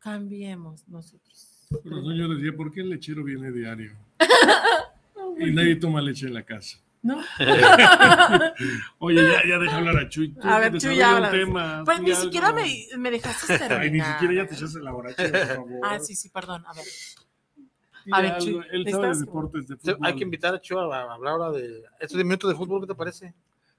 Cambiemos 0.00 0.88
nosotros. 0.88 1.47
Pero 1.70 2.12
yo 2.12 2.28
decía, 2.28 2.56
¿por 2.56 2.72
qué 2.72 2.80
el 2.80 2.90
lechero 2.90 3.24
viene 3.24 3.52
diario? 3.52 3.92
y 5.38 5.50
nadie 5.50 5.76
toma 5.76 6.00
leche 6.00 6.26
en 6.26 6.34
la 6.34 6.42
casa. 6.42 6.78
¿no? 7.02 7.22
Oye, 8.98 9.22
ya, 9.22 9.46
ya 9.46 9.58
deja 9.58 9.76
hablar 9.76 9.98
a 9.98 10.08
Chuy. 10.08 10.34
a 10.42 10.58
ver, 10.58 10.78
Chuy, 10.78 10.96
ya 10.96 11.16
habla. 11.16 11.82
Pues 11.84 12.00
ni 12.00 12.14
siquiera 12.14 12.52
me, 12.52 12.64
me, 12.96 13.10
dejaste 13.10 13.58
terminar. 13.58 13.80
Ay, 13.80 13.90
ni 13.90 14.00
siquiera 14.00 14.34
ya 14.34 14.46
te 14.46 14.54
echaste 14.54 14.80
la 14.80 14.92
borracha, 14.92 15.22
por 15.22 15.46
favor. 15.46 15.80
Ah, 15.82 15.98
sí, 16.00 16.14
sí, 16.14 16.28
perdón. 16.30 16.64
A 16.66 16.72
ver. 16.74 16.84
A 18.10 18.22
ver, 18.22 18.38
Chuy. 18.38 18.60
Él 18.70 18.86
sabe 18.90 19.08
de 19.08 19.18
deportes, 19.20 19.68
de 19.68 19.76
fútbol. 19.76 19.98
Hay 20.02 20.16
que 20.16 20.24
invitar 20.24 20.54
a 20.54 20.60
Chuy 20.60 20.78
a 20.78 21.02
hablar 21.12 21.32
ahora 21.32 21.50
de 21.52 21.84
estos 22.00 22.16
10 22.16 22.24
minutos 22.24 22.50
de 22.50 22.56
fútbol, 22.56 22.80
¿qué 22.80 22.86
te 22.86 22.94
parece? 22.94 23.34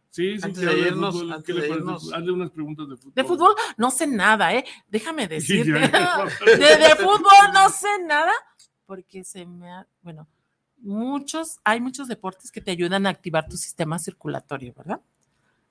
Sí, 0.09 0.37
sí, 0.37 0.41
antes 0.43 0.61
de 0.61 0.79
irnos, 0.79 1.13
fútbol, 1.13 1.33
antes 1.33 1.55
de 1.55 1.67
irnos. 1.67 2.13
Hazle 2.13 2.31
unas 2.31 2.49
preguntas 2.51 2.89
de 2.89 2.97
fútbol. 2.97 3.13
De 3.13 3.23
fútbol 3.23 3.55
no 3.77 3.91
sé 3.91 4.07
nada, 4.07 4.53
¿eh? 4.53 4.65
Déjame 4.87 5.27
decirte. 5.29 5.71
de, 6.45 6.77
de 6.77 6.95
fútbol 6.97 7.53
no 7.53 7.69
sé 7.69 7.87
nada, 8.05 8.33
porque 8.85 9.23
se 9.23 9.45
me 9.45 9.71
ha, 9.71 9.87
bueno, 10.01 10.27
muchos, 10.77 11.59
hay 11.63 11.79
muchos 11.79 12.07
deportes 12.07 12.51
que 12.51 12.61
te 12.61 12.71
ayudan 12.71 13.05
a 13.05 13.09
activar 13.09 13.47
tu 13.47 13.57
sistema 13.57 13.99
circulatorio, 13.99 14.73
¿verdad? 14.75 15.01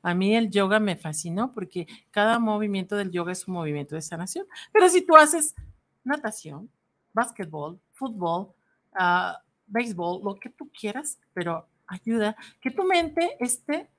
A 0.03 0.15
mí 0.15 0.37
el 0.37 0.51
yoga 0.51 0.79
me 0.79 0.97
fascinó 0.97 1.53
porque 1.53 1.87
cada 2.11 2.39
movimiento 2.39 2.97
del 2.97 3.11
yoga 3.11 3.33
es 3.33 3.49
un 3.49 3.55
movimiento 3.55 3.95
de 3.97 4.03
sanación. 4.03 4.47
Pero 4.73 4.89
si 4.89 5.03
tú 5.03 5.17
haces 5.17 5.55
natación, 6.05 6.71
básquetbol, 7.13 7.81
fútbol, 7.93 8.53
uh, 8.95 9.37
béisbol, 9.67 10.23
lo 10.23 10.37
que 10.37 10.51
tú 10.51 10.71
quieras, 10.71 11.19
pero 11.33 11.67
ayuda 11.87 12.37
que 12.61 12.71
tu 12.71 12.85
mente 12.85 13.37
esté 13.41 13.91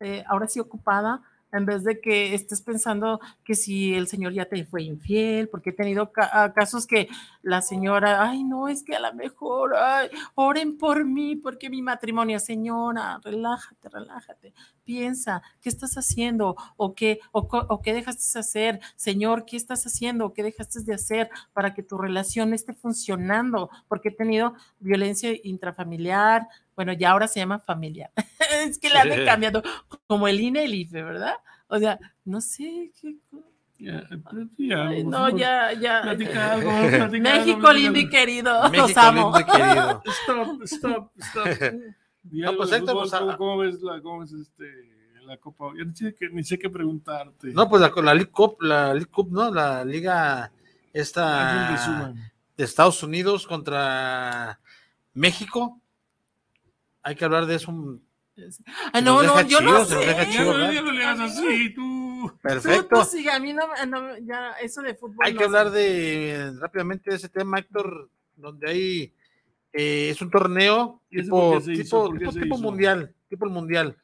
eh, 0.00 0.24
ahora 0.28 0.48
sí 0.48 0.60
ocupada 0.60 1.22
en 1.52 1.64
vez 1.64 1.84
de 1.84 2.00
que 2.00 2.34
estés 2.34 2.60
pensando 2.60 3.20
que 3.44 3.54
si 3.54 3.94
el 3.94 4.08
señor 4.08 4.32
ya 4.32 4.46
te 4.46 4.64
fue 4.64 4.82
infiel, 4.82 5.48
porque 5.48 5.70
he 5.70 5.72
tenido 5.72 6.12
ah, 6.16 6.52
casos 6.54 6.86
que 6.86 7.08
la 7.42 7.62
señora, 7.62 8.22
ay, 8.28 8.44
no, 8.44 8.68
es 8.68 8.82
que 8.82 8.96
a 8.96 9.00
lo 9.00 9.14
mejor, 9.14 9.74
ay, 9.76 10.08
oren 10.34 10.76
por 10.76 11.04
mí, 11.04 11.36
porque 11.36 11.70
mi 11.70 11.82
matrimonio, 11.82 12.40
señora, 12.40 13.20
relájate, 13.22 13.88
relájate, 13.88 14.54
piensa, 14.84 15.42
¿qué 15.60 15.68
estás 15.68 15.94
haciendo? 15.94 16.56
¿O 16.76 16.94
qué, 16.94 17.20
o, 17.32 17.80
qué 17.80 17.94
dejaste 17.94 18.22
de 18.34 18.40
hacer? 18.40 18.80
Señor, 18.96 19.44
¿qué 19.46 19.56
estás 19.56 19.86
haciendo? 19.86 20.26
¿O 20.26 20.32
qué 20.34 20.42
dejaste 20.42 20.80
de 20.80 20.94
hacer 20.94 21.30
para 21.52 21.74
que 21.74 21.82
tu 21.82 21.96
relación 21.96 22.52
esté 22.52 22.74
funcionando? 22.74 23.70
Porque 23.88 24.08
he 24.08 24.12
tenido 24.12 24.54
violencia 24.80 25.30
intrafamiliar, 25.42 26.48
bueno, 26.76 26.92
ya 26.92 27.10
ahora 27.10 27.26
se 27.26 27.40
llama 27.40 27.58
familiar. 27.58 28.10
es 28.66 28.78
que 28.78 28.90
le 28.90 28.98
han 28.98 29.24
cambiado 29.24 29.62
como 30.06 30.28
el 30.28 30.40
INE, 30.40 30.64
el 30.64 30.74
IFE, 30.74 31.02
¿verdad? 31.02 31.34
O 31.68 31.78
sea, 31.78 31.98
no 32.24 32.40
sé 32.40 32.92
qué. 33.00 33.16
Ya, 33.78 34.06
no, 35.04 35.36
ya, 35.36 35.72
ya. 35.72 36.02
Platica 36.02 36.52
algo, 36.52 36.70
México 37.20 37.72
lindo 37.72 37.98
y 37.98 38.08
querido. 38.08 38.68
Los 38.72 38.96
amo. 38.96 39.32
Lindo 39.36 39.40
y 39.40 39.44
querido. 39.44 40.02
Stop, 40.22 40.62
stop, 40.62 41.10
stop. 41.18 41.46
no, 42.30 42.56
pues, 42.56 42.72
Héctor, 42.72 42.94
pues, 42.94 43.10
¿cómo, 43.10 43.36
¿cómo, 43.36 43.58
ves 43.58 43.82
la, 43.82 44.00
cómo 44.00 44.20
ves 44.20 44.32
este, 44.32 44.64
la 45.24 45.36
Copa? 45.36 45.72
Ya 45.76 45.84
ni 45.84 45.94
sé, 45.94 46.14
qué, 46.14 46.28
ni 46.30 46.44
sé 46.44 46.58
qué 46.58 46.70
preguntarte. 46.70 47.48
No, 47.48 47.68
pues 47.68 47.82
la, 47.82 47.92
la 48.02 48.14
League 48.14 48.30
Cup, 48.30 48.62
la 48.62 48.94
League 48.94 49.10
Cup, 49.10 49.30
¿no? 49.30 49.50
La 49.50 49.84
liga 49.84 50.52
esta 50.92 52.14
de 52.56 52.64
Estados 52.64 53.02
Unidos 53.02 53.46
contra 53.46 54.58
México 55.12 55.82
hay 57.06 57.14
que 57.14 57.24
hablar 57.24 57.46
de 57.46 57.54
eso. 57.54 57.72
Ah, 58.92 59.00
no, 59.00 59.22
no, 59.22 59.40
yo 59.42 59.60
no 59.60 59.84
sé. 59.84 59.96
Perfecto. 62.42 63.04
sí, 63.04 63.28
a 63.28 63.38
mí 63.38 63.52
no, 63.52 63.64
ya 64.18 64.54
eso 64.60 64.82
de 64.82 64.96
fútbol. 64.96 65.24
Hay 65.24 65.36
que 65.36 65.44
hablar 65.44 65.70
de 65.70 66.52
rápidamente 66.58 67.10
de 67.10 67.16
ese 67.16 67.28
tema, 67.28 67.60
Héctor, 67.60 68.10
donde 68.34 68.68
hay 68.68 69.14
eh, 69.72 70.10
es 70.10 70.20
un 70.20 70.30
torneo 70.30 71.00
tipo, 71.08 71.60
tipo, 71.60 72.10
tipo, 72.32 72.58
mundial, 72.58 73.14
tipo 73.28 73.44
el 73.44 73.52
mundial. 73.52 73.96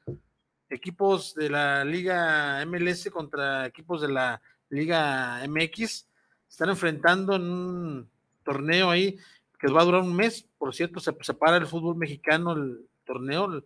Equipos 0.71 1.35
de 1.35 1.51
la 1.51 1.85
Liga 1.85 2.65
MLS 2.65 3.11
contra 3.11 3.67
equipos 3.67 4.01
de 4.01 4.13
la 4.13 4.41
Liga 4.71 5.43
MX 5.49 6.07
están 6.49 6.69
enfrentando 6.69 7.35
en 7.35 7.43
un 7.43 8.11
torneo 8.45 8.91
ahí 8.91 9.19
que 9.59 9.73
va 9.73 9.83
a 9.83 9.85
durar 9.85 10.03
un 10.03 10.15
mes. 10.15 10.47
Por 10.57 10.73
cierto, 10.73 11.01
se 11.01 11.13
separa 11.23 11.57
el 11.57 11.67
fútbol 11.67 11.97
mexicano, 11.97 12.53
el 12.53 12.87
torneo, 13.05 13.63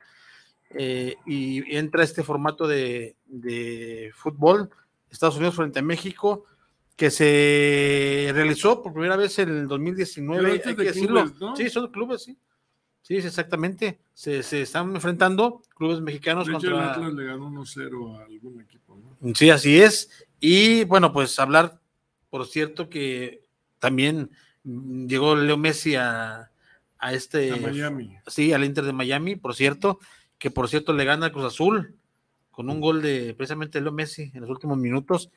eh, 0.71 1.17
y 1.27 1.77
entra 1.77 2.03
este 2.03 2.23
formato 2.23 2.67
de, 2.67 3.17
de, 3.27 4.11
fútbol, 4.15 4.71
Estados 5.11 5.37
Unidos 5.37 5.55
frente 5.55 5.79
a 5.79 5.83
México, 5.83 6.45
que 6.97 7.11
se 7.11 8.31
realizó 8.33 8.83
por 8.83 8.93
primera 8.93 9.17
vez 9.17 9.39
en 9.39 9.51
el 9.51 9.69
2019. 9.69 10.63
Hay 10.65 10.77
que 10.77 10.85
decirlo. 10.85 11.23
Clubes, 11.23 11.41
¿no? 11.41 11.57
Sí, 11.57 11.69
son 11.69 11.91
clubes, 11.91 12.23
sí. 12.25 12.39
Sí, 13.03 13.17
exactamente. 13.17 14.01
Se, 14.15 14.43
se, 14.43 14.63
están 14.63 14.93
enfrentando 14.95 15.63
clubes 15.77 16.01
mexicanos 16.01 16.47
de 16.47 16.55
hecho, 16.55 16.71
contra. 16.71 16.85
El 16.85 16.91
Atlas 16.91 17.15
le 17.15 17.25
ganó 17.25 17.51
1-0 17.51 18.19
a 18.19 18.25
algún 18.25 18.61
equipo. 18.61 18.97
¿no? 18.97 19.35
Sí, 19.35 19.51
así 19.51 19.81
es. 19.81 20.27
Y 20.41 20.85
bueno, 20.85 21.13
pues 21.13 21.39
hablar, 21.39 21.79
por 22.31 22.47
cierto, 22.47 22.89
que 22.89 23.45
también 23.79 24.31
llegó 24.65 25.37
Leo 25.37 25.57
Messi 25.57 25.95
a, 25.95 26.51
a 27.07 27.13
este. 27.13 27.53
A 27.53 27.57
Miami. 27.57 28.17
Sí, 28.27 28.53
al 28.53 28.65
Inter 28.65 28.85
de 28.85 28.93
Miami, 28.93 29.37
por 29.37 29.55
cierto, 29.55 30.01
que 30.39 30.51
por 30.51 30.69
cierto 30.69 30.93
le 30.93 31.05
gana 31.05 31.27
al 31.27 31.33
Cruz 31.33 31.45
Azul 31.45 31.95
con 32.51 32.69
un 32.69 32.81
gol 32.81 33.01
de 33.01 33.35
precisamente 33.35 33.81
Leo 33.81 33.93
Messi 33.93 34.33
en 34.35 34.41
los 34.41 34.51
últimos 34.51 34.77
minutos. 34.77 35.31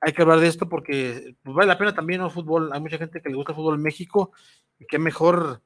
Hay 0.00 0.12
que 0.12 0.22
hablar 0.22 0.40
de 0.40 0.48
esto 0.48 0.68
porque 0.68 1.36
pues, 1.42 1.54
vale 1.54 1.68
la 1.68 1.78
pena 1.78 1.94
también 1.94 2.22
el 2.22 2.30
fútbol. 2.30 2.72
Hay 2.72 2.80
mucha 2.80 2.98
gente 2.98 3.20
que 3.20 3.28
le 3.28 3.34
gusta 3.34 3.52
el 3.52 3.56
fútbol 3.56 3.74
en 3.74 3.82
México 3.82 4.32
y 4.78 4.86
qué 4.86 4.98
mejor 4.98 5.60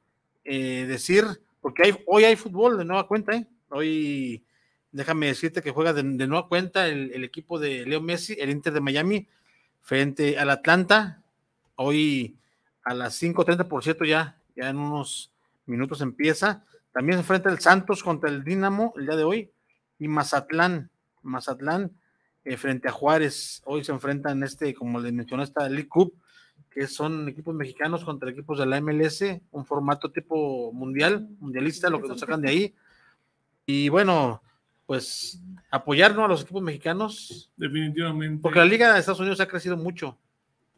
eh, 0.44 0.84
decir, 0.88 1.24
porque 1.61 1.84
hay, 1.84 1.97
hoy 2.07 2.24
hay 2.24 2.34
fútbol 2.34 2.76
de 2.76 2.84
nueva 2.84 3.07
cuenta, 3.07 3.34
¿eh? 3.34 3.47
Hoy, 3.68 4.44
déjame 4.90 5.26
decirte 5.26 5.62
que 5.62 5.70
juega 5.70 5.92
de, 5.92 6.03
de 6.03 6.26
nueva 6.26 6.49
cuenta 6.49 6.88
el, 6.88 7.12
el, 7.12 7.24
equipo 7.24 7.59
de 7.59 7.86
Leo 7.86 8.01
Messi, 8.01 8.36
el 8.38 8.51
Inter 8.51 8.72
de 8.72 8.80
Miami, 8.80 9.28
frente 9.80 10.38
al 10.38 10.51
Atlanta. 10.51 11.22
Hoy 11.76 12.36
a 12.84 12.94
las 12.94 13.20
5.30, 13.22 13.68
por 13.68 13.84
cierto, 13.84 14.05
ya, 14.05 14.38
ya 14.57 14.70
en 14.70 14.78
unos 14.78 15.36
minutos 15.67 16.01
empieza. 16.01 16.64
También 16.93 17.19
se 17.19 17.21
enfrenta 17.21 17.51
el 17.51 17.59
Santos 17.59 18.03
contra 18.03 18.31
el 18.31 18.45
Dinamo 18.45 18.95
el 18.97 19.07
día 19.07 19.17
de 19.17 19.25
hoy. 19.25 19.51
Y 19.99 20.09
Mazatlán, 20.09 20.91
Mazatlán 21.23 21.93
eh, 22.45 22.57
frente 22.57 22.89
a 22.89 22.93
Juárez. 22.93 23.62
Hoy 23.64 23.85
se 23.85 23.93
enfrentan 23.93 24.43
este, 24.43 24.75
como 24.75 25.01
les 25.01 25.12
mencioné, 25.12 25.43
esta 25.43 25.69
League 25.69 25.89
Cup, 25.89 26.14
que 26.71 26.87
son 26.87 27.29
equipos 27.29 27.55
mexicanos 27.55 28.05
contra 28.05 28.31
equipos 28.31 28.59
de 28.59 28.67
la 28.67 28.81
MLS, 28.81 29.23
un 29.51 29.64
formato 29.67 30.11
tipo 30.11 30.73
mundial, 30.73 31.29
mundialista, 31.41 31.91
lo 31.91 32.01
que 32.01 32.09
nos 32.09 32.21
sacan 32.21 32.43
de 32.43 32.51
ahí. 32.51 32.75
Y 33.67 33.89
bueno, 33.89 34.43
pues 34.87 35.43
apoyarnos 35.71 36.25
a 36.25 36.29
los 36.29 36.43
equipos 36.43 36.62
mexicanos. 36.62 37.51
Definitivamente. 37.57 38.41
Porque 38.41 38.61
la 38.61 38.64
Liga 38.64 38.93
de 38.93 39.01
Estados 39.01 39.21
Unidos 39.21 39.41
ha 39.41 39.49
crecido 39.49 39.77
mucho. 39.77 40.17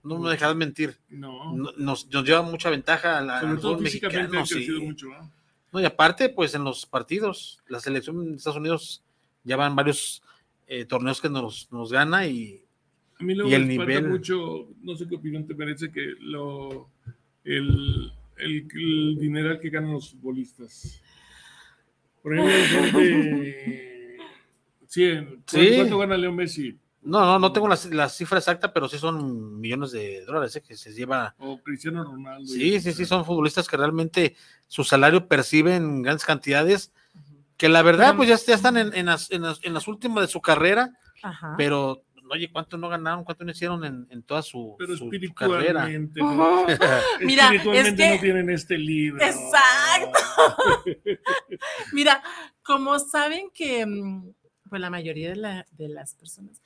No 0.03 0.19
me 0.19 0.31
dejarás 0.31 0.57
mentir. 0.57 0.97
No. 1.09 1.55
Nos, 1.55 2.07
nos, 2.09 2.25
lleva 2.25 2.43
mucha 2.43 2.71
ventaja 2.71 3.19
a 3.19 3.21
la 3.21 3.41
Sobre 3.41 3.61
todo 3.61 3.79
físicamente 3.79 4.39
ha 4.39 4.43
crecido 4.43 4.79
sí. 4.79 4.85
mucho. 4.85 5.09
¿no? 5.09 5.33
no, 5.73 5.81
y 5.81 5.85
aparte, 5.85 6.29
pues 6.29 6.55
en 6.55 6.65
los 6.65 6.87
partidos, 6.87 7.63
la 7.69 7.81
selección 7.81 8.31
de 8.31 8.37
Estados 8.37 8.59
Unidos 8.59 9.05
ya 9.45 9.57
van 9.57 9.77
varios 9.77 10.23
eh, 10.67 10.85
torneos 10.85 11.21
que 11.21 11.29
nos, 11.29 11.71
nos 11.73 11.93
gana 11.93 12.27
y, 12.27 12.63
a 13.19 13.25
mí 13.25 13.35
luego 13.35 13.51
y 13.51 13.55
el 13.55 13.67
me 13.67 13.77
falta 13.77 13.95
nivel. 13.95 14.11
mucho, 14.11 14.69
no 14.83 14.97
sé 14.97 15.09
qué 15.09 15.17
opinión 15.17 15.47
te 15.47 15.55
parece 15.55 15.91
que 15.91 16.15
lo 16.21 16.89
el, 17.45 18.13
el, 18.37 18.69
el 18.73 19.19
dinero 19.19 19.59
que 19.61 19.71
ganan 19.71 19.93
los 19.93 20.11
futbolistas. 20.11 21.03
Por 22.23 22.37
ejemplo, 22.37 23.01
de 23.01 24.19
100. 24.87 25.43
Sí. 25.47 25.73
¿Cuánto 25.77 25.99
gana 25.99 26.17
Leo 26.17 26.33
Messi? 26.33 26.79
No, 27.09 27.25
no, 27.25 27.39
no 27.39 27.53
tengo 27.53 27.69
la, 27.69 27.79
la, 27.91 28.09
cifra 28.11 28.37
exacta, 28.37 28.71
pero 28.71 28.87
sí 28.87 28.99
son 28.99 29.59
millones 29.59 29.93
de 29.93 30.27
dólares 30.27 30.55
¿eh? 30.57 30.63
que 30.63 30.77
se 30.77 30.93
lleva. 30.93 31.35
O 31.39 31.59
Cristiano 31.63 32.05
Ronaldo. 32.05 32.47
Sí, 32.47 32.79
sí, 32.81 32.93
sí, 32.93 33.07
son 33.07 33.25
futbolistas 33.25 33.67
que 33.67 33.79
realmente 33.79 34.37
su 34.67 34.85
salario 34.85 35.27
perciben 35.27 36.03
grandes 36.03 36.27
cantidades, 36.27 36.93
que 37.57 37.71
la 37.71 37.81
verdad, 37.81 38.15
pues 38.15 38.29
ya, 38.29 38.37
ya 38.37 38.55
están 38.55 38.77
en, 38.77 38.95
en, 38.95 39.07
las, 39.07 39.31
en, 39.31 39.41
las, 39.41 39.59
en, 39.65 39.73
las, 39.73 39.89
últimas 39.89 40.21
de 40.21 40.29
su 40.29 40.43
carrera, 40.43 40.93
Ajá. 41.23 41.55
pero 41.57 42.03
oye, 42.31 42.51
¿cuánto 42.53 42.77
no 42.77 42.91
ganaron? 42.91 43.25
¿Cuánto 43.25 43.43
no 43.43 43.53
hicieron 43.53 43.85
en, 43.87 44.07
en 44.11 44.23
toda 44.23 44.43
su, 44.43 44.77
pero 44.79 44.95
su, 44.95 45.05
espiritualmente, 45.05 46.21
su 46.21 46.27
carrera? 46.27 46.67
Uh 46.67 46.67
-huh. 46.67 47.25
Mira, 47.25 47.45
espiritualmente 47.45 48.05
es 48.05 48.11
que... 48.11 48.15
no 48.17 48.21
tienen 48.21 48.51
este 48.51 48.77
libro. 48.77 49.25
Exacto. 49.25 50.21
Mira, 51.95 52.23
como 52.63 52.99
saben 52.99 53.51
que 53.55 53.87
pues 54.69 54.81
la 54.81 54.91
mayoría 54.91 55.31
de, 55.31 55.37
la, 55.37 55.67
de 55.73 55.89
las 55.89 56.15
personas 56.15 56.61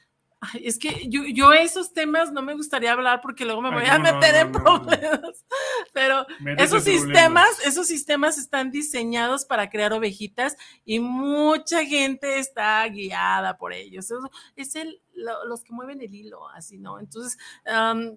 Ay, 0.44 0.66
es 0.66 0.76
que 0.76 1.08
yo, 1.08 1.22
yo, 1.22 1.52
esos 1.52 1.92
temas 1.92 2.32
no 2.32 2.42
me 2.42 2.54
gustaría 2.54 2.92
hablar 2.92 3.20
porque 3.20 3.44
luego 3.44 3.62
me 3.62 3.70
voy 3.70 3.84
Ay, 3.84 3.90
a 3.90 3.98
no, 3.98 4.12
meter 4.12 4.34
no, 4.34 4.40
en 4.40 4.52
no, 4.52 4.60
problemas. 4.60 5.44
Pero 5.92 6.26
esos 6.58 6.82
problemas. 6.82 6.84
sistemas, 6.84 7.48
esos 7.64 7.86
sistemas 7.86 8.38
están 8.38 8.72
diseñados 8.72 9.44
para 9.44 9.70
crear 9.70 9.92
ovejitas 9.92 10.56
y 10.84 10.98
mucha 10.98 11.84
gente 11.84 12.40
está 12.40 12.84
guiada 12.88 13.56
por 13.56 13.72
ellos. 13.72 14.06
Eso 14.06 14.28
es 14.56 14.74
el, 14.74 15.00
lo, 15.14 15.44
los 15.44 15.62
que 15.62 15.72
mueven 15.72 16.00
el 16.00 16.12
hilo, 16.12 16.48
así, 16.48 16.76
¿no? 16.76 16.98
Entonces, 16.98 17.38
um, 17.64 18.16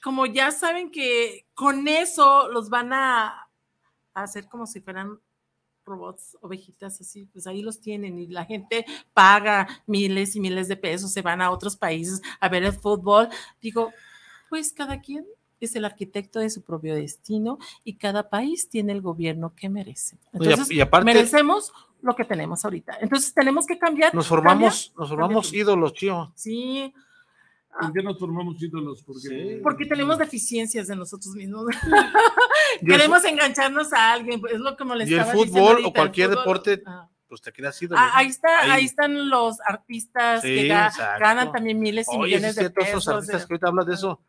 como 0.00 0.26
ya 0.26 0.52
saben 0.52 0.92
que 0.92 1.48
con 1.52 1.88
eso 1.88 2.48
los 2.48 2.70
van 2.70 2.92
a 2.92 3.48
hacer 4.14 4.46
como 4.46 4.68
si 4.68 4.80
fueran 4.80 5.18
robots, 5.86 6.36
ovejitas 6.40 7.00
así, 7.00 7.26
pues 7.32 7.46
ahí 7.46 7.62
los 7.62 7.80
tienen 7.80 8.18
y 8.18 8.26
la 8.26 8.44
gente 8.44 8.84
paga 9.14 9.66
miles 9.86 10.36
y 10.36 10.40
miles 10.40 10.68
de 10.68 10.76
pesos, 10.76 11.12
se 11.12 11.22
van 11.22 11.40
a 11.40 11.50
otros 11.50 11.76
países 11.76 12.20
a 12.40 12.48
ver 12.48 12.64
el 12.64 12.72
fútbol. 12.72 13.28
Digo, 13.62 13.92
pues 14.50 14.72
cada 14.72 15.00
quien 15.00 15.24
es 15.60 15.74
el 15.76 15.84
arquitecto 15.84 16.40
de 16.40 16.50
su 16.50 16.62
propio 16.62 16.94
destino 16.94 17.58
y 17.84 17.94
cada 17.94 18.28
país 18.28 18.68
tiene 18.68 18.92
el 18.92 19.00
gobierno 19.00 19.54
que 19.54 19.68
merece. 19.68 20.18
Entonces, 20.32 20.70
y, 20.70 20.80
aparte, 20.80 21.06
merecemos 21.06 21.72
lo 22.02 22.14
que 22.14 22.24
tenemos 22.24 22.64
ahorita. 22.64 22.98
Entonces 23.00 23.32
tenemos 23.32 23.66
que 23.66 23.78
cambiar. 23.78 24.14
Nos 24.14 24.26
formamos, 24.26 24.86
cambiar, 24.86 25.00
nos 25.00 25.08
formamos 25.08 25.46
cambiar. 25.46 25.62
ídolos, 25.62 25.94
tío. 25.94 26.32
Sí. 26.34 26.92
¿Por 27.80 27.92
qué 27.92 28.02
nos 28.02 28.18
formamos 28.18 28.62
ídolos? 28.62 29.02
Porque, 29.02 29.28
Sí. 29.28 29.60
Porque 29.62 29.86
tenemos 29.86 30.18
deficiencias 30.18 30.86
de 30.88 30.96
nosotros 30.96 31.34
mismos. 31.34 31.66
Queremos 32.84 33.24
engancharnos 33.24 33.92
a 33.92 34.12
alguien, 34.12 34.40
es 34.50 34.58
lo 34.60 34.76
que 34.76 34.84
Y 35.06 35.14
el 35.14 35.24
fútbol 35.24 35.84
o 35.84 35.92
cualquier 35.92 36.30
deporte, 36.30 36.82
Ah. 36.86 37.08
pues 37.28 37.40
te 37.42 37.52
quedas 37.52 37.80
ídolo. 37.82 38.00
Ah, 38.00 38.10
ahí 38.14 38.28
está, 38.28 38.60
ahí. 38.60 38.70
Ahí. 38.70 38.84
están 38.84 39.28
los 39.30 39.60
artistas 39.60 40.42
Sí, 40.42 40.48
que 40.48 40.68
ga- 40.68 40.88
exacto. 40.88 41.20
ganan 41.24 41.52
también 41.52 41.78
miles 41.80 42.06
y 42.08 42.16
Oye, 42.16 42.18
sí 42.18 42.24
millones 42.36 42.50
es 42.50 42.54
de 42.56 42.60
cierto, 42.62 42.80
pesos. 42.80 43.02
esos 43.02 43.08
artistas 43.14 43.42
de- 43.42 43.46
que 43.48 43.54
ahorita 43.54 43.68
hablas 43.68 43.86
de 43.86 43.94
eso. 43.94 44.20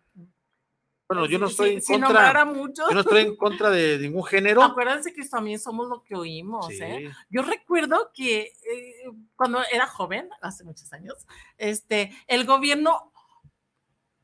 Bueno, 1.10 1.26
yo 1.26 1.40
no 1.40 1.48
Sí, 1.48 1.52
estoy 1.54 1.82
sí, 1.82 1.94
en 1.94 2.02
contra, 2.02 2.44
muchos. 2.44 2.86
yo 2.90 2.94
no 2.94 3.00
estoy 3.00 3.22
en 3.22 3.36
contra 3.38 3.70
de 3.70 3.98
ningún 3.98 4.26
género. 4.26 4.62
Acuérdense 4.62 5.14
que 5.14 5.24
también 5.26 5.58
somos 5.58 5.88
lo 5.88 6.04
que 6.04 6.16
oímos, 6.16 6.68
Sí. 6.68 6.80
¿eh? 6.84 7.12
Yo 7.30 7.44
recuerdo 7.44 8.12
que 8.14 8.42
eh, 8.42 9.04
cuando 9.38 9.62
era 9.72 9.88
joven, 9.88 10.28
hace 10.42 10.66
muchos 10.66 10.92
años, 10.92 11.16
este, 11.58 12.12
el 12.28 12.46
gobierno 12.46 13.14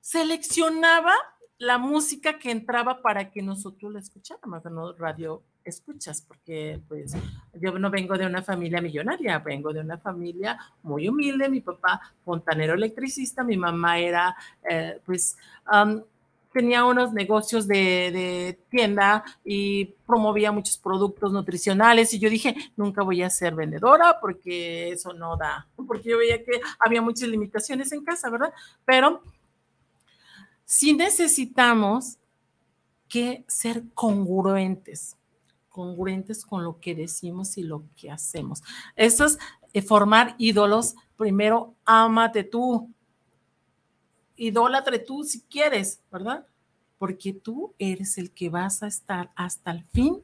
seleccionaba 0.02 1.14
la 1.64 1.78
música 1.78 2.38
que 2.38 2.52
entraba 2.52 3.02
para 3.02 3.32
que 3.32 3.42
nosotros 3.42 3.94
la 3.94 4.00
escucháramos, 4.00 4.66
no 4.66 4.92
radio 4.94 5.42
escuchas, 5.64 6.22
porque 6.22 6.82
pues 6.90 7.16
yo 7.54 7.80
no 7.80 7.90
vengo 7.90 8.18
de 8.18 8.26
una 8.26 8.42
familia 8.42 8.82
millonaria, 8.82 9.40
vengo 9.40 9.72
de 9.72 9.80
una 9.80 9.98
familia 9.98 10.58
muy 10.82 11.08
humilde, 11.08 11.48
mi 11.48 11.62
papá 11.62 12.02
fontanero 12.26 12.74
electricista, 12.74 13.46
mi 13.46 13.56
mamá 13.56 13.98
era 13.98 14.36
eh, 14.70 15.00
pues 15.06 15.38
tenía 16.52 16.84
unos 16.84 17.14
negocios 17.14 17.66
de, 17.66 18.12
de, 18.12 18.60
tienda 18.70 19.24
y 19.44 19.86
promovía 20.06 20.52
muchos 20.52 20.78
productos 20.78 21.32
nutricionales. 21.32 22.14
Y 22.14 22.20
yo 22.20 22.30
dije, 22.30 22.56
nunca 22.76 23.02
voy 23.02 23.24
a 23.24 23.30
ser 23.30 23.56
vendedora 23.56 24.20
porque 24.22 24.92
eso 24.92 25.14
no 25.14 25.36
da, 25.38 25.66
porque 25.88 26.10
yo 26.10 26.18
veía 26.20 26.44
que 26.44 26.60
había 26.78 27.02
muchas 27.02 27.30
limitaciones 27.30 27.92
en 27.94 28.04
casa, 28.04 28.30
¿verdad? 28.30 28.54
Pero 28.86 29.24
sí 30.74 30.94
necesitamos 30.94 32.18
que 33.08 33.46
ser 33.48 33.84
congruentes, 33.94 35.16
congruentes 35.70 36.44
con 36.44 36.64
lo 36.64 36.80
que 36.80 36.96
decimos 36.96 37.60
y 37.60 37.64
lo 37.64 37.84
que 37.96 38.10
hacemos. 38.10 38.64
Eso 38.96 39.26
es 39.26 39.38
eh, 39.72 39.84
formar 39.84 40.34
ídolos. 40.40 40.96
Primero, 41.16 41.76
ámate 41.86 42.44
tú, 42.44 42.90
idólatre 44.36 44.98
tú 44.98 45.24
si 45.24 45.42
quieres, 45.42 46.02
¿verdad? 46.12 46.48
Porque 46.98 47.34
tú 47.34 47.76
eres 47.78 48.18
el 48.18 48.32
que 48.32 48.50
vas 48.50 48.82
a 48.82 48.88
estar 48.88 49.32
hasta 49.36 49.70
el 49.70 49.84
fin 49.84 50.24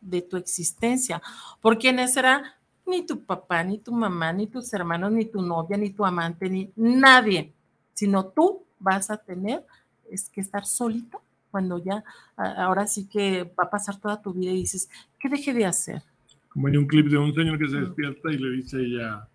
de 0.00 0.20
tu 0.20 0.36
existencia. 0.36 1.22
¿Por 1.60 1.78
quién 1.78 2.06
será? 2.08 2.58
Ni 2.84 3.06
tu 3.06 3.24
papá, 3.24 3.62
ni 3.62 3.78
tu 3.78 3.92
mamá, 3.92 4.32
ni 4.32 4.48
tus 4.48 4.72
hermanos, 4.72 5.12
ni 5.12 5.26
tu 5.26 5.40
novia, 5.40 5.76
ni 5.76 5.90
tu 5.90 6.04
amante, 6.04 6.50
ni 6.50 6.72
nadie, 6.74 7.52
sino 7.94 8.26
tú 8.26 8.65
vas 8.78 9.10
a 9.10 9.16
tener 9.16 9.64
es 10.10 10.28
que 10.28 10.40
estar 10.40 10.64
solito 10.66 11.20
cuando 11.50 11.82
ya 11.82 12.04
ahora 12.36 12.86
sí 12.86 13.08
que 13.08 13.44
va 13.44 13.64
a 13.64 13.70
pasar 13.70 13.96
toda 13.98 14.20
tu 14.20 14.32
vida 14.32 14.50
y 14.50 14.56
dices, 14.56 14.90
¿qué 15.18 15.28
dejé 15.28 15.54
de 15.54 15.64
hacer? 15.64 16.02
Como 16.48 16.68
hay 16.68 16.76
un 16.76 16.86
clip 16.86 17.08
de 17.08 17.18
un 17.18 17.34
señor 17.34 17.58
que 17.58 17.68
se 17.68 17.80
despierta 17.80 18.30
y 18.30 18.38
le 18.38 18.50
dice 18.50 18.78
ella, 18.78 19.26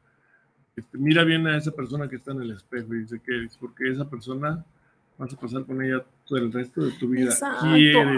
este, 0.75 0.97
mira 0.97 1.23
bien 1.23 1.47
a 1.47 1.57
esa 1.57 1.71
persona 1.71 2.07
que 2.07 2.17
está 2.17 2.31
en 2.31 2.41
el 2.41 2.51
espejo 2.51 2.93
y 2.93 2.99
dice 2.99 3.19
que 3.25 3.45
es 3.45 3.57
porque 3.57 3.89
esa 3.89 4.09
persona 4.09 4.63
vas 5.17 5.33
a 5.33 5.37
pasar 5.37 5.65
con 5.65 5.81
ella 5.83 6.03
todo 6.25 6.39
el 6.39 6.51
resto 6.51 6.83
de 6.83 6.91
tu 6.93 7.09
vida. 7.09 7.31
Exacto, 7.31 7.67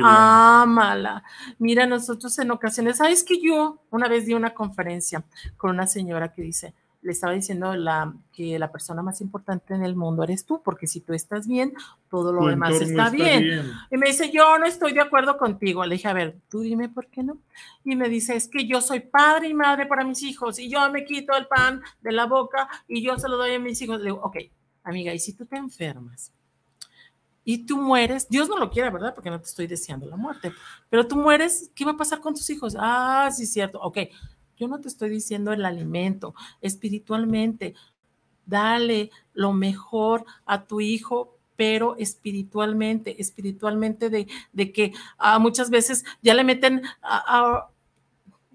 ámala. 0.04 1.24
Mira, 1.60 1.86
nosotros 1.86 2.38
en 2.40 2.52
ocasiones, 2.52 2.98
¿sabes 2.98 3.24
que 3.24 3.42
yo 3.42 3.82
una 3.90 4.08
vez 4.08 4.26
di 4.26 4.34
una 4.34 4.54
conferencia 4.54 5.24
con 5.58 5.72
una 5.72 5.88
señora 5.88 6.34
que 6.34 6.42
dice, 6.42 6.74
le 7.04 7.12
estaba 7.12 7.34
diciendo 7.34 7.76
la, 7.76 8.14
que 8.32 8.58
la 8.58 8.72
persona 8.72 9.02
más 9.02 9.22
importante 9.22 9.74
en 9.74 9.84
el 9.84 9.96
mundo 9.96 10.24
eres 10.24 10.46
tú, 10.46 10.62
porque 10.64 10.88
si 10.88 11.02
tú 11.02 11.14
estás 11.14 11.48
bien, 11.48 11.74
todo 12.10 12.32
lo 12.32 12.42
Tu 12.42 12.48
demás 12.48 12.82
entorno 12.82 13.04
está, 13.04 13.10
bien. 13.10 13.72
Y 13.92 13.98
me 13.98 14.08
dice, 14.08 14.32
yo 14.32 14.58
no 14.58 14.66
estoy 14.66 14.94
de 14.94 15.02
acuerdo 15.02 15.38
contigo. 15.38 15.86
Le 15.86 15.96
dije, 15.96 16.08
a 16.08 16.14
ver, 16.14 16.38
tú 16.50 16.62
dime 16.62 16.90
por 16.90 17.08
qué 17.08 17.24
no. 17.24 17.38
Y 17.84 17.96
me 17.96 18.10
dice, 18.10 18.36
es 18.36 18.48
que 18.48 18.66
yo 18.66 18.82
soy 18.82 19.02
padre 19.02 19.50
y 19.50 19.54
madre 19.54 19.86
para 19.86 20.04
mis 20.04 20.24
hijos 20.24 20.58
y 20.60 20.70
yo 20.70 20.90
me 20.92 21.04
quito 21.06 21.36
el 21.36 21.48
pan 21.48 21.82
de 22.02 22.12
la 22.12 22.26
boca 22.26 22.68
y 22.88 23.04
yo 23.04 23.18
se 23.20 23.28
lo 23.28 23.38
doy 23.38 23.56
a 23.56 23.60
mis 23.60 23.82
hijos. 23.82 24.00
Le 24.00 24.06
digo, 24.06 24.22
ok, 24.24 24.38
amiga, 24.84 25.14
¿y 25.14 25.20
si 25.20 25.34
tú 25.34 25.46
te 25.46 25.58
enfermas? 25.58 26.32
Y 27.46 27.66
tú 27.66 27.78
mueres, 27.78 28.30
Dios 28.30 28.48
no 28.48 28.58
lo 28.58 28.70
quiera, 28.70 28.90
¿verdad? 28.90 29.14
Porque 29.14 29.30
no 29.30 29.40
te 29.40 29.48
estoy 29.48 29.68
deseando 29.68 30.08
la 30.08 30.16
muerte, 30.16 30.54
pero 30.90 31.06
tú 31.06 31.18
mueres, 31.18 31.70
¿qué 31.76 31.84
va 31.84 31.92
a 31.92 31.98
pasar 31.98 32.22
con 32.22 32.34
tus 32.34 32.50
hijos? 32.50 32.76
Ah, 32.80 33.30
sí, 33.34 33.46
cierto, 33.46 33.82
ok. 33.82 33.98
Yo 34.64 34.70
no 34.70 34.80
te 34.80 34.88
estoy 34.88 35.10
diciendo 35.10 35.52
el 35.52 35.66
alimento, 35.66 36.34
espiritualmente, 36.62 37.76
dale 38.46 39.12
lo 39.34 39.52
mejor 39.52 40.26
a 40.46 40.64
tu 40.64 40.80
hijo, 40.80 41.38
pero 41.58 41.98
espiritualmente, 41.98 43.22
espiritualmente 43.22 44.10
de, 44.10 44.28
de 44.54 44.72
que 44.72 44.94
ah, 45.18 45.38
muchas 45.38 45.70
veces 45.70 46.06
ya 46.22 46.34
le 46.34 46.46
meten 46.46 46.82
a, 47.02 47.18
a 47.28 47.70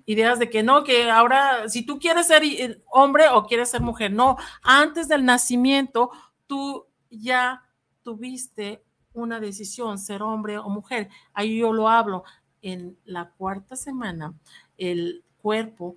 ideas 0.06 0.38
de 0.38 0.48
que 0.48 0.62
no, 0.62 0.84
que 0.84 1.10
ahora 1.10 1.68
si 1.68 1.82
tú 1.82 1.98
quieres 1.98 2.26
ser 2.26 2.42
eh, 2.42 2.82
hombre 2.90 3.28
o 3.28 3.44
quieres 3.46 3.68
ser 3.68 3.82
mujer, 3.82 4.10
no, 4.10 4.38
antes 4.62 5.06
del 5.08 5.26
nacimiento 5.26 6.10
tú 6.46 6.86
ya 7.10 7.62
tuviste 8.02 8.82
una 9.12 9.40
decisión, 9.40 9.98
ser 9.98 10.22
hombre 10.22 10.58
o 10.58 10.68
mujer. 10.70 11.10
Ahí 11.34 11.58
yo 11.58 11.72
lo 11.72 11.88
hablo. 11.88 12.24
En 12.60 12.98
la 13.04 13.30
cuarta 13.30 13.76
semana, 13.76 14.34
el 14.78 15.22
cuerpo 15.42 15.96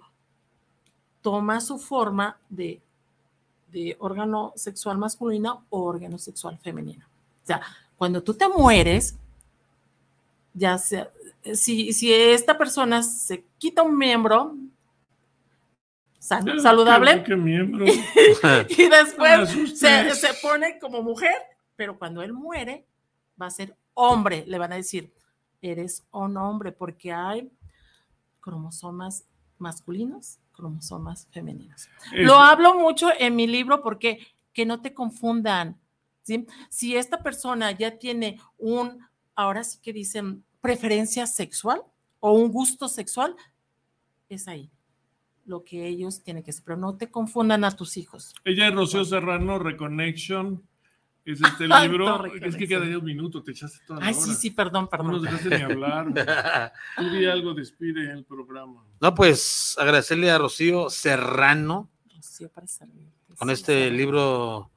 toma 1.22 1.62
su 1.62 1.78
forma 1.78 2.38
de, 2.50 2.82
de 3.72 3.96
órgano 4.00 4.54
sexual 4.56 4.98
masculino 4.98 5.66
o 5.70 5.84
órgano 5.84 6.18
sexual 6.18 6.58
femenino. 6.58 7.06
O 7.44 7.46
sea, 7.46 7.62
cuando 7.98 8.24
tú 8.24 8.34
te 8.34 8.48
mueres, 8.48 9.16
ya 10.54 10.78
sea, 10.78 11.10
si, 11.54 11.94
si 11.94 12.14
esta 12.14 12.58
persona 12.58 13.04
se 13.04 13.44
quita 13.58 13.84
un 13.84 13.98
miembro 13.98 14.56
saludable 16.22 17.24
¿Qué 17.24 17.36
miembro? 17.36 17.86
y 18.70 18.88
Me 18.88 18.98
después 18.98 19.50
se, 19.80 20.14
se 20.14 20.34
pone 20.42 20.78
como 20.78 21.02
mujer, 21.02 21.34
pero 21.76 21.98
cuando 21.98 22.22
él 22.22 22.32
muere 22.32 22.86
va 23.42 23.48
a 23.48 23.52
ser 23.52 23.76
hombre, 23.96 24.44
le 24.48 24.60
van 24.60 24.72
a 24.74 24.76
decir, 24.76 25.12
eres 25.62 26.06
un 26.12 26.38
hombre, 26.38 26.72
porque 26.72 27.12
hay 27.12 27.52
cromosomas 28.40 29.26
masculinos, 29.62 30.40
cromosomas 30.54 31.28
femeninos. 31.32 31.88
Lo 32.14 32.36
hablo 32.36 32.76
mucho 32.76 33.10
en 33.18 33.36
mi 33.36 33.48
libro 33.48 33.82
porque 33.82 34.20
que 34.54 34.66
no 34.66 34.82
te 34.82 34.94
confundan. 34.94 35.80
¿sí? 36.24 36.46
Si 36.70 36.96
esta 36.96 37.24
persona 37.24 37.72
ya 37.72 37.98
tiene 37.98 38.40
un, 38.58 39.00
ahora 39.36 39.64
sí 39.64 39.80
que 39.82 39.94
dicen, 39.94 40.44
preferencia 40.60 41.26
sexual 41.28 41.82
o 42.20 42.34
un 42.34 42.52
gusto 42.52 42.88
sexual, 42.88 43.36
es 44.30 44.48
ahí 44.48 44.70
lo 45.46 45.64
que 45.64 45.88
ellos 45.88 46.24
tienen 46.24 46.44
que 46.44 46.52
hacer. 46.52 46.64
Pero 46.64 46.78
no 46.78 46.98
te 46.98 47.10
confundan 47.10 47.64
a 47.64 47.76
tus 47.76 47.98
hijos. 47.98 48.34
Ella 48.46 48.68
es 48.68 48.76
Rocío 48.76 49.04
Serrano, 49.06 49.60
Reconnection. 49.60 50.64
Es 51.24 51.40
este 51.42 51.68
libro. 51.68 52.26
es 52.26 52.32
que 52.34 52.40
Reconnection. 52.40 52.68
queda 52.84 52.98
un 52.98 53.06
minuto, 53.06 53.44
te 53.44 53.52
echaste 53.52 53.80
toda 53.86 54.00
la 54.00 54.08
Ay, 54.08 54.14
hora. 54.16 54.24
sí, 54.24 54.34
sí, 54.34 54.50
perdón, 54.52 54.90
No 54.92 55.04
nos 55.04 55.22
perdón. 55.22 55.22
dejaste 55.24 55.50
ni 55.58 55.64
hablar. 55.64 56.72
Tú 56.98 57.10
di 57.12 57.26
algo, 57.28 57.54
despide 57.54 58.12
el 58.12 58.24
programa. 58.26 58.84
No, 59.00 59.14
pues 59.14 59.76
agradecerle 59.80 60.32
a 60.32 60.38
Rocío 60.40 60.90
Serrano 60.90 61.90
Rocío, 62.16 62.50
para 62.50 62.66
servirte. 62.68 63.36
con 63.38 63.48
Sí, 63.50 63.54
este 63.54 63.90
sí. 63.90 63.96
libro. 63.96 64.72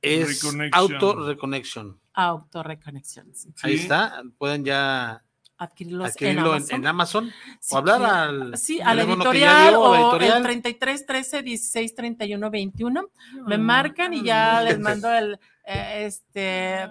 Es 0.00 0.42
Reconnection. 0.42 0.72
Auto 0.94 1.26
Reconnection. 1.26 1.98
Autorreconexión. 2.12 3.34
sí. 3.34 3.52
Ahí 3.62 3.74
está. 3.74 4.22
Pueden 4.38 4.64
ya 4.64 5.24
Adquirirlos 5.56 6.10
adquirirlo 6.10 6.56
en 6.56 6.62
en, 6.68 6.74
en 6.74 6.86
Amazon. 6.86 7.30
Si 7.60 7.74
o 7.74 7.78
hablar 7.78 8.02
al 8.04 8.56
Sí, 8.58 8.80
a 8.80 8.92
la 8.94 9.02
editorial 9.04 9.70
dio, 9.70 9.80
o 9.80 9.94
editorial. 9.94 10.36
el 10.38 10.42
33 10.42 11.06
13 11.06 11.42
16 11.42 11.94
31 11.94 12.50
21. 12.50 13.08
Me 13.46 13.56
marcan 13.58 14.12
y 14.14 14.22
ya 14.24 14.62
les 14.62 14.78
mando 14.80 15.12
el 15.12 15.38
eh, 15.66 16.06
este 16.06 16.88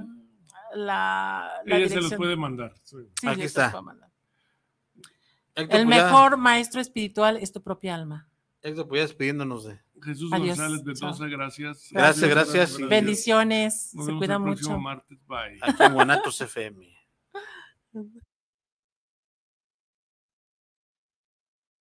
la, 0.75 1.51
la 1.65 1.75
Ella 1.77 1.89
se 1.89 1.95
los 1.95 2.03
dirección. 2.05 2.17
puede 2.17 2.35
mandar. 2.37 2.73
sí. 2.83 2.97
Sí, 3.19 3.27
Aquí 3.27 3.41
está. 3.43 3.81
mandar. 3.81 4.09
Héctor, 5.55 5.79
El 5.79 5.85
mejor 5.85 6.37
maestro 6.37 6.81
espiritual 6.81 7.37
es 7.37 7.51
tu 7.51 7.61
propia 7.61 7.93
alma. 7.95 8.27
Héctor, 8.61 8.87
pues 8.87 8.99
ya 9.01 9.07
despidiéndonos 9.07 9.65
de. 9.65 9.79
Jesús 10.01 10.31
Adiós. 10.33 10.57
González 10.57 11.29
gracias. 11.31 11.89
Gracias, 11.91 12.29
gracias. 12.29 12.77
Bendiciones. 12.77 13.91
Nos 13.93 14.05
Se 14.05 14.11
vemos 14.11 14.19
cuida 14.21 14.33
el 14.35 14.39
mucho. 14.39 14.79
martes. 14.79 15.17
Bye. 15.27 15.59
Aquí 15.61 15.83
en 15.83 15.93
Guanatos 15.93 16.41
FM. 16.41 16.87